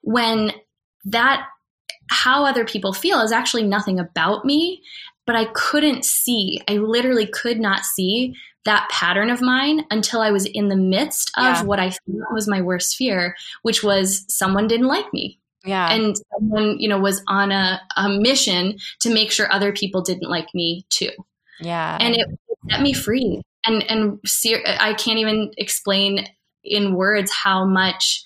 When 0.01 0.53
that 1.05 1.47
how 2.09 2.45
other 2.45 2.65
people 2.65 2.93
feel 2.93 3.21
is 3.21 3.31
actually 3.31 3.63
nothing 3.63 3.99
about 3.99 4.45
me 4.45 4.81
but 5.25 5.35
I 5.35 5.45
couldn't 5.53 6.03
see, 6.03 6.59
I 6.67 6.73
literally 6.73 7.25
could 7.25 7.59
not 7.59 7.83
see 7.83 8.35
that 8.65 8.89
pattern 8.91 9.29
of 9.29 9.41
mine 9.41 9.85
until 9.89 10.21
I 10.21 10.31
was 10.31 10.45
in 10.45 10.67
the 10.67 10.75
midst 10.75 11.31
of 11.37 11.43
yeah. 11.43 11.63
what 11.63 11.79
I 11.79 11.91
thought 11.91 12.33
was 12.33 12.47
my 12.47 12.61
worst 12.61 12.95
fear, 12.95 13.35
which 13.61 13.83
was 13.83 14.25
someone 14.27 14.67
didn't 14.67 14.87
like 14.87 15.11
me. 15.13 15.39
Yeah. 15.63 15.91
And 15.93 16.15
someone, 16.33 16.79
you 16.79 16.89
know, 16.89 16.99
was 16.99 17.23
on 17.27 17.51
a, 17.51 17.79
a 17.95 18.09
mission 18.09 18.77
to 18.99 19.13
make 19.13 19.31
sure 19.31 19.51
other 19.51 19.71
people 19.71 20.01
didn't 20.01 20.29
like 20.29 20.53
me 20.53 20.85
too. 20.89 21.11
Yeah. 21.59 21.97
And 21.99 22.15
it 22.15 22.27
set 22.69 22.81
me 22.81 22.93
free. 22.93 23.41
And, 23.65 23.83
and 23.83 24.19
ser- 24.25 24.63
I 24.65 24.95
can't 24.95 25.19
even 25.19 25.51
explain 25.57 26.27
in 26.63 26.95
words 26.95 27.31
how 27.31 27.63
much 27.65 28.23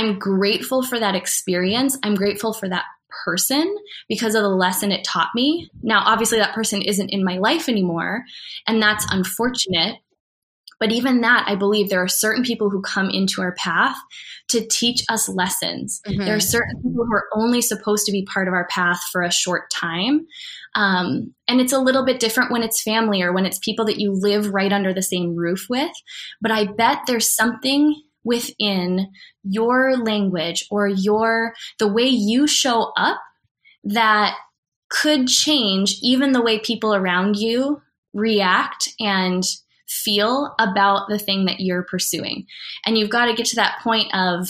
I'm 0.00 0.18
grateful 0.18 0.82
for 0.82 0.98
that 0.98 1.14
experience. 1.14 1.98
I'm 2.02 2.14
grateful 2.14 2.54
for 2.54 2.70
that 2.70 2.84
person 3.24 3.76
because 4.08 4.34
of 4.34 4.42
the 4.42 4.48
lesson 4.48 4.92
it 4.92 5.04
taught 5.04 5.28
me. 5.34 5.68
Now, 5.82 6.02
obviously, 6.06 6.38
that 6.38 6.54
person 6.54 6.80
isn't 6.80 7.10
in 7.10 7.22
my 7.22 7.36
life 7.36 7.68
anymore, 7.68 8.24
and 8.66 8.80
that's 8.80 9.06
unfortunate. 9.10 9.96
But 10.78 10.90
even 10.90 11.20
that, 11.20 11.44
I 11.46 11.54
believe 11.54 11.90
there 11.90 12.02
are 12.02 12.08
certain 12.08 12.42
people 12.42 12.70
who 12.70 12.80
come 12.80 13.10
into 13.10 13.42
our 13.42 13.52
path 13.56 13.96
to 14.48 14.66
teach 14.66 15.04
us 15.10 15.28
lessons. 15.28 16.00
Mm-hmm. 16.06 16.24
There 16.24 16.34
are 16.34 16.40
certain 16.40 16.76
people 16.76 17.04
who 17.04 17.12
are 17.12 17.28
only 17.34 17.60
supposed 17.60 18.06
to 18.06 18.12
be 18.12 18.24
part 18.24 18.48
of 18.48 18.54
our 18.54 18.66
path 18.68 19.00
for 19.12 19.20
a 19.20 19.30
short 19.30 19.70
time. 19.70 20.26
Um, 20.74 21.34
and 21.46 21.60
it's 21.60 21.74
a 21.74 21.78
little 21.78 22.06
bit 22.06 22.20
different 22.20 22.50
when 22.50 22.62
it's 22.62 22.82
family 22.82 23.20
or 23.20 23.34
when 23.34 23.44
it's 23.44 23.58
people 23.58 23.84
that 23.84 24.00
you 24.00 24.12
live 24.12 24.54
right 24.54 24.72
under 24.72 24.94
the 24.94 25.02
same 25.02 25.36
roof 25.36 25.66
with. 25.68 25.92
But 26.40 26.52
I 26.52 26.64
bet 26.64 27.00
there's 27.06 27.30
something 27.30 28.00
within 28.24 29.10
your 29.42 29.96
language 29.96 30.66
or 30.70 30.88
your 30.88 31.54
the 31.78 31.88
way 31.88 32.06
you 32.06 32.46
show 32.46 32.92
up 32.96 33.20
that 33.84 34.36
could 34.90 35.28
change 35.28 35.96
even 36.02 36.32
the 36.32 36.42
way 36.42 36.58
people 36.58 36.94
around 36.94 37.36
you 37.36 37.80
react 38.12 38.88
and 38.98 39.44
feel 39.88 40.54
about 40.58 41.08
the 41.08 41.18
thing 41.18 41.46
that 41.46 41.60
you're 41.60 41.84
pursuing. 41.84 42.46
And 42.84 42.98
you've 42.98 43.10
got 43.10 43.26
to 43.26 43.34
get 43.34 43.46
to 43.46 43.56
that 43.56 43.80
point 43.82 44.14
of 44.14 44.48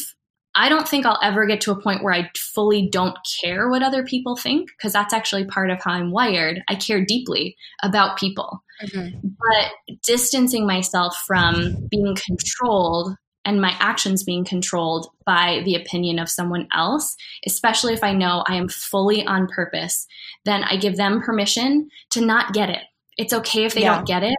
I 0.57 0.69
don't 0.69 0.89
think 0.89 1.07
I'll 1.07 1.19
ever 1.23 1.47
get 1.47 1.61
to 1.63 1.71
a 1.71 1.81
point 1.81 2.03
where 2.03 2.13
I 2.13 2.29
fully 2.37 2.89
don't 2.91 3.17
care 3.41 3.69
what 3.69 3.85
other 3.85 4.03
people 4.05 4.37
think 4.37 4.69
because 4.77 4.93
that's 4.93 5.15
actually 5.15 5.45
part 5.45 5.71
of 5.71 5.81
how 5.81 5.93
I'm 5.93 6.11
wired. 6.11 6.61
I 6.69 6.75
care 6.75 7.05
deeply 7.05 7.57
about 7.83 8.19
people. 8.19 8.63
Mm-hmm. 8.83 9.29
But 9.29 9.99
distancing 10.03 10.67
myself 10.67 11.17
from 11.25 11.87
being 11.89 12.17
controlled 12.17 13.15
and 13.45 13.61
my 13.61 13.75
actions 13.79 14.23
being 14.23 14.45
controlled 14.45 15.09
by 15.25 15.63
the 15.65 15.75
opinion 15.75 16.19
of 16.19 16.29
someone 16.29 16.69
else, 16.75 17.17
especially 17.47 17.95
if 17.95 18.05
I 18.05 18.13
know 18.13 18.45
I 18.47 18.57
am 18.57 18.69
fully 18.69 19.25
on 19.25 19.49
purpose, 19.49 20.07
then 20.45 20.63
I 20.63 20.77
give 20.77 20.97
them 20.97 21.23
permission 21.23 21.89
to 22.11 22.21
not 22.21 22.53
get 22.53 22.71
it. 22.71 22.83
It's 23.17 23.33
okay 23.33 23.65
if 23.65 23.75
they 23.75 23.83
yeah. 23.83 23.97
don't 23.97 24.07
get 24.07 24.23
it, 24.23 24.37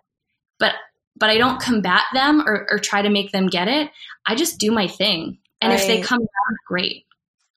but 0.60 0.76
but 1.18 1.30
I 1.30 1.38
don't 1.38 1.62
combat 1.62 2.04
them 2.14 2.42
or, 2.48 2.68
or, 2.72 2.80
try 2.80 3.02
to 3.02 3.10
make 3.10 3.32
them 3.32 3.48
get 3.48 3.68
it. 3.68 3.92
I 4.26 4.34
just 4.34 4.60
do 4.60 4.72
my 4.72 4.88
thing. 4.88 5.38
And 5.60 5.72
right. 5.72 5.80
if 5.80 5.86
they 5.86 6.02
come 6.02 6.22
back, 6.22 6.58
great. 6.66 7.06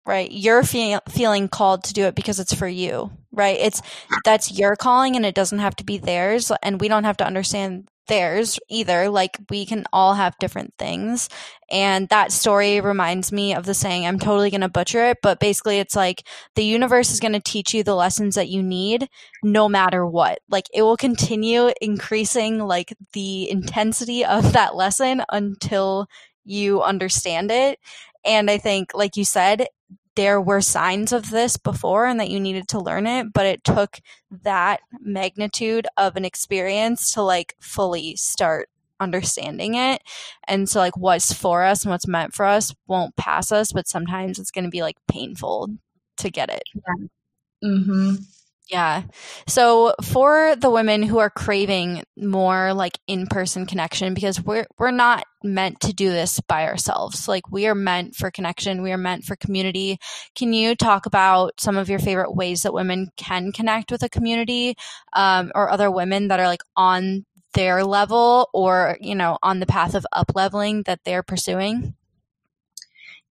Right. 0.04 0.30
You're 0.30 0.62
fe- 0.64 0.98
feeling 1.08 1.48
called 1.48 1.84
to 1.84 1.94
do 1.94 2.04
it 2.04 2.14
because 2.14 2.40
it's 2.40 2.52
for 2.52 2.68
you, 2.68 3.10
right? 3.32 3.58
It's 3.58 3.80
that's 4.24 4.58
your 4.58 4.76
calling 4.76 5.16
and 5.16 5.24
it 5.24 5.34
doesn't 5.34 5.60
have 5.60 5.76
to 5.76 5.84
be 5.84 5.96
theirs. 5.96 6.52
And 6.62 6.78
we 6.78 6.88
don't 6.88 7.04
have 7.04 7.16
to 7.18 7.26
understand 7.26 7.88
theirs 8.06 8.58
either. 8.68 9.08
Like 9.08 9.38
we 9.50 9.66
can 9.66 9.84
all 9.92 10.14
have 10.14 10.38
different 10.38 10.74
things. 10.78 11.28
And 11.70 12.08
that 12.08 12.32
story 12.32 12.80
reminds 12.80 13.32
me 13.32 13.54
of 13.54 13.64
the 13.64 13.74
saying, 13.74 14.06
I'm 14.06 14.18
totally 14.18 14.50
going 14.50 14.60
to 14.60 14.68
butcher 14.68 15.04
it, 15.06 15.18
but 15.22 15.40
basically 15.40 15.78
it's 15.78 15.96
like 15.96 16.26
the 16.54 16.64
universe 16.64 17.12
is 17.12 17.20
going 17.20 17.32
to 17.32 17.40
teach 17.40 17.74
you 17.74 17.82
the 17.82 17.94
lessons 17.94 18.34
that 18.34 18.48
you 18.48 18.62
need 18.62 19.08
no 19.42 19.68
matter 19.68 20.06
what. 20.06 20.40
Like 20.48 20.66
it 20.72 20.82
will 20.82 20.96
continue 20.96 21.70
increasing 21.80 22.58
like 22.58 22.94
the 23.12 23.50
intensity 23.50 24.24
of 24.24 24.52
that 24.52 24.76
lesson 24.76 25.22
until 25.30 26.06
you 26.44 26.82
understand 26.82 27.50
it. 27.50 27.78
And 28.24 28.50
I 28.50 28.58
think, 28.58 28.92
like 28.94 29.16
you 29.16 29.24
said, 29.24 29.66
there 30.16 30.40
were 30.40 30.60
signs 30.60 31.12
of 31.12 31.30
this 31.30 31.56
before 31.56 32.06
and 32.06 32.20
that 32.20 32.30
you 32.30 32.38
needed 32.38 32.68
to 32.68 32.78
learn 32.80 33.06
it, 33.06 33.32
but 33.32 33.46
it 33.46 33.64
took 33.64 34.00
that 34.42 34.80
magnitude 35.00 35.86
of 35.96 36.16
an 36.16 36.24
experience 36.24 37.12
to 37.14 37.22
like 37.22 37.56
fully 37.60 38.16
start 38.16 38.68
understanding 39.00 39.74
it. 39.74 40.02
And 40.46 40.68
so, 40.68 40.78
like, 40.78 40.96
what's 40.96 41.32
for 41.32 41.64
us 41.64 41.82
and 41.82 41.90
what's 41.90 42.08
meant 42.08 42.34
for 42.34 42.46
us 42.46 42.74
won't 42.86 43.16
pass 43.16 43.52
us, 43.52 43.72
but 43.72 43.88
sometimes 43.88 44.38
it's 44.38 44.50
going 44.50 44.64
to 44.64 44.70
be 44.70 44.82
like 44.82 44.96
painful 45.08 45.68
to 46.18 46.30
get 46.30 46.50
it. 46.50 46.62
Yeah. 46.74 47.06
Mm-hmm. 47.70 48.14
Yeah. 48.70 49.02
So 49.46 49.94
for 50.02 50.56
the 50.56 50.70
women 50.70 51.02
who 51.02 51.18
are 51.18 51.28
craving 51.28 52.02
more 52.16 52.72
like 52.72 52.98
in-person 53.06 53.66
connection 53.66 54.14
because 54.14 54.40
we're 54.40 54.66
we're 54.78 54.90
not 54.90 55.26
meant 55.42 55.80
to 55.80 55.92
do 55.92 56.08
this 56.08 56.40
by 56.40 56.66
ourselves. 56.66 57.28
Like 57.28 57.50
we 57.50 57.66
are 57.66 57.74
meant 57.74 58.14
for 58.14 58.30
connection, 58.30 58.82
we 58.82 58.92
are 58.92 58.98
meant 58.98 59.24
for 59.24 59.36
community. 59.36 59.98
Can 60.34 60.54
you 60.54 60.74
talk 60.74 61.04
about 61.04 61.60
some 61.60 61.76
of 61.76 61.90
your 61.90 61.98
favorite 61.98 62.34
ways 62.34 62.62
that 62.62 62.72
women 62.72 63.08
can 63.16 63.52
connect 63.52 63.90
with 63.90 64.02
a 64.02 64.08
community 64.08 64.76
um, 65.12 65.52
or 65.54 65.70
other 65.70 65.90
women 65.90 66.28
that 66.28 66.40
are 66.40 66.46
like 66.46 66.62
on 66.74 67.26
their 67.52 67.84
level 67.84 68.48
or, 68.54 68.96
you 69.00 69.14
know, 69.14 69.38
on 69.42 69.60
the 69.60 69.66
path 69.66 69.94
of 69.94 70.06
up 70.12 70.32
leveling 70.34 70.84
that 70.84 71.00
they're 71.04 71.22
pursuing? 71.22 71.94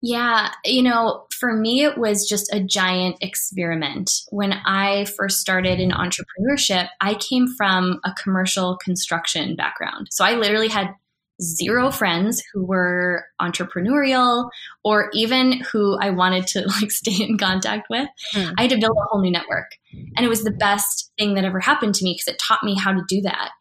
Yeah, 0.05 0.51
you 0.65 0.83
know, 0.83 1.27
for 1.31 1.53
me, 1.53 1.85
it 1.85 1.97
was 1.97 2.27
just 2.27 2.53
a 2.53 2.59
giant 2.59 3.15
experiment. 3.21 4.11
When 4.31 4.51
I 4.51 5.05
first 5.05 5.39
started 5.39 5.79
in 5.79 5.91
entrepreneurship, 5.91 6.89
I 6.99 7.15
came 7.15 7.47
from 7.55 8.01
a 8.03 8.13
commercial 8.21 8.77
construction 8.83 9.55
background. 9.55 10.09
So 10.11 10.25
I 10.25 10.35
literally 10.35 10.67
had 10.67 10.93
zero 11.41 11.89
friends 11.89 12.43
who 12.51 12.65
were 12.65 13.23
entrepreneurial 13.41 14.49
or 14.83 15.09
even 15.13 15.61
who 15.71 15.97
I 16.01 16.09
wanted 16.09 16.47
to 16.47 16.67
like 16.81 16.91
stay 16.91 17.23
in 17.23 17.37
contact 17.37 17.87
with. 17.89 18.09
Mm. 18.35 18.55
I 18.57 18.63
had 18.63 18.71
to 18.71 18.79
build 18.79 18.97
a 18.97 19.07
whole 19.07 19.21
new 19.21 19.31
network. 19.31 19.71
And 20.17 20.25
it 20.25 20.29
was 20.29 20.43
the 20.43 20.51
best 20.51 21.13
thing 21.17 21.35
that 21.35 21.45
ever 21.45 21.61
happened 21.61 21.95
to 21.95 22.03
me 22.03 22.13
because 22.13 22.33
it 22.33 22.41
taught 22.45 22.63
me 22.65 22.75
how 22.75 22.91
to 22.91 23.03
do 23.07 23.21
that 23.21 23.51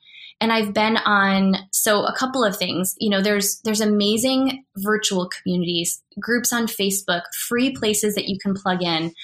and 0.42 0.52
I've 0.52 0.74
been 0.74 0.96
on 0.96 1.54
so 1.70 2.04
a 2.04 2.12
couple 2.12 2.42
of 2.42 2.56
things. 2.56 2.96
You 2.98 3.10
know, 3.10 3.22
there's 3.22 3.60
there's 3.64 3.80
amazing 3.80 4.64
virtual 4.78 5.28
communities, 5.28 6.02
groups 6.20 6.52
on 6.52 6.66
Facebook, 6.66 7.22
free 7.48 7.72
places 7.72 8.16
that 8.16 8.28
you 8.28 8.38
can 8.42 8.52
plug 8.52 8.82
in 8.82 9.14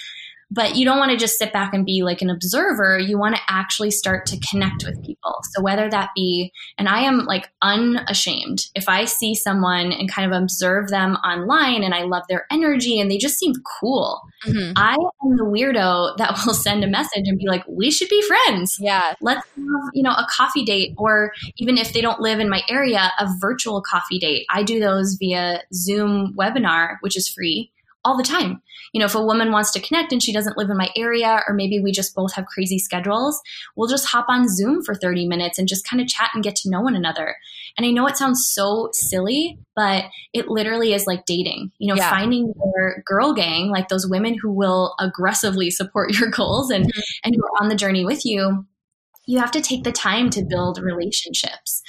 but 0.51 0.77
you 0.77 0.85
don't 0.85 0.99
want 0.99 1.11
to 1.11 1.17
just 1.17 1.39
sit 1.39 1.53
back 1.53 1.75
and 1.75 1.85
be 1.85 2.03
like 2.03 2.23
an 2.23 2.31
observer. 2.31 2.99
You 2.99 3.19
want 3.19 3.37
to 3.37 3.43
actually 3.49 3.91
start 3.91 4.25
to 4.27 4.41
connect 4.51 4.85
with 4.85 5.03
people. 5.05 5.37
So 5.53 5.63
whether 5.63 5.91
that 5.91 6.11
be, 6.15 6.53
and 6.79 6.89
I 6.89 7.01
am 7.01 7.27
like 7.27 7.51
unashamed 7.61 8.65
if 8.75 8.89
I 8.89 9.05
see 9.05 9.35
someone 9.35 9.93
and 9.93 10.11
kind 10.11 10.33
of 10.33 10.43
observe 10.43 10.89
them 10.89 11.17
online 11.17 11.83
and 11.83 11.95
I 11.95 12.03
love 12.03 12.23
their 12.29 12.47
energy 12.51 12.99
and 12.99 13.11
they 13.11 13.19
just 13.19 13.39
seem 13.39 13.53
cool. 13.81 14.23
Mm-hmm. 14.47 14.73
I 14.77 14.95
am 14.95 15.37
the 15.37 15.45
weirdo 15.45 16.17
that 16.17 16.41
will 16.47 16.55
send 16.55 16.83
a 16.83 16.89
message 16.89 17.25
and 17.27 17.39
be 17.39 17.47
like, 17.47 17.65
we 17.69 17.91
should 17.91 18.09
be 18.09 18.23
friends. 18.23 18.77
Yeah. 18.81 19.15
Let's 19.21 19.47
have, 19.55 19.91
you 19.93 20.03
know, 20.03 20.13
a 20.13 20.27
coffee 20.31 20.65
date 20.65 20.95
or 20.97 21.33
even 21.59 21.77
if 21.77 21.93
they 21.93 22.01
don't 22.01 22.21
live 22.21 22.41
in 22.41 22.49
my 22.49 22.63
area, 22.71 23.13
a 23.19 23.29
virtual 23.41 23.83
coffee 23.83 24.19
date. 24.19 24.47
I 24.51 24.63
do 24.63 24.81
those 24.81 25.17
via 25.19 25.63
Zoom 25.75 26.35
webinar, 26.39 26.97
which 27.01 27.17
is 27.17 27.29
free 27.29 27.71
all 28.05 28.17
the 28.17 28.23
time. 28.23 28.63
You 28.93 29.01
know, 29.01 29.07
if 29.07 29.15
a 29.15 29.25
woman 29.25 29.53
wants 29.53 29.71
to 29.73 29.81
connect 29.81 30.13
and 30.13 30.23
she 30.23 30.33
doesn't 30.33 30.57
live 30.57 30.71
in 30.71 30.77
my 30.77 30.89
area, 30.97 31.43
or 31.47 31.55
maybe 31.55 31.81
we 31.81 31.93
just 31.93 32.15
both 32.15 32.33
have 32.35 32.47
crazy 32.47 32.79
schedules, 32.79 33.41
we'll 33.77 33.89
just 33.89 34.07
hop 34.07 34.27
on 34.29 34.49
Zoom 34.49 34.83
for 34.83 34.95
30 34.95 35.27
minutes 35.27 35.59
and 35.59 35.69
just 35.69 35.87
kind 35.87 36.01
of 36.01 36.09
chat 36.09 36.31
and 36.35 36.45
get 36.45 36.57
to 36.57 36.71
know 36.71 36.81
one 36.81 36.95
another. 36.95 37.37
And 37.77 37.87
I 37.87 37.91
know 37.91 38.07
it 38.07 38.17
sounds 38.17 38.49
so 38.49 38.89
silly, 38.93 39.59
but 39.77 40.05
it 40.33 40.49
literally 40.49 40.95
is 40.95 41.07
like 41.07 41.27
dating. 41.27 41.73
You 41.79 41.89
know, 41.89 41.97
yeah. 41.97 42.11
finding 42.11 42.53
your 42.57 43.03
girl 43.05 43.35
gang, 43.35 43.71
like 43.71 43.89
those 43.89 44.09
women 44.09 44.37
who 44.41 44.53
will 44.53 44.95
aggressively 44.99 45.71
support 45.71 46.13
your 46.19 46.31
goals 46.31 46.71
and, 46.71 46.85
mm-hmm. 46.87 47.01
and 47.25 47.35
who 47.35 47.45
are 47.45 47.63
on 47.63 47.69
the 47.69 47.77
journey 47.77 48.05
with 48.05 48.25
you. 48.25 48.67
You 49.27 49.39
have 49.39 49.51
to 49.51 49.61
take 49.61 49.85
the 49.85 49.93
time 49.93 50.31
to 50.31 50.43
build 50.43 50.79
relationships. 50.79 51.83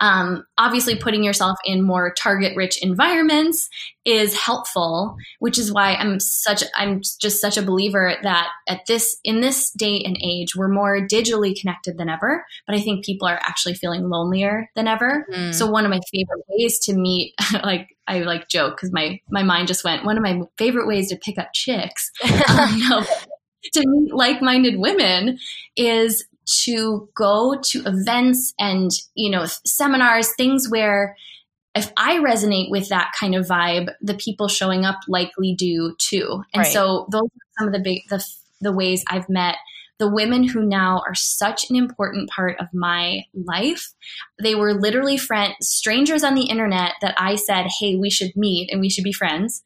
Um, 0.00 0.44
obviously, 0.58 0.96
putting 0.96 1.24
yourself 1.24 1.58
in 1.64 1.82
more 1.82 2.12
target 2.12 2.56
rich 2.56 2.82
environments 2.82 3.68
is 4.04 4.34
helpful, 4.34 5.16
which 5.40 5.58
is 5.58 5.72
why 5.72 5.94
I'm 5.94 6.20
such 6.20 6.62
I'm 6.76 7.02
just 7.20 7.40
such 7.40 7.56
a 7.56 7.62
believer 7.62 8.14
that 8.22 8.48
at 8.68 8.86
this 8.86 9.16
in 9.24 9.40
this 9.40 9.70
day 9.70 10.00
and 10.04 10.16
age 10.22 10.54
we're 10.54 10.68
more 10.68 11.00
digitally 11.00 11.58
connected 11.58 11.98
than 11.98 12.08
ever, 12.08 12.44
but 12.66 12.76
I 12.76 12.80
think 12.80 13.04
people 13.04 13.26
are 13.26 13.40
actually 13.42 13.74
feeling 13.74 14.08
lonelier 14.08 14.70
than 14.76 14.86
ever. 14.86 15.26
Mm. 15.32 15.54
So 15.54 15.68
one 15.70 15.84
of 15.84 15.90
my 15.90 16.00
favorite 16.12 16.44
ways 16.48 16.78
to 16.80 16.94
meet 16.94 17.34
like 17.64 17.88
I 18.06 18.20
like 18.20 18.48
joke 18.48 18.76
because 18.76 18.92
my 18.92 19.20
my 19.30 19.42
mind 19.42 19.68
just 19.68 19.84
went 19.84 20.04
one 20.04 20.16
of 20.16 20.22
my 20.22 20.40
favorite 20.56 20.86
ways 20.86 21.08
to 21.08 21.16
pick 21.16 21.38
up 21.38 21.48
chicks 21.52 22.10
um, 22.48 23.06
to 23.72 23.84
meet 23.84 24.14
like-minded 24.14 24.78
women 24.78 25.38
is 25.76 26.24
to 26.46 27.08
go 27.14 27.60
to 27.62 27.82
events 27.86 28.54
and 28.58 28.90
you 29.14 29.30
know 29.30 29.46
seminars 29.64 30.32
things 30.36 30.68
where 30.70 31.16
if 31.74 31.92
i 31.96 32.16
resonate 32.18 32.70
with 32.70 32.88
that 32.88 33.12
kind 33.18 33.34
of 33.34 33.46
vibe 33.46 33.88
the 34.00 34.14
people 34.14 34.48
showing 34.48 34.84
up 34.84 34.98
likely 35.08 35.54
do 35.54 35.94
too. 35.98 36.42
And 36.54 36.62
right. 36.62 36.72
so 36.72 37.06
those 37.10 37.24
are 37.24 37.58
some 37.58 37.68
of 37.68 37.72
the 37.72 37.80
big 37.80 38.02
the, 38.08 38.24
the 38.60 38.72
ways 38.72 39.04
i've 39.08 39.28
met 39.28 39.56
the 39.98 40.10
women 40.10 40.46
who 40.46 40.62
now 40.62 41.02
are 41.06 41.14
such 41.14 41.70
an 41.70 41.76
important 41.76 42.28
part 42.28 42.60
of 42.60 42.66
my 42.74 43.22
life. 43.32 43.94
They 44.42 44.54
were 44.54 44.74
literally 44.74 45.16
friends 45.16 45.56
strangers 45.62 46.22
on 46.22 46.34
the 46.34 46.48
internet 46.48 46.92
that 47.02 47.14
i 47.18 47.34
said 47.34 47.66
hey 47.80 47.96
we 47.96 48.10
should 48.10 48.32
meet 48.36 48.70
and 48.70 48.80
we 48.80 48.90
should 48.90 49.04
be 49.04 49.12
friends. 49.12 49.62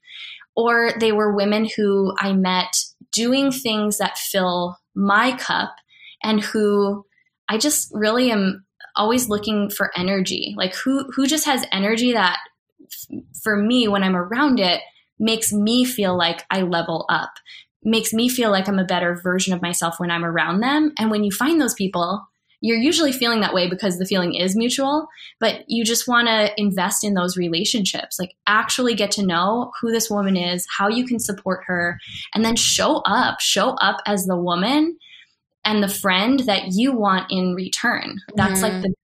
Or 0.57 0.93
they 0.99 1.13
were 1.13 1.35
women 1.35 1.69
who 1.77 2.15
i 2.19 2.33
met 2.33 2.75
doing 3.13 3.51
things 3.53 3.99
that 3.99 4.19
fill 4.19 4.79
my 4.95 5.37
cup 5.37 5.75
and 6.23 6.41
who 6.41 7.05
I 7.49 7.59
just 7.59 7.91
really 7.93 8.31
am 8.31 8.65
always 8.97 9.29
looking 9.29 9.71
for 9.71 9.91
energy. 9.97 10.55
Like 10.57 10.75
who 10.75 11.11
who 11.15 11.27
just 11.27 11.47
has 11.47 11.67
energy 11.73 12.13
that 12.13 12.39
f- 12.83 13.23
for 13.43 13.57
me 13.57 13.89
when 13.89 14.03
I'm 14.03 14.17
around 14.17 14.61
it 14.61 14.81
makes 15.19 15.53
me 15.53 15.85
feel 15.85 16.17
like 16.17 16.45
I 16.51 16.63
level 16.63 17.07
up. 17.09 17.31
Makes 17.83 18.13
me 18.13 18.29
feel 18.29 18.51
like 18.51 18.69
I'm 18.69 18.79
a 18.79 18.85
better 18.85 19.21
version 19.23 19.55
of 19.55 19.63
myself 19.63 19.99
when 19.99 20.11
I'm 20.11 20.25
around 20.25 20.61
them. 20.61 20.93
And 20.99 21.11
when 21.11 21.25
you 21.25 21.31
find 21.31 21.61
those 21.61 21.75
people, 21.75 22.27
you're 22.63 22.77
usually 22.77 23.13
feeling 23.13 23.41
that 23.41 23.55
way 23.55 23.69
because 23.69 23.99
the 23.99 24.05
feeling 24.05 24.35
is 24.35 24.55
mutual, 24.55 25.09
but 25.39 25.65
you 25.67 25.83
just 25.83 26.07
want 26.07 26.29
to 26.29 26.53
invest 26.59 27.05
in 27.05 27.15
those 27.15 27.37
relationships. 27.37 28.19
Like 28.19 28.35
actually 28.47 28.95
get 28.95 29.11
to 29.13 29.25
know 29.25 29.73
who 29.81 29.91
this 29.91 30.11
woman 30.11 30.37
is, 30.37 30.67
how 30.77 30.89
you 30.89 31.07
can 31.07 31.19
support 31.19 31.63
her, 31.67 31.99
and 32.35 32.45
then 32.45 32.57
show 32.57 32.97
up, 33.07 33.41
show 33.41 33.71
up 33.77 34.03
as 34.07 34.27
the 34.27 34.37
woman 34.37 34.99
and 35.65 35.83
the 35.83 35.89
friend 35.89 36.41
that 36.41 36.73
you 36.73 36.93
want 36.93 37.31
in 37.31 37.55
return. 37.55 38.19
That's 38.35 38.61
mm-hmm. 38.61 38.75
like 38.75 38.83
the 38.83 38.95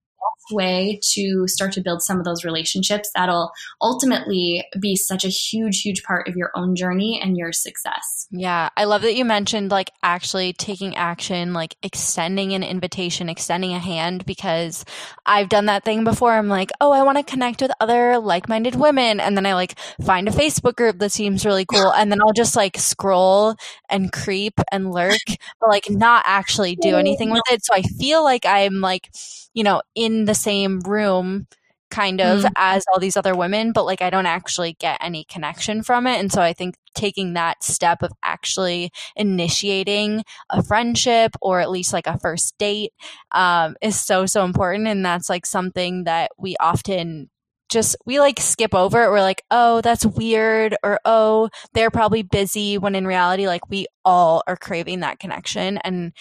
way 0.51 1.01
to 1.15 1.47
start 1.47 1.73
to 1.73 1.81
build 1.81 2.03
some 2.03 2.19
of 2.19 2.25
those 2.25 2.45
relationships 2.45 3.11
that'll 3.15 3.51
ultimately 3.81 4.65
be 4.81 4.97
such 4.97 5.25
a 5.25 5.29
huge, 5.29 5.83
huge 5.83 6.03
part 6.03 6.29
of 6.29 6.37
your 6.37 6.51
own 6.55 6.75
journey 6.75 7.21
and 7.23 7.37
your 7.37 7.53
success. 7.53 8.27
Yeah. 8.31 8.69
I 8.77 8.85
love 8.85 9.03
that 9.03 9.15
you 9.15 9.25
mentioned 9.25 9.71
like 9.71 9.91
actually 10.03 10.53
taking 10.53 10.97
action, 10.97 11.53
like 11.53 11.77
extending 11.83 12.53
an 12.55 12.63
invitation, 12.63 13.29
extending 13.29 13.73
a 13.73 13.79
hand, 13.79 14.27
because 14.27 14.85
I've 15.25 15.49
done 15.49 15.67
that 15.67 15.85
thing 15.85 16.05
before. 16.05 16.33
I'm 16.33 16.49
like, 16.49 16.71
oh, 16.81 16.93
I 16.93 17.03
want 17.03 17.19
to 17.19 17.25
connect 17.25 17.63
with 17.63 17.71
other 17.81 18.19
like 18.19 18.49
minded 18.49 18.75
women. 18.75 19.21
And 19.21 19.37
then 19.37 19.47
I 19.47 19.55
like 19.55 19.79
find 20.05 20.29
a 20.29 20.33
Facebook 20.33 20.77
group 20.77 20.99
that 20.99 21.13
seems 21.13 21.45
really 21.45 21.65
cool. 21.65 21.93
And 21.93 22.11
then 22.11 22.21
I'll 22.21 22.33
just 22.33 22.57
like 22.57 22.79
scroll 22.79 23.55
and 23.89 24.13
creep 24.13 24.61
and 24.73 24.93
lurk, 24.93 25.19
but 25.61 25.69
like 25.69 25.91
not 25.91 26.25
actually 26.27 26.77
do 26.77 26.97
anything 26.97 27.31
with 27.31 27.45
it. 27.51 27.65
So 27.65 27.75
I 27.75 27.83
feel 27.83 28.23
like 28.23 28.45
I'm 28.47 28.81
like, 28.81 29.11
you 29.55 29.65
know, 29.65 29.81
in 29.95 30.27
the 30.27 30.35
same 30.37 30.81
room 30.81 31.47
kind 31.91 32.21
of 32.21 32.41
mm-hmm. 32.41 32.53
as 32.57 32.85
all 32.93 32.99
these 32.99 33.17
other 33.17 33.35
women, 33.35 33.73
but 33.73 33.85
like 33.85 34.03
I 34.03 34.11
don't 34.11 34.27
actually 34.27 34.75
get 34.79 34.99
any 35.01 35.25
connection 35.25 35.83
from 35.83 36.07
it. 36.07 36.19
And 36.19 36.33
so 36.33 36.43
I 36.43 36.53
think 36.53 36.75
taking 36.95 37.35
that 37.35 37.63
step 37.63 38.03
of 38.03 38.11
actually 38.23 38.91
initiating 39.15 40.25
a 40.51 40.63
friendship 40.63 41.37
or 41.41 41.61
at 41.61 41.71
least 41.71 41.93
like 41.93 42.07
a 42.07 42.19
first 42.19 42.55
date 42.59 42.93
um, 43.33 43.77
is 43.81 44.01
so, 44.01 44.27
so 44.27 44.45
important. 44.45 44.89
And 44.89 45.05
that's 45.05 45.31
like 45.31 45.47
something 45.47 46.05
that 46.05 46.33
we 46.39 46.57
often 46.59 47.31
just 47.69 47.97
we 48.07 48.21
like 48.21 48.39
skip 48.41 48.75
over 48.75 49.03
it. 49.03 49.11
We're 49.11 49.21
like, 49.21 49.43
oh, 49.51 49.81
that's 49.81 50.07
weird, 50.07 50.77
or 50.85 51.01
oh, 51.05 51.49
they're 51.75 51.91
probably 51.91 52.23
busy. 52.23 52.79
When 52.79 52.95
in 52.95 53.07
reality, 53.07 53.49
like 53.49 53.69
we 53.69 53.87
all 54.05 54.43
are 54.47 54.57
craving 54.57 55.01
that 55.01 55.19
connection, 55.19 55.79
and 55.79 56.13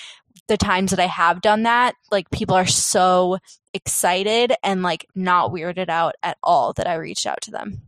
the 0.48 0.58
times 0.58 0.92
that 0.92 1.00
I 1.00 1.08
have 1.08 1.42
done 1.42 1.64
that, 1.64 1.96
like 2.12 2.30
people 2.30 2.56
are 2.56 2.68
so 2.68 3.38
excited 3.74 4.54
and 4.64 4.84
like 4.84 5.08
not 5.16 5.52
weirded 5.52 5.90
out 5.90 6.16
at 6.24 6.38
all 6.44 6.74
that 6.74 6.88
I 6.88 6.96
reached 6.96 7.26
out 7.26 7.42
to 7.42 7.52
them. 7.52 7.82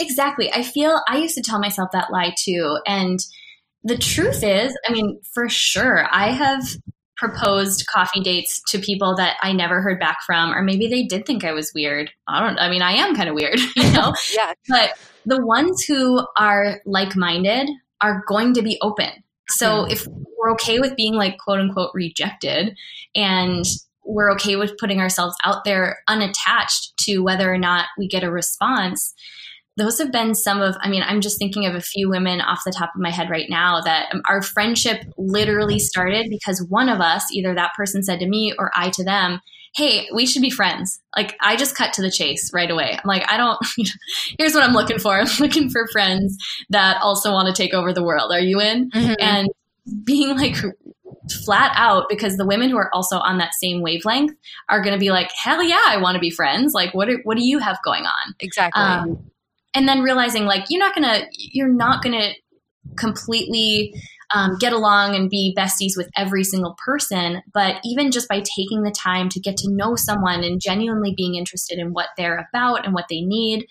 Exactly. 0.00 0.52
I 0.52 0.62
feel 0.62 1.00
I 1.08 1.18
used 1.18 1.34
to 1.36 1.42
tell 1.42 1.58
myself 1.58 1.90
that 1.92 2.12
lie 2.12 2.34
too. 2.38 2.78
And 2.86 3.18
the 3.84 3.96
truth 3.96 4.42
is, 4.42 4.76
I 4.86 4.92
mean, 4.92 5.20
for 5.32 5.48
sure, 5.48 6.06
I 6.10 6.32
have 6.32 6.64
proposed 7.16 7.86
coffee 7.86 8.20
dates 8.20 8.62
to 8.68 8.78
people 8.78 9.16
that 9.16 9.36
I 9.42 9.52
never 9.52 9.82
heard 9.82 9.98
back 9.98 10.18
from, 10.24 10.52
or 10.52 10.62
maybe 10.62 10.86
they 10.86 11.04
did 11.04 11.26
think 11.26 11.44
I 11.44 11.52
was 11.52 11.72
weird. 11.74 12.10
I 12.28 12.40
don't, 12.40 12.58
I 12.58 12.70
mean, 12.70 12.82
I 12.82 12.92
am 12.92 13.16
kind 13.16 13.28
of 13.28 13.34
weird, 13.34 13.58
you 13.76 13.82
know? 13.92 14.14
yeah. 14.32 14.52
But 14.68 14.92
the 15.26 15.44
ones 15.44 15.84
who 15.84 16.24
are 16.38 16.80
like 16.86 17.16
minded 17.16 17.68
are 18.00 18.22
going 18.28 18.54
to 18.54 18.62
be 18.62 18.78
open. 18.82 19.10
So 19.48 19.82
mm-hmm. 19.82 19.92
if 19.92 20.06
we're 20.38 20.52
okay 20.52 20.78
with 20.78 20.96
being 20.96 21.14
like 21.14 21.38
quote 21.38 21.60
unquote 21.60 21.90
rejected 21.94 22.76
and 23.14 23.64
we're 24.04 24.32
okay 24.32 24.56
with 24.56 24.78
putting 24.78 25.00
ourselves 25.00 25.36
out 25.44 25.64
there 25.64 25.98
unattached 26.08 26.96
to 26.96 27.18
whether 27.18 27.52
or 27.52 27.58
not 27.58 27.86
we 27.98 28.08
get 28.08 28.24
a 28.24 28.30
response 28.30 29.14
those 29.76 29.98
have 29.98 30.10
been 30.10 30.34
some 30.34 30.60
of 30.60 30.76
i 30.80 30.88
mean 30.88 31.02
i'm 31.04 31.20
just 31.20 31.38
thinking 31.38 31.66
of 31.66 31.74
a 31.74 31.80
few 31.80 32.08
women 32.08 32.40
off 32.40 32.62
the 32.64 32.72
top 32.72 32.90
of 32.94 33.00
my 33.00 33.10
head 33.10 33.30
right 33.30 33.48
now 33.48 33.80
that 33.80 34.12
our 34.28 34.42
friendship 34.42 35.04
literally 35.16 35.78
started 35.78 36.28
because 36.30 36.64
one 36.68 36.88
of 36.88 37.00
us 37.00 37.24
either 37.32 37.54
that 37.54 37.74
person 37.76 38.02
said 38.02 38.18
to 38.18 38.28
me 38.28 38.54
or 38.58 38.70
i 38.74 38.90
to 38.90 39.04
them 39.04 39.40
hey 39.76 40.08
we 40.14 40.26
should 40.26 40.42
be 40.42 40.50
friends. 40.50 41.00
Like 41.16 41.36
i 41.40 41.56
just 41.56 41.76
cut 41.76 41.92
to 41.94 42.02
the 42.02 42.10
chase 42.10 42.50
right 42.52 42.70
away. 42.70 42.92
I'm 42.92 43.06
like 43.06 43.30
i 43.30 43.36
don't 43.36 43.58
here's 44.38 44.54
what 44.54 44.62
i'm 44.62 44.72
looking 44.72 44.98
for. 44.98 45.18
I'm 45.18 45.28
looking 45.40 45.70
for 45.70 45.86
friends 45.88 46.36
that 46.70 47.00
also 47.02 47.32
want 47.32 47.54
to 47.54 47.62
take 47.62 47.74
over 47.74 47.92
the 47.92 48.02
world. 48.02 48.32
Are 48.32 48.40
you 48.40 48.60
in? 48.60 48.90
Mm-hmm. 48.90 49.14
and 49.20 49.48
being 50.04 50.36
like 50.36 50.56
flat 51.44 51.72
out 51.76 52.06
because 52.08 52.36
the 52.36 52.46
women 52.46 52.70
who 52.70 52.76
are 52.76 52.92
also 52.94 53.18
on 53.18 53.38
that 53.38 53.54
same 53.54 53.82
wavelength 53.82 54.32
are 54.68 54.82
going 54.82 54.94
to 54.94 54.98
be 54.98 55.10
like, 55.10 55.30
hell 55.32 55.62
yeah, 55.62 55.84
I 55.86 55.98
want 55.98 56.14
to 56.14 56.20
be 56.20 56.30
friends. 56.30 56.74
Like, 56.74 56.94
what, 56.94 57.08
are, 57.08 57.18
what 57.24 57.36
do 57.36 57.44
you 57.44 57.58
have 57.58 57.78
going 57.84 58.04
on? 58.04 58.34
Exactly. 58.40 58.82
Um, 58.82 59.30
and 59.74 59.88
then 59.88 60.00
realizing 60.00 60.44
like, 60.44 60.64
you're 60.68 60.80
not 60.80 60.94
going 60.94 61.04
to, 61.04 61.26
you're 61.32 61.72
not 61.72 62.02
going 62.02 62.18
to 62.18 62.32
completely 62.96 63.94
um, 64.34 64.56
get 64.58 64.72
along 64.72 65.14
and 65.14 65.30
be 65.30 65.54
besties 65.56 65.96
with 65.96 66.10
every 66.16 66.44
single 66.44 66.76
person. 66.84 67.42
But 67.52 67.80
even 67.84 68.10
just 68.10 68.28
by 68.28 68.40
taking 68.40 68.82
the 68.82 68.90
time 68.90 69.28
to 69.30 69.40
get 69.40 69.56
to 69.58 69.70
know 69.70 69.96
someone 69.96 70.44
and 70.44 70.60
genuinely 70.60 71.14
being 71.16 71.34
interested 71.34 71.78
in 71.78 71.92
what 71.92 72.08
they're 72.16 72.46
about 72.50 72.84
and 72.84 72.94
what 72.94 73.06
they 73.08 73.20
need, 73.20 73.66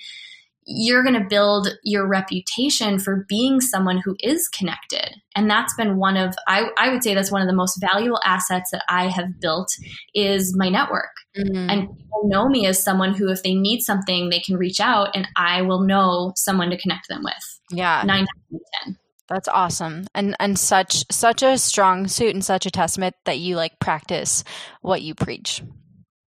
you're 0.68 1.02
going 1.02 1.20
to 1.20 1.26
build 1.28 1.70
your 1.84 2.06
reputation 2.06 3.00
for 3.00 3.26
being 3.30 3.62
someone 3.62 4.02
who 4.04 4.16
is 4.20 4.50
connected. 4.50 5.16
And 5.34 5.50
that's 5.50 5.74
been 5.76 5.98
one 5.98 6.18
of, 6.18 6.36
I, 6.46 6.70
I 6.78 6.90
would 6.90 7.04
say 7.04 7.14
that's 7.14 7.32
one 7.32 7.42
of 7.42 7.48
the 7.48 7.56
most 7.56 7.80
valuable 7.80 8.20
assets 8.26 8.72
that 8.72 8.84
I 8.90 9.08
have 9.08 9.40
built 9.40 9.74
is 10.14 10.54
my 10.58 10.68
network. 10.68 11.12
Mm-hmm. 11.38 11.70
And 11.70 11.82
people 11.98 12.22
know 12.26 12.50
me 12.50 12.66
as 12.66 12.84
someone 12.84 13.14
who, 13.14 13.30
if 13.30 13.44
they 13.44 13.56
need 13.56 13.82
something, 13.82 14.30
they 14.30 14.42
can 14.42 14.58
reach 14.58 14.82
out 14.82 15.16
and 15.16 15.26
I 15.38 15.62
will 15.62 15.84
know 15.84 16.34
someone 16.36 16.70
to 16.72 16.78
connect 16.78 17.08
them 17.08 17.24
with. 17.24 17.60
Yeah. 17.72 18.04
Nine 18.06 18.26
times 18.26 18.64
ten. 18.84 18.98
That's 19.30 19.48
awesome. 19.48 20.08
And 20.16 20.36
and 20.40 20.58
such 20.58 21.04
such 21.12 21.44
a 21.44 21.58
strong 21.58 22.08
suit 22.08 22.34
and 22.34 22.44
such 22.44 22.66
a 22.66 22.72
testament 22.72 23.16
that 23.26 23.40
you 23.40 23.56
like 23.56 23.80
practice 23.80 24.44
what 24.82 25.02
you 25.02 25.16
preach. 25.16 25.62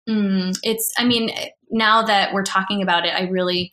Mm, 0.08 0.56
it's 0.62 0.92
I 0.98 1.04
mean, 1.04 1.30
now 1.70 2.02
that 2.02 2.32
we're 2.32 2.42
talking 2.42 2.82
about 2.82 3.06
it, 3.06 3.14
I 3.14 3.22
really 3.28 3.72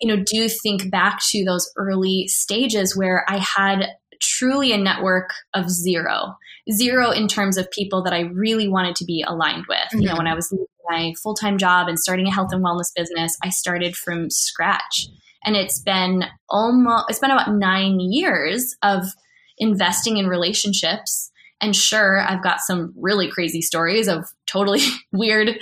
you 0.00 0.14
know, 0.14 0.22
do 0.22 0.48
think 0.48 0.90
back 0.90 1.20
to 1.30 1.44
those 1.44 1.70
early 1.76 2.28
stages 2.28 2.96
where 2.96 3.24
I 3.28 3.38
had 3.38 3.86
truly 4.20 4.72
a 4.72 4.78
network 4.78 5.30
of 5.54 5.70
zero, 5.70 6.36
zero 6.70 7.10
in 7.10 7.28
terms 7.28 7.56
of 7.56 7.70
people 7.70 8.02
that 8.04 8.12
I 8.12 8.20
really 8.20 8.68
wanted 8.68 8.96
to 8.96 9.04
be 9.04 9.24
aligned 9.26 9.66
with. 9.68 9.78
Mm-hmm. 9.78 10.00
You 10.00 10.08
know, 10.08 10.16
when 10.16 10.26
I 10.26 10.34
was 10.34 10.50
leaving 10.52 10.66
my 10.88 11.14
full 11.22 11.34
time 11.34 11.58
job 11.58 11.88
and 11.88 11.98
starting 11.98 12.26
a 12.26 12.32
health 12.32 12.52
and 12.52 12.64
wellness 12.64 12.92
business, 12.94 13.36
I 13.42 13.50
started 13.50 13.96
from 13.96 14.30
scratch. 14.30 15.08
And 15.44 15.56
it's 15.56 15.80
been 15.80 16.24
almost, 16.50 17.06
it's 17.08 17.18
been 17.18 17.30
about 17.30 17.54
nine 17.54 18.00
years 18.00 18.74
of 18.82 19.04
investing 19.58 20.16
in 20.16 20.26
relationships. 20.26 21.30
And 21.60 21.74
sure, 21.74 22.20
I've 22.20 22.42
got 22.42 22.60
some 22.60 22.92
really 22.96 23.30
crazy 23.30 23.62
stories 23.62 24.08
of 24.08 24.26
totally 24.46 24.82
weird 25.12 25.58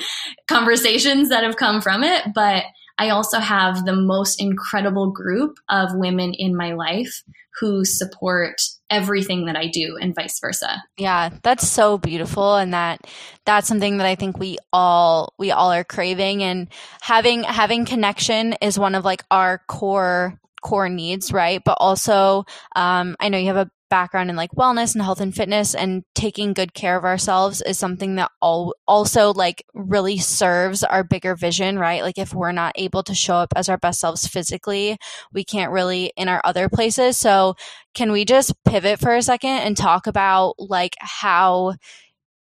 conversations 0.49 1.29
that 1.29 1.45
have 1.45 1.57
come 1.57 1.81
from 1.81 2.03
it, 2.03 2.25
but 2.35 2.65
I 2.99 3.11
also 3.11 3.39
have 3.39 3.85
the 3.85 3.97
most 3.97 4.41
incredible 4.41 5.11
group 5.11 5.59
of 5.69 5.95
women 5.95 6.33
in 6.35 6.57
my 6.57 6.75
life 6.75 7.23
who 7.61 7.85
support 7.85 8.61
everything 8.91 9.47
that 9.47 9.57
I 9.57 9.69
do 9.69 9.97
and 10.01 10.15
vice 10.15 10.39
versa. 10.41 10.83
Yeah, 10.97 11.31
that's 11.43 11.67
so 11.69 11.99
beautiful 11.99 12.57
and 12.57 12.75
that 12.75 13.07
that's 13.45 13.69
something 13.69 13.99
that 13.99 14.07
I 14.07 14.15
think 14.15 14.39
we 14.39 14.59
all 14.73 15.35
we 15.39 15.51
all 15.51 15.73
are 15.73 15.85
craving 15.85 16.43
and 16.43 16.69
having 17.01 17.45
having 17.45 17.85
connection 17.85 18.55
is 18.61 18.79
one 18.79 18.95
of 18.95 19.05
like 19.05 19.25
our 19.31 19.59
core 19.67 20.39
core 20.63 20.89
needs, 20.89 21.33
right? 21.33 21.63
But 21.63 21.77
also, 21.79 22.45
um, 22.75 23.17
I 23.21 23.29
know 23.29 23.39
you 23.39 23.49
have 23.49 23.57
a 23.57 23.71
background 23.95 24.29
in 24.29 24.35
like 24.35 24.51
wellness 24.51 24.97
and 24.97 25.05
health 25.05 25.21
and 25.21 25.33
fitness 25.37 25.73
and 25.73 26.03
taking 26.17 26.53
good 26.53 26.75
care 26.75 26.97
of 26.97 27.05
ourselves 27.05 27.63
is 27.63 27.79
something 27.79 28.17
that 28.17 28.29
all 28.43 28.75
also 28.89 29.33
like 29.33 29.65
really 29.73 30.19
serves 30.19 30.83
our 30.83 31.05
bigger 31.05 31.37
vision, 31.37 31.79
right? 31.79 32.03
Like 32.03 32.19
if 32.19 32.35
we're 32.35 32.51
not 32.51 32.73
able 32.75 33.05
to 33.05 33.15
show 33.15 33.37
up 33.37 33.53
as 33.55 33.69
our 33.69 33.79
best 33.79 34.01
selves 34.01 34.27
physically, 34.27 34.99
we 35.33 35.45
can't 35.45 35.71
really 35.71 36.13
in 36.17 36.27
our 36.27 36.41
other 36.43 36.69
places. 36.69 37.17
So 37.17 37.55
can 37.95 38.11
we 38.11 38.25
just 38.25 38.53
pivot 38.65 38.99
for 38.99 39.15
a 39.15 39.23
second 39.23 39.59
and 39.59 39.77
talk 39.77 40.09
about 40.09 40.55
like 40.59 40.97
how 40.99 41.75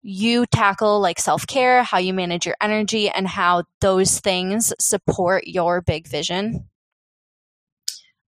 you 0.00 0.46
tackle 0.46 1.00
like 1.02 1.20
self 1.20 1.46
care, 1.46 1.82
how 1.82 1.98
you 1.98 2.14
manage 2.14 2.46
your 2.46 2.56
energy, 2.62 3.10
and 3.10 3.28
how 3.28 3.64
those 3.82 4.20
things 4.20 4.72
support 4.80 5.46
your 5.46 5.82
big 5.82 6.08
vision? 6.08 6.70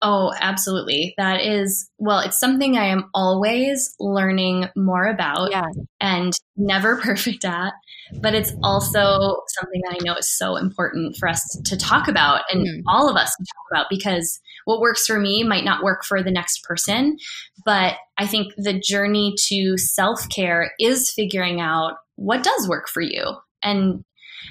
Oh, 0.04 0.32
absolutely. 0.40 1.14
That 1.16 1.42
is, 1.42 1.88
well, 1.98 2.18
it's 2.18 2.38
something 2.38 2.76
I 2.76 2.86
am 2.86 3.08
always 3.14 3.94
learning 4.00 4.66
more 4.74 5.06
about 5.06 5.52
yeah. 5.52 5.68
and 6.00 6.32
never 6.56 6.96
perfect 7.00 7.44
at. 7.44 7.72
But 8.20 8.34
it's 8.34 8.52
also 8.64 9.42
something 9.48 9.80
that 9.84 9.96
I 10.00 10.04
know 10.04 10.16
is 10.16 10.28
so 10.28 10.56
important 10.56 11.16
for 11.18 11.28
us 11.28 11.40
to 11.64 11.76
talk 11.76 12.08
about 12.08 12.42
and 12.50 12.66
mm. 12.66 12.82
all 12.88 13.08
of 13.08 13.16
us 13.16 13.30
to 13.30 13.44
talk 13.44 13.64
about 13.70 13.86
because 13.88 14.40
what 14.64 14.80
works 14.80 15.06
for 15.06 15.18
me 15.20 15.44
might 15.44 15.64
not 15.64 15.84
work 15.84 16.04
for 16.04 16.22
the 16.22 16.32
next 16.32 16.64
person. 16.64 17.16
But 17.64 17.94
I 18.18 18.26
think 18.26 18.52
the 18.56 18.78
journey 18.78 19.34
to 19.48 19.78
self 19.78 20.28
care 20.28 20.72
is 20.80 21.10
figuring 21.10 21.60
out 21.60 21.94
what 22.16 22.42
does 22.42 22.68
work 22.68 22.88
for 22.88 23.00
you 23.00 23.36
and 23.62 24.04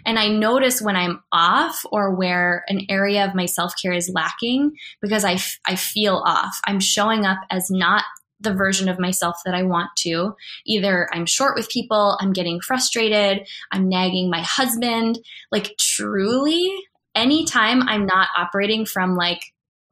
and 0.06 0.20
I 0.20 0.28
notice 0.28 0.82
when 0.82 0.96
I'm 0.96 1.22
off 1.32 1.86
or 1.92 2.16
where 2.16 2.64
an 2.68 2.86
area 2.90 3.26
of 3.26 3.36
my 3.36 3.46
self 3.46 3.74
care 3.82 3.94
is 3.94 4.12
lacking 4.14 4.72
because 5.02 5.24
I, 5.24 5.34
f- 5.34 5.60
I 5.66 5.76
feel 5.76 6.24
off. 6.26 6.60
I'm 6.66 6.80
showing 6.80 7.26
up 7.26 7.40
as 7.50 7.70
not 7.70 8.04
the 8.40 8.54
version 8.54 8.90
of 8.90 9.00
myself 9.00 9.38
that 9.46 9.54
I 9.54 9.64
want 9.64 9.90
to. 10.00 10.36
Either 10.66 11.08
I'm 11.14 11.26
short 11.26 11.56
with 11.56 11.70
people, 11.70 12.18
I'm 12.20 12.34
getting 12.34 12.60
frustrated, 12.60 13.48
I'm 13.72 13.88
nagging 13.88 14.30
my 14.30 14.42
husband. 14.42 15.20
Like, 15.52 15.76
truly, 15.80 16.74
anytime 17.16 17.84
I'm 17.84 18.06
not 18.06 18.30
operating 18.36 18.86
from 18.86 19.16
like 19.16 19.42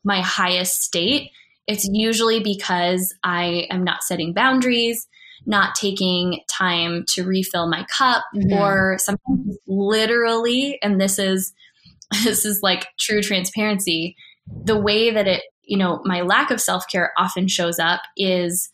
my 0.03 0.21
highest 0.21 0.81
state, 0.81 1.31
it's 1.67 1.87
usually 1.91 2.39
because 2.39 3.13
I 3.23 3.67
am 3.69 3.83
not 3.83 4.03
setting 4.03 4.33
boundaries 4.33 5.07
not 5.49 5.75
taking 5.75 6.39
time 6.47 7.03
to 7.07 7.25
refill 7.25 7.67
my 7.67 7.85
cup 7.85 8.23
mm-hmm. 8.35 8.53
or 8.53 8.97
sometimes 8.99 9.57
literally 9.67 10.79
and 10.81 11.01
this 11.01 11.19
is 11.19 11.53
this 12.23 12.45
is 12.45 12.61
like 12.61 12.87
true 12.97 13.21
transparency 13.21 14.15
the 14.63 14.77
way 14.77 15.11
that 15.11 15.27
it 15.27 15.43
you 15.63 15.77
know 15.77 16.01
my 16.05 16.21
lack 16.21 16.51
of 16.51 16.61
self-care 16.61 17.11
often 17.17 17.47
shows 17.47 17.79
up 17.79 18.01
is 18.15 18.71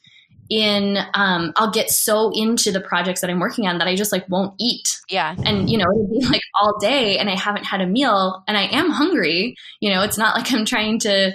in 0.49 0.97
um, 1.15 1.53
I'll 1.55 1.71
get 1.71 1.89
so 1.89 2.31
into 2.31 2.71
the 2.71 2.79
projects 2.79 3.21
that 3.21 3.29
I'm 3.29 3.39
working 3.39 3.67
on 3.67 3.79
that 3.79 3.87
I 3.87 3.95
just 3.95 4.11
like 4.11 4.29
won't 4.29 4.53
eat. 4.59 4.99
Yeah. 5.09 5.35
And 5.43 5.69
you 5.69 5.77
know, 5.77 5.85
it'll 5.89 6.07
be 6.07 6.23
like 6.29 6.41
all 6.61 6.77
day 6.77 7.17
and 7.17 7.29
I 7.29 7.35
haven't 7.35 7.63
had 7.63 7.81
a 7.81 7.87
meal 7.87 8.43
and 8.47 8.55
I 8.55 8.63
am 8.65 8.91
hungry. 8.91 9.55
You 9.79 9.91
know, 9.91 10.03
it's 10.03 10.19
not 10.19 10.35
like 10.35 10.53
I'm 10.53 10.65
trying 10.65 10.99
to 10.99 11.31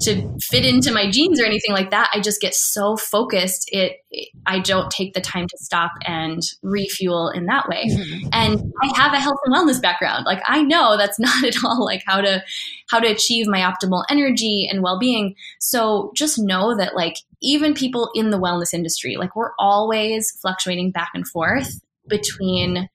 to 0.00 0.36
fit 0.40 0.64
into 0.64 0.90
my 0.92 1.10
jeans 1.10 1.40
or 1.40 1.44
anything 1.44 1.72
like 1.72 1.90
that. 1.90 2.10
I 2.14 2.20
just 2.20 2.40
get 2.40 2.54
so 2.54 2.96
focused. 2.96 3.68
It, 3.72 3.98
it 4.10 4.30
I 4.46 4.58
don't 4.58 4.90
take 4.90 5.12
the 5.12 5.20
time 5.20 5.46
to 5.46 5.58
stop 5.58 5.92
and 6.06 6.40
refuel 6.62 7.28
in 7.28 7.46
that 7.46 7.68
way. 7.68 7.84
Mm-hmm. 7.88 8.28
And 8.32 8.72
I 8.82 9.00
have 9.00 9.12
a 9.12 9.20
health 9.20 9.38
and 9.44 9.54
wellness 9.54 9.82
background. 9.82 10.24
Like 10.24 10.42
I 10.46 10.62
know 10.62 10.96
that's 10.96 11.18
not 11.18 11.44
at 11.44 11.56
all 11.64 11.84
like 11.84 12.02
how 12.06 12.20
to 12.20 12.42
how 12.90 13.00
to 13.00 13.10
achieve 13.10 13.46
my 13.46 13.60
optimal 13.60 14.04
energy 14.08 14.66
and 14.70 14.82
well-being. 14.82 15.34
So 15.60 16.12
just 16.16 16.38
know 16.38 16.76
that 16.76 16.94
like 16.94 17.16
even 17.42 17.74
people 17.74 18.10
in 18.14 18.30
the 18.30 18.38
wellness 18.38 18.72
industry, 18.72 19.16
like 19.16 19.36
we're 19.36 19.52
always 19.58 20.30
fluctuating 20.40 20.90
back 20.90 21.10
and 21.14 21.28
forth 21.28 21.80
between 22.08 22.88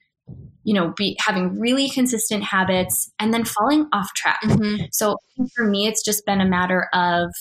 you 0.67 0.73
know, 0.73 0.93
be 0.97 1.15
having 1.25 1.57
really 1.57 1.89
consistent 1.89 2.43
habits 2.43 3.09
and 3.19 3.33
then 3.33 3.45
falling 3.45 3.87
off 3.93 4.13
track. 4.13 4.41
Mm-hmm. 4.43 4.83
So 4.91 5.15
for 5.55 5.63
me, 5.63 5.87
it's 5.87 6.03
just 6.03 6.25
been 6.25 6.41
a 6.41 6.45
matter 6.45 6.89
of 6.93 7.33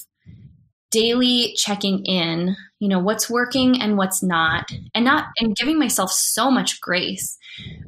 daily 0.93 1.53
checking 1.57 2.05
in, 2.05 2.55
you 2.79 2.89
know, 2.89 3.01
what's 3.01 3.29
working 3.29 3.83
and 3.83 3.99
what's 3.99 4.23
not, 4.23 4.71
and 4.95 5.05
not, 5.05 5.25
and 5.41 5.57
giving 5.57 5.77
myself 5.77 6.13
so 6.13 6.53
much 6.53 6.81
grace, 6.81 7.37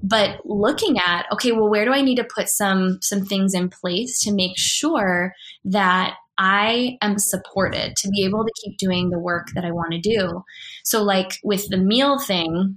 but 0.03 0.41
looking 0.45 0.99
at, 0.99 1.27
okay, 1.33 1.53
well, 1.53 1.71
where 1.71 1.85
do 1.85 1.93
I 1.93 2.03
need 2.03 2.17
to 2.17 2.25
put 2.25 2.49
some, 2.49 2.99
some 3.01 3.25
things 3.25 3.55
in 3.55 3.69
place 3.69 4.19
to 4.23 4.35
make 4.35 4.59
sure 4.59 5.35
that 5.67 6.17
I 6.37 6.99
am 7.01 7.17
supported 7.17 7.95
to 7.99 8.09
be 8.09 8.25
able 8.25 8.45
to 8.45 8.53
keep 8.65 8.77
doing 8.77 9.11
the 9.11 9.21
work 9.21 9.51
that 9.55 9.65
I 9.65 9.71
want 9.71 9.93
to 9.93 10.01
do. 10.01 10.43
So, 10.83 11.03
like 11.03 11.39
with 11.45 11.69
the 11.69 11.77
meal 11.77 12.19
thing, 12.19 12.77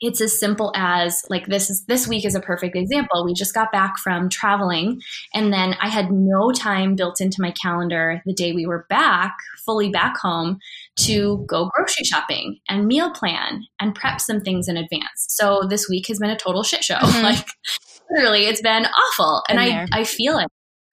it's 0.00 0.20
as 0.20 0.38
simple 0.38 0.72
as 0.74 1.24
like 1.30 1.46
this 1.46 1.70
is 1.70 1.84
this 1.86 2.06
week 2.06 2.24
is 2.24 2.34
a 2.34 2.40
perfect 2.40 2.76
example. 2.76 3.24
We 3.24 3.34
just 3.34 3.54
got 3.54 3.72
back 3.72 3.98
from 3.98 4.28
traveling 4.28 5.00
and 5.34 5.52
then 5.52 5.74
i 5.80 5.88
had 5.88 6.10
no 6.10 6.52
time 6.52 6.94
built 6.94 7.20
into 7.20 7.40
my 7.40 7.50
calendar 7.52 8.22
the 8.26 8.32
day 8.32 8.52
we 8.52 8.66
were 8.66 8.86
back 8.88 9.36
fully 9.64 9.90
back 9.90 10.16
home 10.16 10.58
to 10.96 11.44
go 11.48 11.70
grocery 11.74 12.04
shopping 12.04 12.58
and 12.68 12.86
meal 12.86 13.10
plan 13.10 13.62
and 13.80 13.94
prep 13.94 14.20
some 14.20 14.40
things 14.40 14.68
in 14.68 14.76
advance. 14.76 15.26
So 15.28 15.62
this 15.68 15.88
week 15.88 16.06
has 16.08 16.18
been 16.18 16.30
a 16.30 16.38
total 16.38 16.62
shit 16.62 16.84
show. 16.84 16.94
Mm-hmm. 16.94 17.22
like 17.22 17.46
literally 18.10 18.46
it's 18.46 18.62
been 18.62 18.86
awful 18.86 19.42
and 19.48 19.58
i 19.60 19.86
i 19.92 20.04
feel 20.04 20.38
it. 20.38 20.48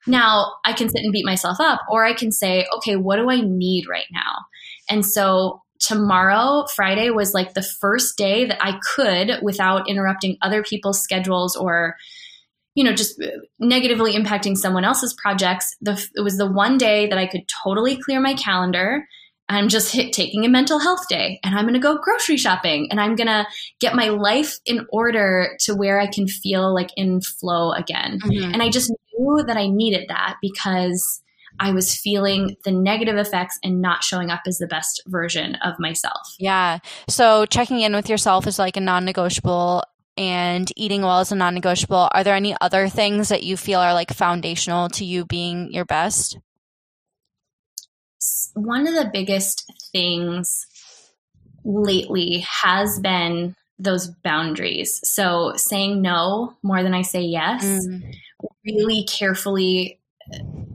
Now 0.08 0.54
i 0.66 0.74
can 0.74 0.90
sit 0.90 1.04
and 1.04 1.14
beat 1.14 1.26
myself 1.26 1.58
up 1.60 1.80
or 1.90 2.06
i 2.06 2.14
can 2.14 2.32
say 2.32 2.66
okay 2.78 2.96
what 2.96 3.18
do 3.18 3.30
i 3.30 3.40
need 3.42 3.86
right 3.88 4.08
now? 4.12 4.40
And 4.90 5.06
so 5.06 5.62
tomorrow, 5.86 6.66
Friday, 6.76 7.10
was 7.10 7.34
like 7.34 7.54
the 7.54 7.62
first 7.62 8.18
day 8.18 8.46
that 8.46 8.58
I 8.62 8.80
could, 8.96 9.40
without 9.42 9.90
interrupting 9.90 10.38
other 10.42 10.64
people's 10.64 11.02
schedules 11.02 11.56
or, 11.56 11.96
you 12.76 12.84
know, 12.84 12.94
just 12.94 13.22
negatively 13.60 14.14
impacting 14.14 14.58
someone 14.58 14.86
else's 14.86 15.14
projects. 15.22 15.76
The, 15.82 16.02
it 16.16 16.22
was 16.22 16.38
the 16.38 16.52
one 16.52 16.78
day 16.78 17.08
that 17.08 17.20
I 17.20 17.28
could 17.28 17.42
totally 17.64 17.98
clear 17.98 18.20
my 18.20 18.34
calendar. 18.34 19.06
I'm 19.50 19.68
just 19.68 19.92
hit, 19.92 20.14
taking 20.14 20.46
a 20.46 20.50
mental 20.50 20.80
health 20.80 21.08
day 21.10 21.40
and 21.44 21.54
I'm 21.54 21.66
going 21.66 21.74
to 21.74 21.80
go 21.80 21.98
grocery 22.02 22.38
shopping 22.38 22.88
and 22.90 23.00
I'm 23.00 23.16
going 23.16 23.28
to 23.28 23.46
get 23.82 23.94
my 23.94 24.08
life 24.08 24.58
in 24.66 24.88
order 24.90 25.58
to 25.66 25.76
where 25.76 26.00
I 26.00 26.08
can 26.08 26.28
feel 26.28 26.74
like 26.74 26.92
in 26.96 27.20
flow 27.20 27.74
again. 27.74 28.20
Mm-hmm. 28.24 28.54
And 28.54 28.64
I 28.64 28.70
just 28.70 28.90
knew 28.90 29.44
that 29.46 29.58
I 29.58 29.68
needed 29.68 30.06
that 30.08 30.38
because 30.42 31.22
I 31.60 31.72
was 31.72 31.96
feeling 31.96 32.58
the 32.66 32.72
negative 32.72 33.18
effects 33.18 33.60
and 33.64 33.82
not 33.82 34.04
showing 34.04 34.30
up 34.30 34.42
as 34.48 34.58
the 34.58 34.68
best 34.68 35.02
version 35.08 35.56
of 35.56 35.76
myself. 35.80 36.36
Yeah. 36.40 36.80
So 37.08 37.46
checking 37.46 37.82
in 37.82 37.94
with 37.94 38.10
yourself 38.10 38.48
is 38.48 38.60
like 38.60 38.78
a 38.78 38.82
non 38.82 39.06
negotiable 39.06 39.84
and 40.18 40.72
eating 40.76 41.02
well 41.02 41.22
is 41.22 41.32
a 41.32 41.36
non 41.36 41.54
negotiable. 41.54 42.10
Are 42.12 42.24
there 42.24 42.36
any 42.36 42.56
other 42.62 42.88
things 42.88 43.30
that 43.30 43.44
you 43.44 43.58
feel 43.58 43.80
are 43.80 43.94
like 43.94 44.14
foundational 44.14 44.90
to 44.90 45.06
you 45.06 45.26
being 45.26 45.72
your 45.72 45.86
best? 45.86 46.38
One 48.54 48.88
of 48.88 48.94
the 48.94 49.10
biggest 49.12 49.66
things 49.92 50.66
lately 51.66 52.46
has 52.48 53.00
been 53.00 53.56
those 53.80 54.08
boundaries. 54.24 55.00
So 55.04 55.54
saying 55.56 56.02
no 56.02 56.56
more 56.62 56.84
than 56.84 56.94
I 56.94 57.02
say 57.02 57.22
yes, 57.22 57.64
mm. 57.66 58.14
really 58.66 59.06
carefully 59.06 60.00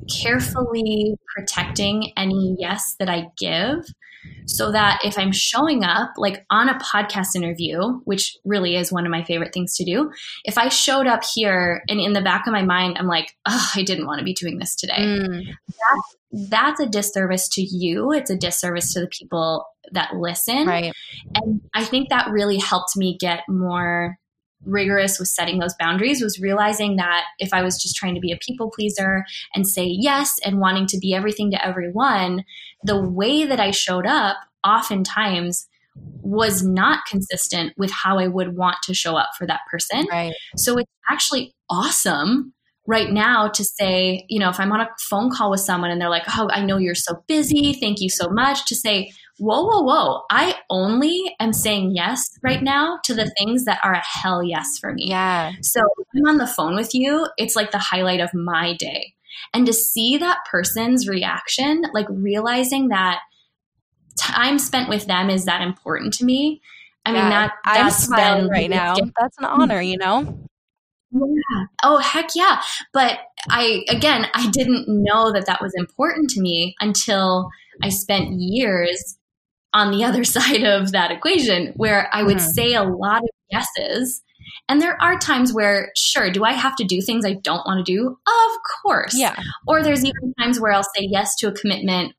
carefully 0.08 1.16
protecting 1.34 2.12
any 2.16 2.56
yes 2.58 2.94
that 2.98 3.08
I 3.08 3.28
give 3.38 3.84
so 4.46 4.72
that 4.72 5.00
if 5.04 5.18
I'm 5.18 5.32
showing 5.32 5.84
up, 5.84 6.12
like 6.16 6.44
on 6.50 6.68
a 6.68 6.78
podcast 6.78 7.36
interview, 7.36 8.00
which 8.04 8.36
really 8.44 8.76
is 8.76 8.90
one 8.90 9.06
of 9.06 9.10
my 9.10 9.22
favorite 9.22 9.52
things 9.52 9.74
to 9.76 9.84
do, 9.84 10.10
if 10.44 10.58
I 10.58 10.68
showed 10.68 11.06
up 11.06 11.22
here 11.34 11.82
and 11.88 12.00
in 12.00 12.12
the 12.12 12.22
back 12.22 12.46
of 12.46 12.52
my 12.52 12.62
mind, 12.62 12.96
I'm 12.98 13.06
like, 13.06 13.36
oh, 13.46 13.70
I 13.74 13.82
didn't 13.82 14.06
want 14.06 14.18
to 14.18 14.24
be 14.24 14.34
doing 14.34 14.58
this 14.58 14.74
today. 14.74 14.98
Mm. 14.98 15.42
That, 15.68 16.02
that's 16.50 16.80
a 16.80 16.86
disservice 16.86 17.48
to 17.50 17.62
you. 17.62 18.12
It's 18.12 18.30
a 18.30 18.36
disservice 18.36 18.92
to 18.94 19.00
the 19.00 19.08
people 19.08 19.66
that 19.92 20.14
listen. 20.14 20.66
Right. 20.66 20.92
And 21.34 21.60
I 21.74 21.84
think 21.84 22.08
that 22.08 22.30
really 22.30 22.58
helped 22.58 22.96
me 22.96 23.16
get 23.18 23.40
more 23.48 24.18
rigorous 24.64 25.18
with 25.18 25.28
setting 25.28 25.58
those 25.58 25.74
boundaries 25.78 26.22
was 26.22 26.40
realizing 26.40 26.96
that 26.96 27.24
if 27.38 27.52
I 27.52 27.62
was 27.62 27.80
just 27.80 27.96
trying 27.96 28.14
to 28.14 28.20
be 28.20 28.32
a 28.32 28.38
people 28.38 28.70
pleaser 28.70 29.24
and 29.54 29.66
say 29.66 29.84
yes 29.84 30.38
and 30.44 30.60
wanting 30.60 30.86
to 30.88 30.98
be 30.98 31.14
everything 31.14 31.50
to 31.52 31.64
everyone, 31.64 32.44
the 32.82 33.00
way 33.00 33.44
that 33.44 33.60
I 33.60 33.70
showed 33.70 34.06
up 34.06 34.36
oftentimes 34.66 35.66
was 36.22 36.62
not 36.62 37.06
consistent 37.06 37.72
with 37.76 37.90
how 37.90 38.18
I 38.18 38.28
would 38.28 38.56
want 38.56 38.76
to 38.84 38.94
show 38.94 39.16
up 39.16 39.30
for 39.36 39.46
that 39.46 39.60
person. 39.70 40.06
Right. 40.10 40.34
So 40.56 40.78
it's 40.78 40.90
actually 41.10 41.54
awesome 41.70 42.52
right 42.86 43.10
now 43.10 43.48
to 43.48 43.64
say, 43.64 44.24
you 44.28 44.38
know, 44.38 44.48
if 44.48 44.58
I'm 44.58 44.72
on 44.72 44.80
a 44.80 44.88
phone 45.10 45.30
call 45.30 45.50
with 45.50 45.60
someone 45.60 45.90
and 45.90 46.00
they're 46.00 46.08
like, 46.08 46.24
oh, 46.36 46.48
I 46.50 46.64
know 46.64 46.78
you're 46.78 46.94
so 46.94 47.22
busy. 47.26 47.74
Thank 47.74 48.00
you 48.00 48.08
so 48.08 48.28
much. 48.30 48.66
To 48.66 48.74
say, 48.74 49.12
whoa, 49.38 49.62
whoa, 49.64 49.82
whoa. 49.82 50.22
I 50.30 50.56
only 50.68 51.34
am 51.40 51.52
saying 51.52 51.92
yes 51.94 52.38
right 52.42 52.62
now 52.62 52.98
to 53.04 53.14
the 53.14 53.30
things 53.38 53.64
that 53.64 53.80
are 53.82 53.94
a 53.94 54.02
hell 54.04 54.42
yes 54.42 54.78
for 54.78 54.92
me. 54.92 55.06
Yeah. 55.08 55.52
So 55.62 55.80
I'm 56.14 56.26
on 56.26 56.38
the 56.38 56.46
phone 56.46 56.74
with 56.74 56.94
you, 56.94 57.28
it's 57.36 57.56
like 57.56 57.70
the 57.70 57.78
highlight 57.78 58.20
of 58.20 58.34
my 58.34 58.74
day. 58.74 59.14
And 59.54 59.66
to 59.66 59.72
see 59.72 60.18
that 60.18 60.38
person's 60.50 61.08
reaction, 61.08 61.82
like 61.94 62.06
realizing 62.10 62.88
that 62.88 63.20
time 64.18 64.58
spent 64.58 64.88
with 64.88 65.06
them 65.06 65.30
is 65.30 65.44
that 65.44 65.62
important 65.62 66.14
to 66.14 66.24
me. 66.24 66.60
I 67.06 67.12
mean, 67.12 67.30
that 67.30 67.52
I'm 67.64 67.90
smiling 67.90 68.48
right 68.48 68.68
now. 68.68 68.94
That's 69.18 69.38
an 69.38 69.46
honor, 69.46 69.80
you 69.80 69.96
know? 69.96 70.46
Yeah. 71.10 71.64
Oh, 71.82 71.96
heck 71.98 72.30
yeah. 72.34 72.60
But 72.92 73.20
I, 73.48 73.84
again, 73.88 74.26
I 74.34 74.50
didn't 74.50 74.86
know 74.88 75.32
that 75.32 75.46
that 75.46 75.62
was 75.62 75.72
important 75.74 76.28
to 76.30 76.40
me 76.40 76.74
until 76.80 77.48
I 77.82 77.88
spent 77.88 78.32
years 78.32 79.17
on 79.72 79.90
the 79.90 80.04
other 80.04 80.24
side 80.36 80.64
of 80.64 80.92
that 80.92 81.10
equation 81.10 81.72
where 81.76 82.08
I 82.12 82.22
would 82.22 82.38
mm. 82.38 82.52
say 82.54 82.74
a 82.74 82.82
lot 82.82 83.22
of 83.22 83.28
yeses. 83.50 84.22
And 84.68 84.80
there 84.80 85.00
are 85.02 85.18
times 85.18 85.52
where, 85.52 85.90
sure, 85.96 86.30
do 86.30 86.44
I 86.44 86.52
have 86.52 86.76
to 86.76 86.84
do 86.84 87.00
things 87.00 87.24
I 87.24 87.34
don't 87.42 87.66
want 87.66 87.84
to 87.84 87.92
do? 87.92 88.08
Of 88.08 88.58
course. 88.82 89.16
Yeah. 89.16 89.36
Or 89.66 89.82
there's 89.82 90.04
even 90.04 90.34
times 90.38 90.60
where 90.60 90.72
I'll 90.72 90.82
say 90.82 91.06
yes 91.10 91.36
to 91.36 91.48
a 91.48 91.52
commitment 91.52 92.14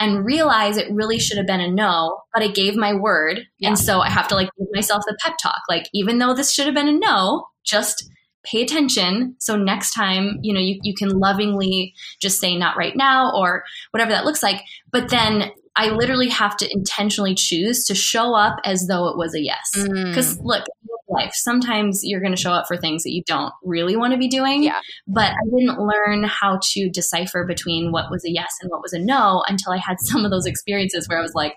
and 0.00 0.24
realize 0.24 0.76
it 0.76 0.90
really 0.90 1.18
should 1.18 1.38
have 1.38 1.46
been 1.46 1.60
a 1.60 1.70
no, 1.70 2.20
but 2.32 2.42
I 2.42 2.48
gave 2.48 2.76
my 2.76 2.94
word. 2.94 3.46
Yeah. 3.58 3.68
And 3.68 3.78
so 3.78 4.00
I 4.00 4.10
have 4.10 4.28
to 4.28 4.34
like 4.34 4.50
give 4.58 4.68
myself 4.72 5.02
the 5.06 5.16
pep 5.20 5.34
talk. 5.40 5.60
Like, 5.68 5.88
even 5.94 6.18
though 6.18 6.34
this 6.34 6.52
should 6.52 6.66
have 6.66 6.74
been 6.74 6.88
a 6.88 6.92
no, 6.92 7.46
just 7.64 8.10
pay 8.44 8.62
attention. 8.62 9.36
So 9.38 9.56
next 9.56 9.94
time, 9.94 10.38
you 10.42 10.52
know, 10.52 10.60
you, 10.60 10.78
you 10.82 10.94
can 10.94 11.08
lovingly 11.08 11.94
just 12.20 12.40
say 12.40 12.56
not 12.56 12.76
right 12.76 12.94
now 12.94 13.32
or 13.34 13.64
whatever 13.90 14.10
that 14.10 14.24
looks 14.24 14.42
like. 14.42 14.60
But 14.90 15.08
then 15.08 15.50
I 15.76 15.90
literally 15.90 16.28
have 16.28 16.56
to 16.58 16.68
intentionally 16.72 17.34
choose 17.34 17.84
to 17.86 17.94
show 17.94 18.34
up 18.34 18.58
as 18.64 18.86
though 18.86 19.08
it 19.08 19.16
was 19.16 19.34
a 19.34 19.40
yes. 19.40 19.70
Because 19.74 20.38
mm. 20.38 20.44
look, 20.44 20.64
life, 21.08 21.32
sometimes 21.34 22.00
you're 22.02 22.20
going 22.20 22.34
to 22.34 22.40
show 22.40 22.52
up 22.52 22.66
for 22.66 22.76
things 22.76 23.02
that 23.02 23.12
you 23.12 23.22
don't 23.26 23.52
really 23.62 23.96
want 23.96 24.12
to 24.12 24.18
be 24.18 24.28
doing. 24.28 24.62
Yeah. 24.62 24.80
But 25.06 25.32
I 25.32 25.44
didn't 25.44 25.78
learn 25.78 26.24
how 26.24 26.60
to 26.62 26.90
decipher 26.90 27.44
between 27.44 27.92
what 27.92 28.10
was 28.10 28.24
a 28.24 28.30
yes 28.30 28.52
and 28.60 28.70
what 28.70 28.82
was 28.82 28.92
a 28.92 28.98
no 28.98 29.42
until 29.48 29.72
I 29.72 29.78
had 29.78 29.96
some 30.00 30.24
of 30.24 30.30
those 30.30 30.46
experiences 30.46 31.08
where 31.08 31.18
I 31.18 31.22
was 31.22 31.34
like, 31.34 31.54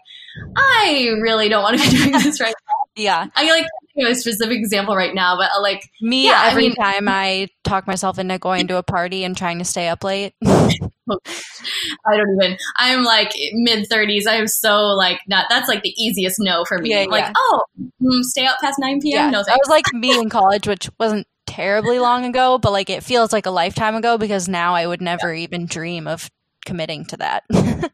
I 0.55 1.09
really 1.22 1.49
don't 1.49 1.63
want 1.63 1.80
to 1.80 1.89
be 1.89 1.97
doing 1.97 2.11
this 2.11 2.39
right 2.39 2.53
now. 2.68 3.01
Yeah. 3.01 3.28
I 3.36 3.49
like 3.49 3.65
a 4.09 4.15
specific 4.15 4.57
example 4.57 4.95
right 4.95 5.13
now, 5.13 5.38
but 5.38 5.49
uh, 5.55 5.61
like 5.61 5.84
me 6.01 6.26
yeah, 6.26 6.43
every 6.45 6.65
I 6.65 6.68
mean, 6.68 6.76
time 6.76 7.07
I 7.07 7.47
talk 7.63 7.88
myself 7.88 8.20
into 8.20 8.38
going 8.38 8.68
to 8.68 8.78
a 8.78 8.84
party 8.84 9.24
and 9.24 9.36
trying 9.36 9.59
to 9.59 9.65
stay 9.65 9.88
up 9.88 10.03
late. 10.03 10.34
I 12.05 12.18
don't 12.18 12.38
even. 12.41 12.58
I'm 12.78 13.03
like 13.03 13.32
mid 13.53 13.89
30s. 13.89 14.28
I 14.28 14.36
am 14.36 14.47
so 14.47 14.88
like 14.88 15.20
not. 15.28 15.45
That's 15.49 15.68
like 15.68 15.84
the 15.84 15.93
easiest 16.01 16.38
no 16.39 16.66
for 16.66 16.80
me. 16.80 16.91
Yeah, 16.91 17.05
like 17.10 17.26
yeah. 17.26 17.34
oh, 17.36 17.64
mm, 18.01 18.24
stay 18.24 18.45
out 18.45 18.55
past 18.62 18.80
9 18.80 19.01
p.m. 19.01 19.26
Yeah, 19.26 19.30
no, 19.30 19.43
that 19.43 19.60
was 19.60 19.70
like 19.70 19.86
me 19.93 20.18
in 20.20 20.30
college, 20.30 20.68
which 20.68 20.89
wasn't 20.99 21.28
terribly 21.45 21.99
long 21.99 22.26
ago, 22.26 22.58
but 22.58 22.72
like 22.72 22.89
it 22.89 23.03
feels 23.03 23.34
like 23.34 23.45
a 23.45 23.51
lifetime 23.51 23.95
ago 23.95 24.18
because 24.18 24.47
now 24.47 24.76
I 24.76 24.86
would 24.86 25.01
never 25.01 25.34
even 25.34 25.66
dream 25.66 26.08
of 26.08 26.30
committing 26.66 27.05
to 27.05 27.18
that. 27.18 27.43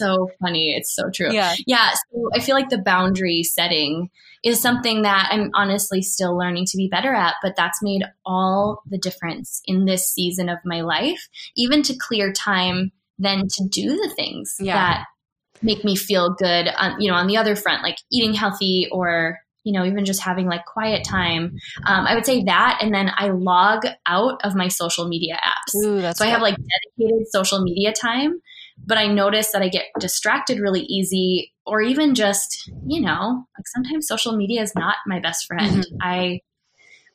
so 0.00 0.30
funny. 0.40 0.74
It's 0.76 0.94
so 0.94 1.10
true. 1.14 1.32
Yeah. 1.32 1.54
Yeah. 1.66 1.90
So 1.92 2.30
I 2.34 2.40
feel 2.40 2.56
like 2.56 2.70
the 2.70 2.78
boundary 2.78 3.42
setting 3.42 4.10
is 4.42 4.60
something 4.60 5.02
that 5.02 5.28
I'm 5.30 5.50
honestly 5.54 6.02
still 6.02 6.36
learning 6.36 6.64
to 6.66 6.76
be 6.76 6.88
better 6.88 7.14
at, 7.14 7.34
but 7.42 7.54
that's 7.56 7.82
made 7.82 8.02
all 8.24 8.82
the 8.88 8.98
difference 8.98 9.60
in 9.66 9.84
this 9.84 10.10
season 10.10 10.48
of 10.48 10.58
my 10.64 10.80
life, 10.80 11.28
even 11.56 11.82
to 11.84 11.96
clear 11.96 12.32
time 12.32 12.90
then 13.18 13.46
to 13.46 13.68
do 13.70 13.96
the 13.96 14.12
things 14.16 14.56
yeah. 14.58 14.74
that 14.74 15.04
make 15.62 15.84
me 15.84 15.94
feel 15.94 16.30
good 16.30 16.68
on, 16.78 16.98
you 17.00 17.10
know, 17.10 17.16
on 17.16 17.26
the 17.26 17.36
other 17.36 17.54
front, 17.54 17.82
like 17.82 17.98
eating 18.10 18.32
healthy 18.32 18.88
or 18.90 19.38
you 19.64 19.72
know, 19.72 19.84
even 19.84 20.04
just 20.04 20.22
having 20.22 20.46
like 20.46 20.64
quiet 20.64 21.04
time. 21.04 21.54
Um, 21.86 22.06
I 22.06 22.14
would 22.14 22.24
say 22.24 22.42
that, 22.44 22.78
and 22.80 22.94
then 22.94 23.10
I 23.16 23.28
log 23.28 23.82
out 24.06 24.40
of 24.42 24.54
my 24.54 24.68
social 24.68 25.06
media 25.06 25.36
apps. 25.36 25.84
Ooh, 25.84 26.00
so 26.14 26.24
I 26.24 26.28
have 26.28 26.40
like 26.40 26.56
dedicated 26.56 27.26
social 27.30 27.62
media 27.62 27.92
time 27.92 28.40
but 28.86 28.98
I 28.98 29.06
notice 29.06 29.52
that 29.52 29.62
I 29.62 29.68
get 29.68 29.86
distracted 29.98 30.60
really 30.60 30.82
easy, 30.82 31.52
or 31.66 31.80
even 31.82 32.14
just, 32.14 32.70
you 32.86 33.00
know, 33.00 33.46
like 33.56 33.68
sometimes 33.68 34.08
social 34.08 34.36
media 34.36 34.62
is 34.62 34.74
not 34.74 34.96
my 35.06 35.20
best 35.20 35.46
friend. 35.46 35.84
Mm-hmm. 35.84 35.96
I, 36.00 36.40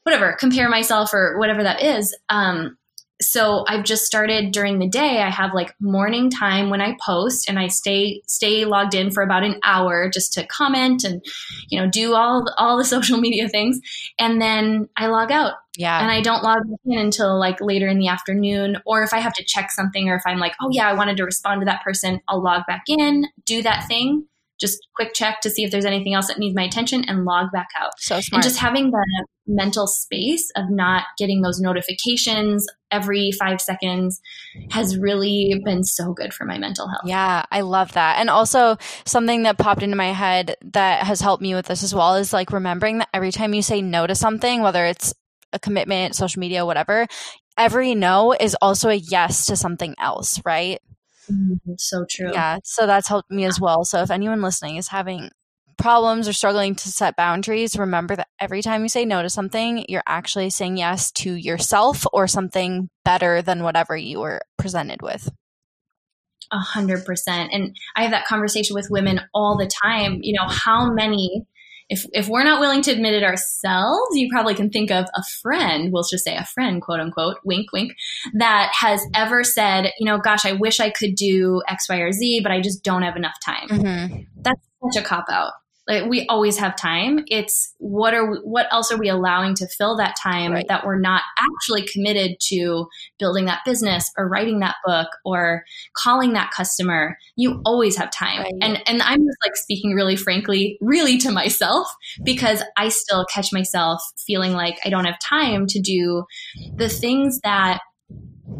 whatever, 0.04 0.36
compare 0.40 0.70
myself 0.70 1.14
or 1.14 1.38
whatever 1.38 1.64
that 1.64 1.82
is. 1.82 2.16
Um, 2.30 2.78
so 3.22 3.64
I've 3.68 3.86
just 3.86 4.06
started 4.06 4.52
during 4.52 4.80
the 4.80 4.90
day. 4.90 5.22
I 5.22 5.30
have 5.30 5.54
like 5.54 5.74
morning 5.80 6.30
time 6.30 6.70
when 6.70 6.82
I 6.82 6.98
post, 7.04 7.48
and 7.48 7.58
I 7.58 7.68
stay 7.68 8.22
stay 8.28 8.66
logged 8.66 8.94
in 8.94 9.10
for 9.12 9.24
about 9.24 9.44
an 9.44 9.60
hour 9.64 10.10
just 10.10 10.34
to 10.34 10.46
comment 10.46 11.04
and 11.04 11.24
you 11.70 11.80
know 11.80 11.90
do 11.90 12.14
all 12.14 12.46
all 12.58 12.78
the 12.78 12.86
social 12.96 13.18
media 13.18 13.48
things, 13.48 13.80
and 14.20 14.42
then 14.42 14.90
I 14.98 15.08
log 15.08 15.32
out. 15.32 15.54
Yeah, 15.78 16.02
and 16.02 16.12
I 16.12 16.22
don't 16.22 16.44
log 16.44 16.60
in 16.86 16.98
until 16.98 17.40
like 17.40 17.60
later 17.62 17.88
in 17.88 18.00
the 18.00 18.08
afternoon, 18.08 18.78
or 18.86 19.04
if 19.04 19.14
I 19.14 19.20
have 19.20 19.34
to 19.34 19.44
check 19.44 19.72
something, 19.72 20.10
or 20.10 20.16
if 20.16 20.24
I'm 20.26 20.40
like, 20.40 20.54
oh 20.62 20.70
yeah, 20.72 20.88
I 20.88 20.94
wanted 20.94 21.18
to 21.18 21.24
respond 21.24 21.62
to 21.62 21.66
that 21.66 21.84
person, 21.84 22.22
I'll 22.28 22.42
log 22.42 22.64
back 22.68 22.84
in, 22.88 23.28
do 23.46 23.62
that 23.62 23.88
thing, 23.88 24.28
just 24.60 24.88
quick 24.96 25.14
check 25.14 25.42
to 25.42 25.50
see 25.50 25.64
if 25.64 25.72
there's 25.72 25.86
anything 25.86 26.14
else 26.14 26.28
that 26.28 26.40
needs 26.40 26.56
my 26.56 26.64
attention 26.64 27.04
and 27.06 27.26
log 27.26 27.52
back 27.52 27.68
out. 27.80 27.92
So 28.00 28.20
smart. 28.22 28.38
And 28.38 28.44
just 28.44 28.60
having 28.60 28.92
the 28.92 29.06
mental 29.48 29.86
space 29.86 30.50
of 30.56 30.70
not 30.70 31.04
getting 31.18 31.42
those 31.42 31.60
notifications 31.60 32.66
every 32.92 33.32
five 33.32 33.60
seconds 33.60 34.22
has 34.72 34.98
really 34.98 35.62
been 35.66 35.84
so 35.84 36.14
good 36.14 36.34
for 36.34 36.46
my 36.46 36.58
mental 36.58 36.88
health. 36.88 37.02
Yeah, 37.06 37.44
I 37.52 37.62
love 37.62 37.94
that. 37.94 38.20
And 38.20 38.30
also, 38.30 38.78
something 39.06 39.44
that 39.44 39.58
popped 39.58 39.84
into 39.84 39.98
my 39.98 40.14
head 40.14 40.56
that 40.62 41.04
has 41.04 41.20
helped 41.20 41.42
me 41.42 41.54
with 41.54 41.66
this 41.66 41.84
as 41.84 41.94
well 41.94 42.16
is 42.16 42.32
like 42.32 42.52
remembering 42.52 43.00
that 43.00 43.10
every 43.14 43.32
time 43.32 43.54
you 43.54 43.62
say 43.62 43.82
no 43.82 44.08
to 44.08 44.16
something, 44.16 44.62
whether 44.62 44.86
it's 44.86 45.14
a 45.56 45.60
commitment, 45.60 46.16
social 46.16 46.40
media, 46.40 46.66
whatever, 46.66 47.08
every 47.58 47.96
no 47.96 48.34
is 48.34 48.56
also 48.62 48.90
a 48.90 48.96
yes 48.96 49.48
to 49.48 49.56
something 49.56 49.96
else, 49.98 50.40
right? 50.46 50.80
Mm-hmm. 51.32 51.74
So 51.78 52.06
true. 52.08 52.32
Yeah. 52.32 52.60
So 52.64 52.86
that's 52.86 53.08
helped 53.08 53.32
me 53.32 53.46
as 53.46 53.60
well. 53.60 53.86
So 53.86 54.02
if 54.02 54.12
anyone 54.12 54.42
listening 54.42 54.76
is 54.76 54.90
having 54.90 55.30
problems 55.78 56.28
or 56.28 56.34
struggling 56.34 56.76
to 56.76 56.90
set 56.90 57.16
boundaries, 57.16 57.78
remember 57.78 58.16
that 58.16 58.28
every 58.40 58.62
time 58.62 58.84
you 58.84 58.90
say 58.90 59.06
no 59.06 59.22
to 59.22 59.30
something, 59.30 59.86
you're 59.90 60.04
actually 60.06 60.50
saying 60.50 60.78
yes 60.78 61.12
to 61.14 61.34
yourself 61.34 62.06
or 62.14 62.28
something 62.28 62.90
better 63.04 63.42
than 63.42 63.64
whatever 63.64 63.98
you 63.98 64.20
were 64.20 64.42
presented 64.58 65.02
with. 65.02 65.32
A 66.52 66.60
hundred 66.60 67.06
percent. 67.06 67.50
And 67.52 67.76
I 67.96 68.04
have 68.04 68.12
that 68.12 68.28
conversation 68.28 68.76
with 68.76 68.88
women 68.92 69.20
all 69.34 69.58
the 69.58 69.70
time. 69.84 70.20
You 70.22 70.34
know, 70.34 70.48
how 70.48 70.94
many 70.94 71.46
if 71.90 72.06
if 72.14 72.28
we're 72.28 72.44
not 72.44 72.60
willing 72.60 72.82
to 72.84 72.92
admit 72.92 73.14
it 73.14 73.24
ourselves, 73.24 74.16
you 74.16 74.28
probably 74.30 74.56
can 74.56 74.70
think 74.70 74.92
of 74.92 75.06
a 75.16 75.24
friend, 75.42 75.92
we'll 75.92 76.04
just 76.04 76.24
say 76.24 76.36
a 76.36 76.46
friend, 76.46 76.82
quote 76.82 77.00
unquote, 77.00 77.38
wink, 77.44 77.72
wink, 77.72 77.94
that 78.34 78.72
has 78.80 79.02
ever 79.14 79.44
said, 79.44 79.92
you 80.00 80.06
know, 80.06 80.18
gosh, 80.18 80.46
I 80.46 80.54
wish 80.54 80.80
I 80.80 80.90
could 80.90 81.16
do 81.16 81.62
X, 81.68 81.88
Y, 81.90 81.98
or 81.98 82.12
Z, 82.12 82.42
but 82.42 82.52
I 82.52 82.62
just 82.62 82.84
don't 82.84 83.04
have 83.04 83.16
enough 83.16 83.36
time. 83.44 83.68
Mm-hmm. 83.70 84.22
That's 84.42 84.62
such 84.94 85.04
a 85.04 85.06
cop 85.06 85.26
out. 85.30 85.54
Like 85.88 86.10
we 86.10 86.26
always 86.28 86.58
have 86.58 86.76
time. 86.76 87.24
It's 87.28 87.74
what 87.78 88.14
are 88.14 88.32
we, 88.32 88.38
what 88.40 88.68
else 88.72 88.92
are 88.92 88.98
we 88.98 89.10
allowing 89.10 89.54
to 89.56 89.68
fill 89.68 89.98
that 89.98 90.16
time 90.22 90.52
right. 90.52 90.68
that 90.68 90.86
we're 90.86 91.00
not 91.00 91.22
actually 91.40 91.84
committed 91.84 92.38
to 92.48 92.88
building 93.20 93.46
that 93.46 93.62
business 93.66 94.12
or 94.18 94.28
writing 94.28 94.60
that 94.60 94.76
book 94.86 95.08
or 95.24 95.64
calling 95.96 96.34
that 96.34 96.52
customer. 96.52 97.18
You 97.36 97.62
always 97.66 97.98
have 97.98 98.12
time. 98.12 98.42
Right. 98.42 98.54
And 98.62 98.82
and 98.88 99.02
I'm 99.02 99.20
just 99.20 99.38
like 99.46 99.56
speaking 99.56 99.94
really 99.94 100.16
frankly, 100.16 100.78
really 100.82 101.18
to 101.20 101.32
myself 101.32 101.88
because 102.24 102.64
I 102.78 102.90
still 102.90 103.26
catch 103.34 103.54
myself 103.54 104.02
feeling 104.18 104.54
like 104.54 104.80
I 104.86 104.90
don't 104.90 105.06
have 105.06 105.20
time 105.20 105.68
to 105.68 105.80
do 105.80 106.26
the 106.76 106.90
things 106.90 107.40
that 107.44 107.80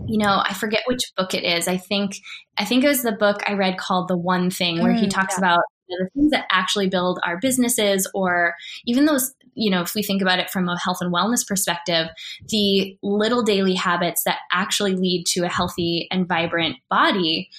you 0.08 0.18
know, 0.18 0.42
I 0.44 0.54
forget 0.54 0.84
which 0.88 1.02
book 1.16 1.34
it 1.34 1.44
is. 1.44 1.68
I 1.68 1.78
think 1.78 2.18
I 2.58 2.66
think 2.66 2.84
it 2.84 2.88
was 2.88 3.04
the 3.04 3.12
book 3.12 3.42
I 3.48 3.54
read 3.54 3.78
called 3.78 4.08
The 4.08 4.18
One 4.18 4.50
Thing 4.50 4.82
where 4.82 4.94
mm, 4.94 5.00
he 5.00 5.08
talks 5.08 5.36
yeah. 5.36 5.40
about 5.40 5.64
know, 5.90 6.06
the 6.06 6.10
things 6.14 6.32
that 6.32 6.46
actually 6.52 6.90
build 6.90 7.20
our 7.24 7.38
businesses 7.40 8.10
or 8.14 8.54
even 8.86 9.06
those 9.06 9.34
you 9.54 9.72
know 9.72 9.82
if 9.82 9.96
we 9.96 10.04
think 10.04 10.22
about 10.22 10.40
it 10.40 10.50
from 10.50 10.68
a 10.68 10.80
health 10.80 10.98
and 11.00 11.14
wellness 11.14 11.48
perspective 11.48 12.08
the 12.50 12.98
little 13.02 13.42
daily 13.42 13.74
habits 13.74 14.24
that 14.26 14.40
actually 14.52 14.96
lead 14.96 15.26
to 15.26 15.42
a 15.42 15.50
healthy 15.50 16.08
and 16.12 16.28
vibrant 16.28 16.76
body 16.90 17.50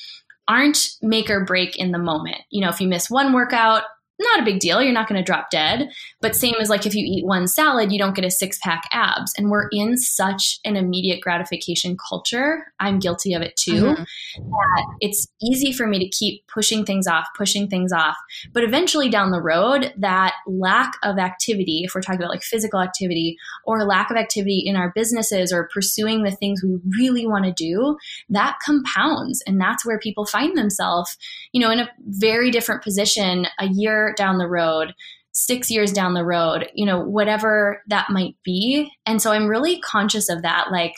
aren't 0.48 0.90
make 1.02 1.28
or 1.28 1.44
break 1.44 1.76
in 1.76 1.90
the 1.90 1.98
moment. 1.98 2.38
You 2.50 2.62
know 2.62 2.70
if 2.70 2.80
you 2.80 2.88
miss 2.88 3.10
one 3.10 3.32
workout 3.32 3.82
not 4.18 4.40
a 4.40 4.44
big 4.44 4.60
deal. 4.60 4.82
You're 4.82 4.92
not 4.92 5.08
going 5.08 5.20
to 5.20 5.24
drop 5.24 5.50
dead. 5.50 5.90
But 6.20 6.34
same 6.34 6.54
as 6.60 6.70
like 6.70 6.86
if 6.86 6.94
you 6.94 7.04
eat 7.04 7.26
one 7.26 7.46
salad, 7.46 7.92
you 7.92 7.98
don't 7.98 8.14
get 8.14 8.24
a 8.24 8.30
six 8.30 8.58
pack 8.62 8.84
abs. 8.92 9.32
And 9.36 9.50
we're 9.50 9.68
in 9.72 9.96
such 9.96 10.58
an 10.64 10.76
immediate 10.76 11.20
gratification 11.20 11.96
culture. 12.08 12.72
I'm 12.80 12.98
guilty 12.98 13.34
of 13.34 13.42
it 13.42 13.56
too. 13.56 13.82
Mm-hmm. 13.82 14.50
That 14.50 14.96
it's 15.00 15.26
easy 15.42 15.72
for 15.72 15.86
me 15.86 15.98
to 15.98 16.08
keep 16.08 16.46
pushing 16.46 16.84
things 16.84 17.06
off, 17.06 17.26
pushing 17.36 17.68
things 17.68 17.92
off. 17.92 18.16
But 18.52 18.64
eventually 18.64 19.10
down 19.10 19.30
the 19.30 19.42
road, 19.42 19.92
that 19.98 20.34
lack 20.46 20.92
of 21.02 21.18
activity, 21.18 21.82
if 21.84 21.94
we're 21.94 22.00
talking 22.00 22.20
about 22.20 22.30
like 22.30 22.42
physical 22.42 22.80
activity 22.80 23.36
or 23.64 23.84
lack 23.84 24.10
of 24.10 24.16
activity 24.16 24.62
in 24.64 24.76
our 24.76 24.92
businesses 24.94 25.52
or 25.52 25.68
pursuing 25.72 26.22
the 26.22 26.30
things 26.30 26.62
we 26.62 26.78
really 26.98 27.26
want 27.26 27.44
to 27.44 27.52
do, 27.52 27.96
that 28.30 28.58
compounds. 28.64 29.42
And 29.46 29.60
that's 29.60 29.84
where 29.84 29.98
people 29.98 30.24
find 30.26 30.56
themselves, 30.56 31.16
you 31.52 31.60
know, 31.60 31.70
in 31.70 31.80
a 31.80 31.90
very 32.06 32.50
different 32.50 32.82
position 32.82 33.46
a 33.58 33.66
year 33.66 34.05
down 34.14 34.38
the 34.38 34.46
road, 34.46 34.94
six 35.32 35.70
years 35.70 35.92
down 35.92 36.14
the 36.14 36.24
road, 36.24 36.68
you 36.74 36.86
know, 36.86 37.00
whatever 37.00 37.82
that 37.88 38.06
might 38.10 38.36
be. 38.44 38.90
And 39.04 39.20
so 39.20 39.32
I'm 39.32 39.48
really 39.48 39.80
conscious 39.80 40.28
of 40.28 40.42
that. 40.42 40.68
Like, 40.70 40.94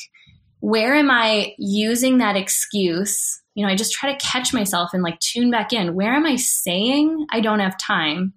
where 0.60 0.94
am 0.94 1.10
I 1.10 1.54
using 1.58 2.18
that 2.18 2.36
excuse? 2.36 3.40
You 3.54 3.64
know, 3.64 3.72
I 3.72 3.76
just 3.76 3.92
try 3.92 4.12
to 4.12 4.24
catch 4.24 4.52
myself 4.52 4.90
and 4.92 5.02
like 5.02 5.18
tune 5.20 5.50
back 5.50 5.72
in. 5.72 5.94
Where 5.94 6.14
am 6.14 6.26
I 6.26 6.36
saying 6.36 7.26
I 7.32 7.40
don't 7.40 7.60
have 7.60 7.78
time? 7.78 8.32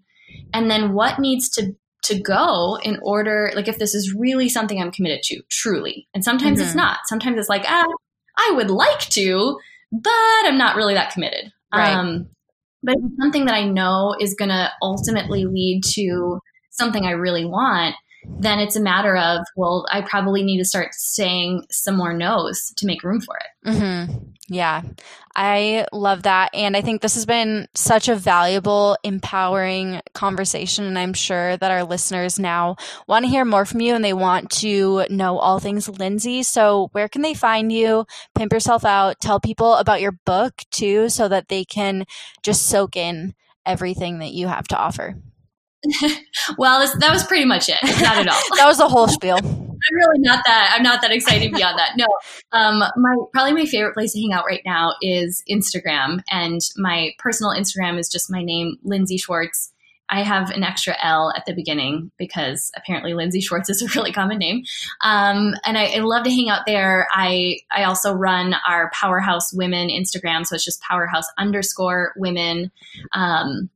And 0.54 0.70
then 0.70 0.94
what 0.94 1.20
needs 1.20 1.50
to 1.52 1.76
to 2.04 2.20
go 2.20 2.80
in 2.82 3.00
order 3.04 3.52
like 3.56 3.68
if 3.68 3.78
this 3.78 3.94
is 3.94 4.12
really 4.14 4.50
something 4.50 4.82
I'm 4.82 4.92
committed 4.92 5.22
to, 5.26 5.42
truly. 5.52 6.08
And 6.16 6.24
sometimes 6.24 6.58
mm-hmm. 6.58 6.68
it's 6.68 6.76
not. 6.76 7.00
Sometimes 7.06 7.38
it's 7.38 7.50
like, 7.50 7.66
ah, 7.68 7.86
I 8.38 8.54
would 8.56 8.72
like 8.72 9.02
to, 9.12 9.60
but 9.92 10.12
I'm 10.12 10.58
not 10.58 10.76
really 10.76 10.96
that 10.96 11.14
committed. 11.14 11.52
Right. 11.74 11.94
Um, 11.94 12.30
but 12.84 12.96
it's 12.98 13.18
something 13.20 13.46
that 13.46 13.56
I 13.56 13.66
know 13.66 14.16
is 14.20 14.34
going 14.34 14.50
to 14.50 14.72
ultimately 14.82 15.46
lead 15.46 15.82
to 15.94 16.40
something 16.70 17.06
I 17.06 17.12
really 17.12 17.46
want, 17.46 17.96
then 18.40 18.60
it's 18.60 18.76
a 18.76 18.82
matter 18.82 19.18
of, 19.18 19.46
well, 19.56 19.86
I 19.92 20.02
probably 20.02 20.44
need 20.44 20.58
to 20.60 20.66
start 20.66 20.90
saying 20.94 21.66
some 21.72 21.96
more 21.96 22.14
no's 22.14 22.72
to 22.78 22.86
make 22.86 23.04
room 23.04 23.22
for 23.22 23.36
it. 23.38 23.70
Mm-hmm. 23.70 24.31
Yeah, 24.54 24.82
I 25.34 25.86
love 25.94 26.24
that. 26.24 26.50
And 26.54 26.76
I 26.76 26.82
think 26.82 27.02
this 27.02 27.14
has 27.14 27.26
been 27.26 27.70
such 27.74 28.10
a 28.10 28.16
valuable, 28.18 28.98
empowering 29.02 30.02
conversation. 30.14 30.84
And 30.84 31.00
I'm 31.00 31.14
sure 31.14 31.56
that 31.56 31.72
our 31.72 31.86
listeners 31.86 32.38
now 32.38 32.76
want 33.08 33.24
to 33.24 33.32
hear 33.32 33.46
more 33.46 33.64
from 33.64 33.80
you 33.80 33.96
and 33.96 34.04
they 34.04 34.12
want 34.12 34.50
to 34.60 35.06
know 35.10 35.38
all 35.38 35.60
things 35.60 35.88
Lindsey. 35.88 36.44
So, 36.44 36.90
where 36.92 37.08
can 37.08 37.22
they 37.22 37.34
find 37.34 37.72
you? 37.72 38.06
Pimp 38.36 38.52
yourself 38.52 38.84
out. 38.84 39.22
Tell 39.22 39.40
people 39.40 39.76
about 39.76 40.02
your 40.02 40.18
book 40.26 40.64
too, 40.70 41.08
so 41.08 41.30
that 41.30 41.48
they 41.48 41.64
can 41.64 42.04
just 42.44 42.68
soak 42.68 42.98
in 42.98 43.34
everything 43.66 44.20
that 44.20 44.34
you 44.34 44.48
have 44.48 44.68
to 44.68 44.78
offer. 44.78 45.16
well, 46.58 46.80
this, 46.80 46.94
that 47.00 47.12
was 47.12 47.24
pretty 47.24 47.46
much 47.46 47.70
it. 47.70 47.78
Not 48.02 48.18
at 48.18 48.28
all. 48.28 48.42
that 48.58 48.66
was 48.66 48.78
the 48.78 48.88
whole 48.88 49.08
spiel. 49.08 49.38
I'm 49.82 49.96
really 49.96 50.20
not 50.20 50.44
that. 50.46 50.76
I'm 50.76 50.84
not 50.84 51.02
that 51.02 51.12
excited 51.12 51.52
beyond 51.52 51.80
that. 51.80 51.98
No, 51.98 52.06
um, 52.52 52.84
my 52.98 53.16
probably 53.34 53.54
my 53.54 53.66
favorite 53.66 53.94
place 53.94 54.14
to 54.14 54.22
hang 54.22 54.32
out 54.32 54.46
right 54.46 54.62
now 54.64 54.94
is 55.02 55.44
Instagram, 55.50 56.22
and 56.30 56.62
my 56.78 57.12
personal 57.18 57.52
Instagram 57.52 57.98
is 57.98 58.08
just 58.08 58.30
my 58.30 58.44
name, 58.44 58.78
Lindsey 58.84 59.18
Schwartz. 59.18 59.74
I 60.08 60.24
have 60.24 60.52
an 60.52 60.62
extra 60.62 60.96
L 61.02 61.34
at 61.36 61.46
the 61.46 61.54
beginning 61.54 62.12
because 62.18 62.70
apparently 62.76 63.14
Lindsey 63.14 63.40
Schwartz 63.40 63.70
is 63.70 63.82
a 63.82 63.88
really 63.98 64.12
common 64.12 64.38
name, 64.38 64.64
um, 65.04 65.56
and 65.66 65.80
I, 65.80 65.86
I, 65.96 66.00
love 66.00 66.26
to 66.26 66.30
hang 66.30 66.50
out 66.50 66.68
there. 66.68 67.08
I 67.12 67.58
I 67.72 67.86
also 67.86 68.14
run 68.14 68.54
our 68.68 68.92
Powerhouse 68.94 69.52
Women 69.52 69.90
Instagram, 69.90 70.46
so 70.46 70.54
it's 70.54 70.66
just 70.66 70.82
Powerhouse 70.82 71.26
underscore 71.40 72.14
Women. 72.18 72.72
Um, 73.14 73.72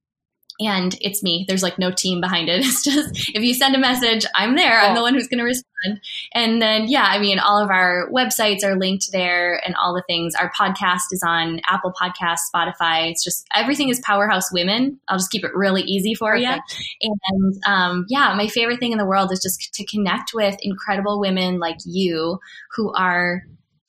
and 0.60 0.96
it's 1.02 1.22
me. 1.22 1.46
There's 1.48 1.64
like 1.64 1.78
no 1.78 1.92
team 1.92 2.22
behind 2.22 2.50
it. 2.50 2.56
It's 2.66 2.84
just 2.84 3.30
if 3.36 3.44
you 3.44 3.54
send 3.54 3.76
a 3.76 3.80
message, 3.80 4.26
I'm 4.34 4.56
there. 4.56 4.80
I'm 4.80 4.96
the 4.96 5.02
one 5.02 5.14
who's 5.14 5.28
going 5.28 5.40
to 5.40 5.44
respond. 5.44 6.02
And 6.34 6.62
then, 6.62 6.88
yeah, 6.88 7.06
I 7.06 7.20
mean, 7.20 7.40
all 7.40 7.62
of 7.62 7.70
our 7.70 8.10
websites 8.12 8.64
are 8.64 8.76
linked 8.76 9.12
there 9.12 9.62
and 9.66 9.76
all 9.76 9.94
the 9.94 10.04
things. 10.08 10.34
Our 10.36 10.52
podcast 10.52 11.12
is 11.12 11.24
on 11.26 11.62
Apple 11.68 11.94
Podcasts, 11.94 12.50
Spotify. 12.54 13.12
It's 13.12 13.24
just 13.24 13.46
everything 13.54 13.90
is 13.90 14.00
Powerhouse 14.00 14.52
Women. 14.52 15.00
I'll 15.08 15.18
just 15.18 15.32
keep 15.32 15.44
it 15.44 15.54
really 15.54 15.84
easy 15.84 16.16
for 16.16 16.36
you. 16.36 16.50
And 17.02 17.64
um, 17.68 18.06
yeah, 18.10 18.34
my 18.36 18.48
favorite 18.48 18.80
thing 18.80 18.92
in 18.92 18.98
the 18.98 19.06
world 19.06 19.32
is 19.32 19.42
just 19.42 19.74
to 19.74 19.86
connect 19.86 20.32
with 20.34 20.56
incredible 20.62 21.20
women 21.20 21.60
like 21.60 21.78
you 21.86 22.40
who 22.76 22.92
are 22.94 23.44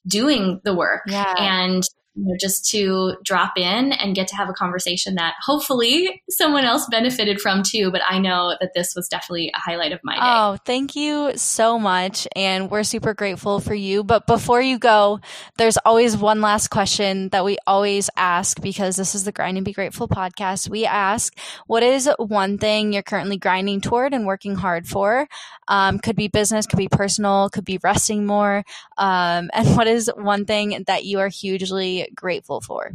doing 0.06 0.60
the 0.64 0.74
work 0.74 1.02
yeah. 1.06 1.34
and 1.38 1.82
you 2.16 2.24
know, 2.24 2.36
just 2.40 2.68
to 2.70 3.14
drop 3.22 3.52
in 3.56 3.92
and 3.92 4.14
get 4.14 4.26
to 4.28 4.36
have 4.36 4.48
a 4.48 4.54
conversation 4.54 5.16
that 5.16 5.34
hopefully 5.42 6.22
someone 6.30 6.64
else 6.64 6.86
benefited 6.90 7.40
from 7.40 7.62
too. 7.62 7.90
But 7.90 8.00
I 8.08 8.18
know 8.18 8.56
that 8.60 8.72
this 8.74 8.94
was 8.96 9.06
definitely 9.08 9.52
a 9.54 9.58
highlight 9.58 9.92
of 9.92 10.00
my 10.02 10.14
day. 10.14 10.20
Oh, 10.22 10.56
thank 10.64 10.96
you 10.96 11.32
so 11.36 11.78
much. 11.78 12.26
And 12.34 12.70
we're 12.70 12.84
super 12.84 13.12
grateful 13.12 13.60
for 13.60 13.74
you. 13.74 14.02
But 14.02 14.26
before 14.26 14.62
you 14.62 14.78
go, 14.78 15.20
there's 15.58 15.76
always 15.78 16.16
one 16.16 16.40
last 16.40 16.68
question 16.68 17.28
that 17.30 17.44
we 17.44 17.58
always 17.66 18.08
ask 18.16 18.60
because 18.62 18.96
this 18.96 19.14
is 19.14 19.24
the 19.24 19.32
Grind 19.32 19.58
and 19.58 19.64
Be 19.64 19.72
Grateful 19.72 20.08
podcast. 20.08 20.70
We 20.70 20.86
ask, 20.86 21.36
what 21.66 21.82
is 21.82 22.08
one 22.18 22.56
thing 22.56 22.94
you're 22.94 23.02
currently 23.02 23.36
grinding 23.36 23.82
toward 23.82 24.14
and 24.14 24.26
working 24.26 24.54
hard 24.54 24.88
for? 24.88 25.28
Um, 25.68 25.98
could 25.98 26.16
be 26.16 26.28
business, 26.28 26.66
could 26.66 26.78
be 26.78 26.88
personal, 26.88 27.50
could 27.50 27.64
be 27.64 27.78
resting 27.82 28.24
more. 28.24 28.64
Um, 28.96 29.50
and 29.54 29.76
what 29.76 29.86
is 29.86 30.10
one 30.16 30.46
thing 30.46 30.84
that 30.86 31.04
you 31.04 31.18
are 31.18 31.28
hugely 31.28 32.05
grateful 32.14 32.60
for? 32.60 32.92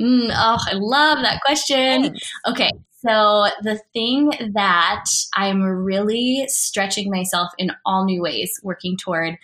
Mm, 0.00 0.30
oh, 0.30 0.58
I 0.68 0.74
love 0.74 1.22
that 1.22 1.40
question. 1.42 2.02
Thanks. 2.02 2.32
Okay, 2.46 2.70
so 2.98 3.46
the 3.62 3.80
thing 3.94 4.30
that 4.54 5.04
I'm 5.34 5.62
really 5.62 6.44
stretching 6.48 7.10
myself 7.10 7.50
in 7.58 7.70
all 7.84 8.04
new 8.04 8.20
ways 8.22 8.58
working 8.62 8.96
toward 8.96 9.38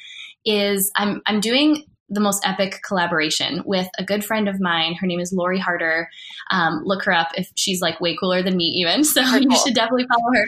is 0.45 0.91
I'm 0.97 1.23
I'm 1.27 1.41
doing 1.41 1.85
the 2.13 2.21
most 2.21 2.47
epic 2.47 2.81
collaboration 2.87 3.63
with 3.65 3.89
a 3.99 4.05
good 4.05 4.25
friend 4.25 4.49
of 4.49 4.61
mine. 4.61 4.95
Her 4.95 5.07
name 5.07 5.21
is 5.21 5.33
Lori 5.33 5.59
Harder. 5.59 6.09
Um, 6.51 6.83
look 6.85 7.05
her 7.05 7.13
up 7.13 7.29
if 7.37 7.51
she's 7.55 7.81
like 7.81 8.01
way 8.01 8.17
cooler 8.17 8.43
than 8.43 8.57
me, 8.57 8.65
even. 8.65 9.03
So 9.13 9.23
Very 9.23 9.43
you 9.43 9.57
should 9.59 9.75
definitely 9.75 10.07
follow 10.07 10.33
her. 10.35 10.47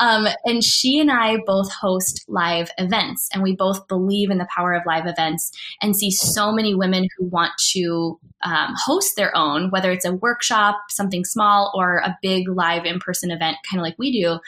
Um, 0.00 0.28
and 0.46 0.64
she 0.64 0.98
and 0.98 1.10
I 1.10 1.36
both 1.44 1.70
host 1.70 2.24
live 2.28 2.70
events, 2.78 3.28
and 3.32 3.42
we 3.42 3.54
both 3.54 3.86
believe 3.88 4.30
in 4.30 4.38
the 4.38 4.48
power 4.56 4.72
of 4.72 4.82
live 4.86 5.06
events 5.06 5.52
and 5.82 5.94
see 5.94 6.10
so 6.10 6.50
many 6.50 6.74
women 6.74 7.08
who 7.16 7.26
want 7.26 7.52
to 7.72 8.18
um, 8.44 8.74
host 8.76 9.16
their 9.16 9.36
own, 9.36 9.70
whether 9.70 9.90
it's 9.90 10.04
a 10.04 10.14
workshop, 10.14 10.76
something 10.90 11.24
small, 11.24 11.72
or 11.74 11.98
a 11.98 12.16
big 12.22 12.48
live 12.48 12.84
in 12.84 12.98
person 12.98 13.30
event, 13.30 13.56
kind 13.68 13.80
of 13.80 13.82
like 13.82 13.96
we 13.98 14.12
do. 14.12 14.38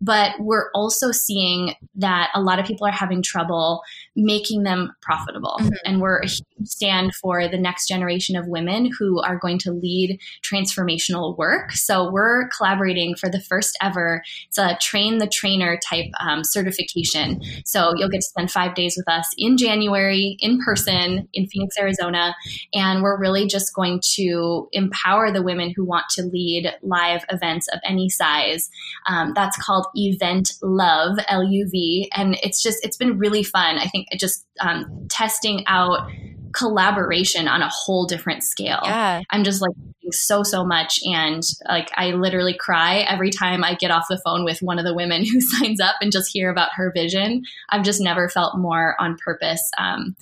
But 0.00 0.32
we're 0.38 0.70
also 0.74 1.12
seeing 1.12 1.74
that 1.94 2.30
a 2.34 2.42
lot 2.42 2.58
of 2.58 2.66
people 2.66 2.86
are 2.86 2.92
having 2.92 3.22
trouble 3.22 3.82
making 4.14 4.64
them 4.64 4.92
profitable. 5.00 5.58
Mm-hmm. 5.60 5.74
And 5.84 6.00
we're 6.00 6.20
a 6.20 6.28
stand 6.64 7.14
for 7.14 7.48
the 7.48 7.58
next 7.58 7.88
generation 7.88 8.36
of 8.36 8.46
women 8.46 8.90
who 8.98 9.20
are 9.22 9.38
going 9.38 9.58
to 9.58 9.72
lead 9.72 10.18
transformational 10.42 11.36
work. 11.36 11.72
So 11.72 12.10
we're 12.10 12.48
collaborating 12.48 13.14
for 13.14 13.28
the 13.28 13.40
first 13.40 13.76
ever. 13.82 14.22
It's 14.48 14.58
a 14.58 14.76
train 14.80 15.18
the 15.18 15.26
trainer 15.26 15.78
type 15.88 16.06
um, 16.20 16.44
certification. 16.44 17.40
So 17.64 17.92
you'll 17.96 18.08
get 18.08 18.20
to 18.20 18.26
spend 18.26 18.50
five 18.50 18.74
days 18.74 18.94
with 18.96 19.08
us 19.08 19.28
in 19.36 19.56
January 19.56 20.36
in 20.40 20.58
person 20.64 21.28
in 21.32 21.46
Phoenix, 21.46 21.76
Arizona. 21.78 22.34
And 22.72 23.02
we're 23.02 23.18
really 23.18 23.46
just 23.46 23.74
going 23.74 24.00
to 24.14 24.68
empower 24.72 25.30
the 25.30 25.42
women 25.42 25.72
who 25.74 25.84
want 25.84 26.06
to 26.10 26.22
lead 26.22 26.72
live 26.82 27.24
events 27.30 27.68
of 27.68 27.80
any 27.84 28.08
size. 28.08 28.70
Um, 29.08 29.32
that's 29.34 29.56
called 29.56 29.86
Event 29.94 30.52
Love, 30.62 31.18
L 31.28 31.44
U 31.44 31.68
V. 31.70 32.10
And 32.14 32.38
it's 32.42 32.62
just, 32.62 32.78
it's 32.84 32.96
been 32.96 33.18
really 33.18 33.42
fun. 33.42 33.78
I 33.78 33.86
think 33.86 34.08
just 34.18 34.46
um, 34.60 35.06
testing 35.08 35.64
out 35.66 36.10
collaboration 36.56 37.48
on 37.48 37.62
a 37.62 37.68
whole 37.68 38.06
different 38.06 38.42
scale. 38.42 38.80
Yeah. 38.84 39.22
I'm 39.30 39.44
just 39.44 39.60
like 39.60 39.72
so 40.10 40.42
so 40.42 40.64
much 40.64 41.00
and 41.04 41.42
like 41.68 41.90
I 41.94 42.12
literally 42.12 42.56
cry 42.58 42.98
every 42.98 43.30
time 43.30 43.64
I 43.64 43.74
get 43.74 43.90
off 43.90 44.06
the 44.08 44.20
phone 44.24 44.44
with 44.44 44.60
one 44.60 44.78
of 44.78 44.84
the 44.84 44.94
women 44.94 45.24
who 45.32 45.40
signs 45.40 45.80
up 45.80 45.96
and 46.00 46.12
just 46.12 46.30
hear 46.32 46.50
about 46.50 46.70
her 46.76 46.92
vision. 46.94 47.42
I've 47.70 47.84
just 47.84 48.00
never 48.00 48.28
felt 48.28 48.58
more 48.58 48.96
on 49.00 49.16
purpose 49.22 49.62
um, 49.78 50.16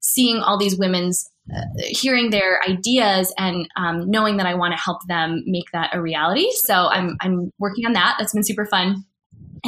seeing 0.00 0.38
all 0.38 0.58
these 0.58 0.78
women's 0.78 1.28
uh, 1.54 1.60
hearing 1.78 2.30
their 2.30 2.60
ideas 2.68 3.32
and 3.38 3.66
um, 3.76 4.10
knowing 4.10 4.36
that 4.36 4.46
I 4.46 4.54
want 4.54 4.72
to 4.72 4.82
help 4.82 4.98
them 5.08 5.42
make 5.46 5.70
that 5.72 5.90
a 5.94 6.02
reality. 6.02 6.48
So 6.52 6.74
I'm 6.74 7.16
I'm 7.20 7.50
working 7.58 7.86
on 7.86 7.94
that. 7.94 8.16
That's 8.18 8.34
been 8.34 8.44
super 8.44 8.66
fun. 8.66 9.04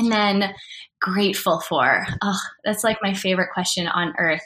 And 0.01 0.11
then 0.13 0.55
grateful 1.01 1.61
for? 1.61 2.07
Oh, 2.23 2.39
that's 2.65 2.85
like 2.85 2.99
my 3.03 3.15
favorite 3.15 3.49
question 3.53 3.87
on 3.87 4.13
earth. 4.19 4.45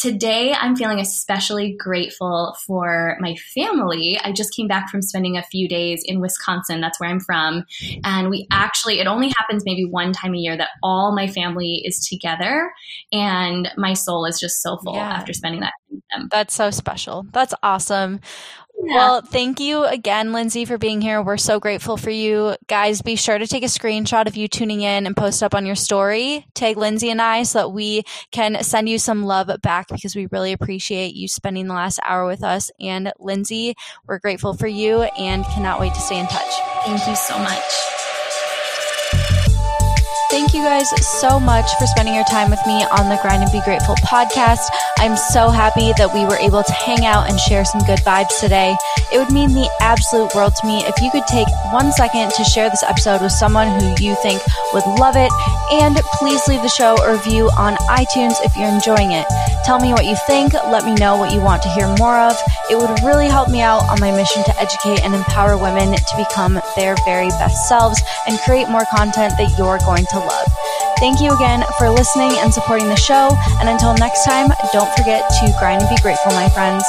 Today, 0.00 0.52
I'm 0.52 0.76
feeling 0.76 1.00
especially 1.00 1.76
grateful 1.78 2.56
for 2.64 3.16
my 3.18 3.34
family. 3.54 4.18
I 4.22 4.32
just 4.32 4.54
came 4.54 4.68
back 4.68 4.88
from 4.88 5.02
spending 5.02 5.36
a 5.36 5.42
few 5.42 5.68
days 5.68 6.02
in 6.04 6.20
Wisconsin. 6.20 6.80
That's 6.80 7.00
where 7.00 7.10
I'm 7.10 7.20
from. 7.20 7.64
And 8.04 8.30
we 8.30 8.46
actually, 8.52 9.00
it 9.00 9.08
only 9.08 9.32
happens 9.36 9.64
maybe 9.66 9.84
one 9.84 10.12
time 10.12 10.34
a 10.34 10.38
year 10.38 10.56
that 10.56 10.70
all 10.82 11.14
my 11.14 11.26
family 11.26 11.82
is 11.84 12.06
together. 12.06 12.72
And 13.12 13.68
my 13.76 13.94
soul 13.94 14.24
is 14.26 14.38
just 14.38 14.62
so 14.62 14.78
full 14.78 14.94
yeah. 14.94 15.10
after 15.10 15.32
spending 15.32 15.60
that 15.60 15.72
with 15.90 16.02
them. 16.12 16.28
That's 16.30 16.54
so 16.54 16.70
special. 16.70 17.26
That's 17.32 17.52
awesome. 17.62 18.20
Yeah. 18.82 18.94
Well, 18.94 19.20
thank 19.20 19.60
you 19.60 19.84
again, 19.84 20.32
Lindsey, 20.32 20.64
for 20.64 20.78
being 20.78 21.02
here. 21.02 21.22
We're 21.22 21.36
so 21.36 21.60
grateful 21.60 21.96
for 21.96 22.10
you. 22.10 22.56
Guys, 22.66 23.02
be 23.02 23.14
sure 23.14 23.38
to 23.38 23.46
take 23.46 23.62
a 23.62 23.66
screenshot 23.66 24.26
of 24.26 24.36
you 24.36 24.48
tuning 24.48 24.80
in 24.80 25.06
and 25.06 25.16
post 25.16 25.42
up 25.42 25.54
on 25.54 25.66
your 25.66 25.74
story. 25.74 26.46
Tag 26.54 26.78
Lindsey 26.78 27.10
and 27.10 27.20
I 27.20 27.42
so 27.42 27.58
that 27.60 27.68
we 27.68 28.04
can 28.30 28.62
send 28.62 28.88
you 28.88 28.98
some 28.98 29.24
love 29.24 29.50
back 29.60 29.88
because 29.88 30.16
we 30.16 30.28
really 30.30 30.52
appreciate 30.52 31.14
you 31.14 31.28
spending 31.28 31.66
the 31.66 31.74
last 31.74 32.00
hour 32.04 32.26
with 32.26 32.42
us. 32.42 32.70
And 32.80 33.12
Lindsey, 33.18 33.74
we're 34.06 34.18
grateful 34.18 34.54
for 34.54 34.66
you 34.66 35.02
and 35.02 35.44
cannot 35.46 35.78
wait 35.78 35.92
to 35.94 36.00
stay 36.00 36.18
in 36.18 36.26
touch. 36.26 36.52
Thank 36.86 37.06
you 37.06 37.16
so 37.16 37.38
much. 37.38 37.99
Thank 40.30 40.54
you 40.54 40.62
guys 40.62 40.88
so 41.18 41.40
much 41.40 41.66
for 41.76 41.86
spending 41.88 42.14
your 42.14 42.22
time 42.22 42.50
with 42.50 42.64
me 42.64 42.86
on 42.96 43.08
the 43.08 43.18
Grind 43.20 43.42
and 43.42 43.50
Be 43.50 43.60
Grateful 43.64 43.96
podcast. 43.96 44.62
I'm 44.98 45.16
so 45.16 45.50
happy 45.50 45.92
that 45.98 46.14
we 46.14 46.22
were 46.24 46.38
able 46.38 46.62
to 46.62 46.72
hang 46.72 47.04
out 47.04 47.28
and 47.28 47.34
share 47.40 47.64
some 47.64 47.82
good 47.82 47.98
vibes 48.06 48.38
today. 48.38 48.76
It 49.12 49.18
would 49.18 49.32
mean 49.32 49.54
the 49.54 49.68
absolute 49.80 50.32
world 50.36 50.54
to 50.54 50.66
me 50.68 50.86
if 50.86 50.94
you 51.02 51.10
could 51.10 51.26
take 51.26 51.48
one 51.72 51.90
second 51.90 52.30
to 52.30 52.44
share 52.44 52.70
this 52.70 52.84
episode 52.84 53.22
with 53.22 53.32
someone 53.32 53.74
who 53.74 53.90
you 53.98 54.14
think 54.22 54.40
would 54.72 54.86
love 55.02 55.16
it. 55.18 55.32
And 55.72 55.96
please 56.14 56.46
leave 56.46 56.62
the 56.62 56.70
show 56.70 56.94
a 57.02 57.10
review 57.10 57.50
on 57.58 57.74
iTunes 57.90 58.38
if 58.46 58.54
you're 58.54 58.70
enjoying 58.70 59.10
it. 59.10 59.26
Tell 59.66 59.80
me 59.80 59.90
what 59.92 60.06
you 60.06 60.14
think. 60.30 60.54
Let 60.54 60.84
me 60.84 60.94
know 60.94 61.16
what 61.16 61.34
you 61.34 61.40
want 61.40 61.62
to 61.62 61.68
hear 61.70 61.90
more 61.98 62.14
of. 62.14 62.38
It 62.70 62.78
would 62.78 63.02
really 63.02 63.26
help 63.26 63.50
me 63.50 63.62
out 63.62 63.82
on 63.90 63.98
my 63.98 64.14
mission 64.14 64.44
to 64.44 64.54
educate 64.60 65.02
and 65.02 65.12
empower 65.12 65.58
women 65.58 65.98
to 65.98 66.14
become 66.16 66.62
their 66.76 66.94
very 67.04 67.28
best 67.42 67.68
selves 67.68 68.00
and 68.28 68.38
create 68.46 68.68
more 68.68 68.86
content 68.94 69.34
that 69.38 69.58
you're 69.58 69.78
going 69.82 70.06
to 70.06 70.19
love. 70.20 70.46
Thank 70.98 71.20
you 71.20 71.32
again 71.32 71.64
for 71.78 71.88
listening 71.88 72.32
and 72.38 72.52
supporting 72.52 72.88
the 72.88 72.96
show. 72.96 73.36
And 73.60 73.68
until 73.68 73.94
next 73.94 74.24
time, 74.24 74.50
don't 74.72 74.90
forget 74.96 75.28
to 75.40 75.54
grind 75.58 75.82
and 75.82 75.88
be 75.88 76.00
grateful, 76.02 76.32
my 76.32 76.48
friends. 76.48 76.84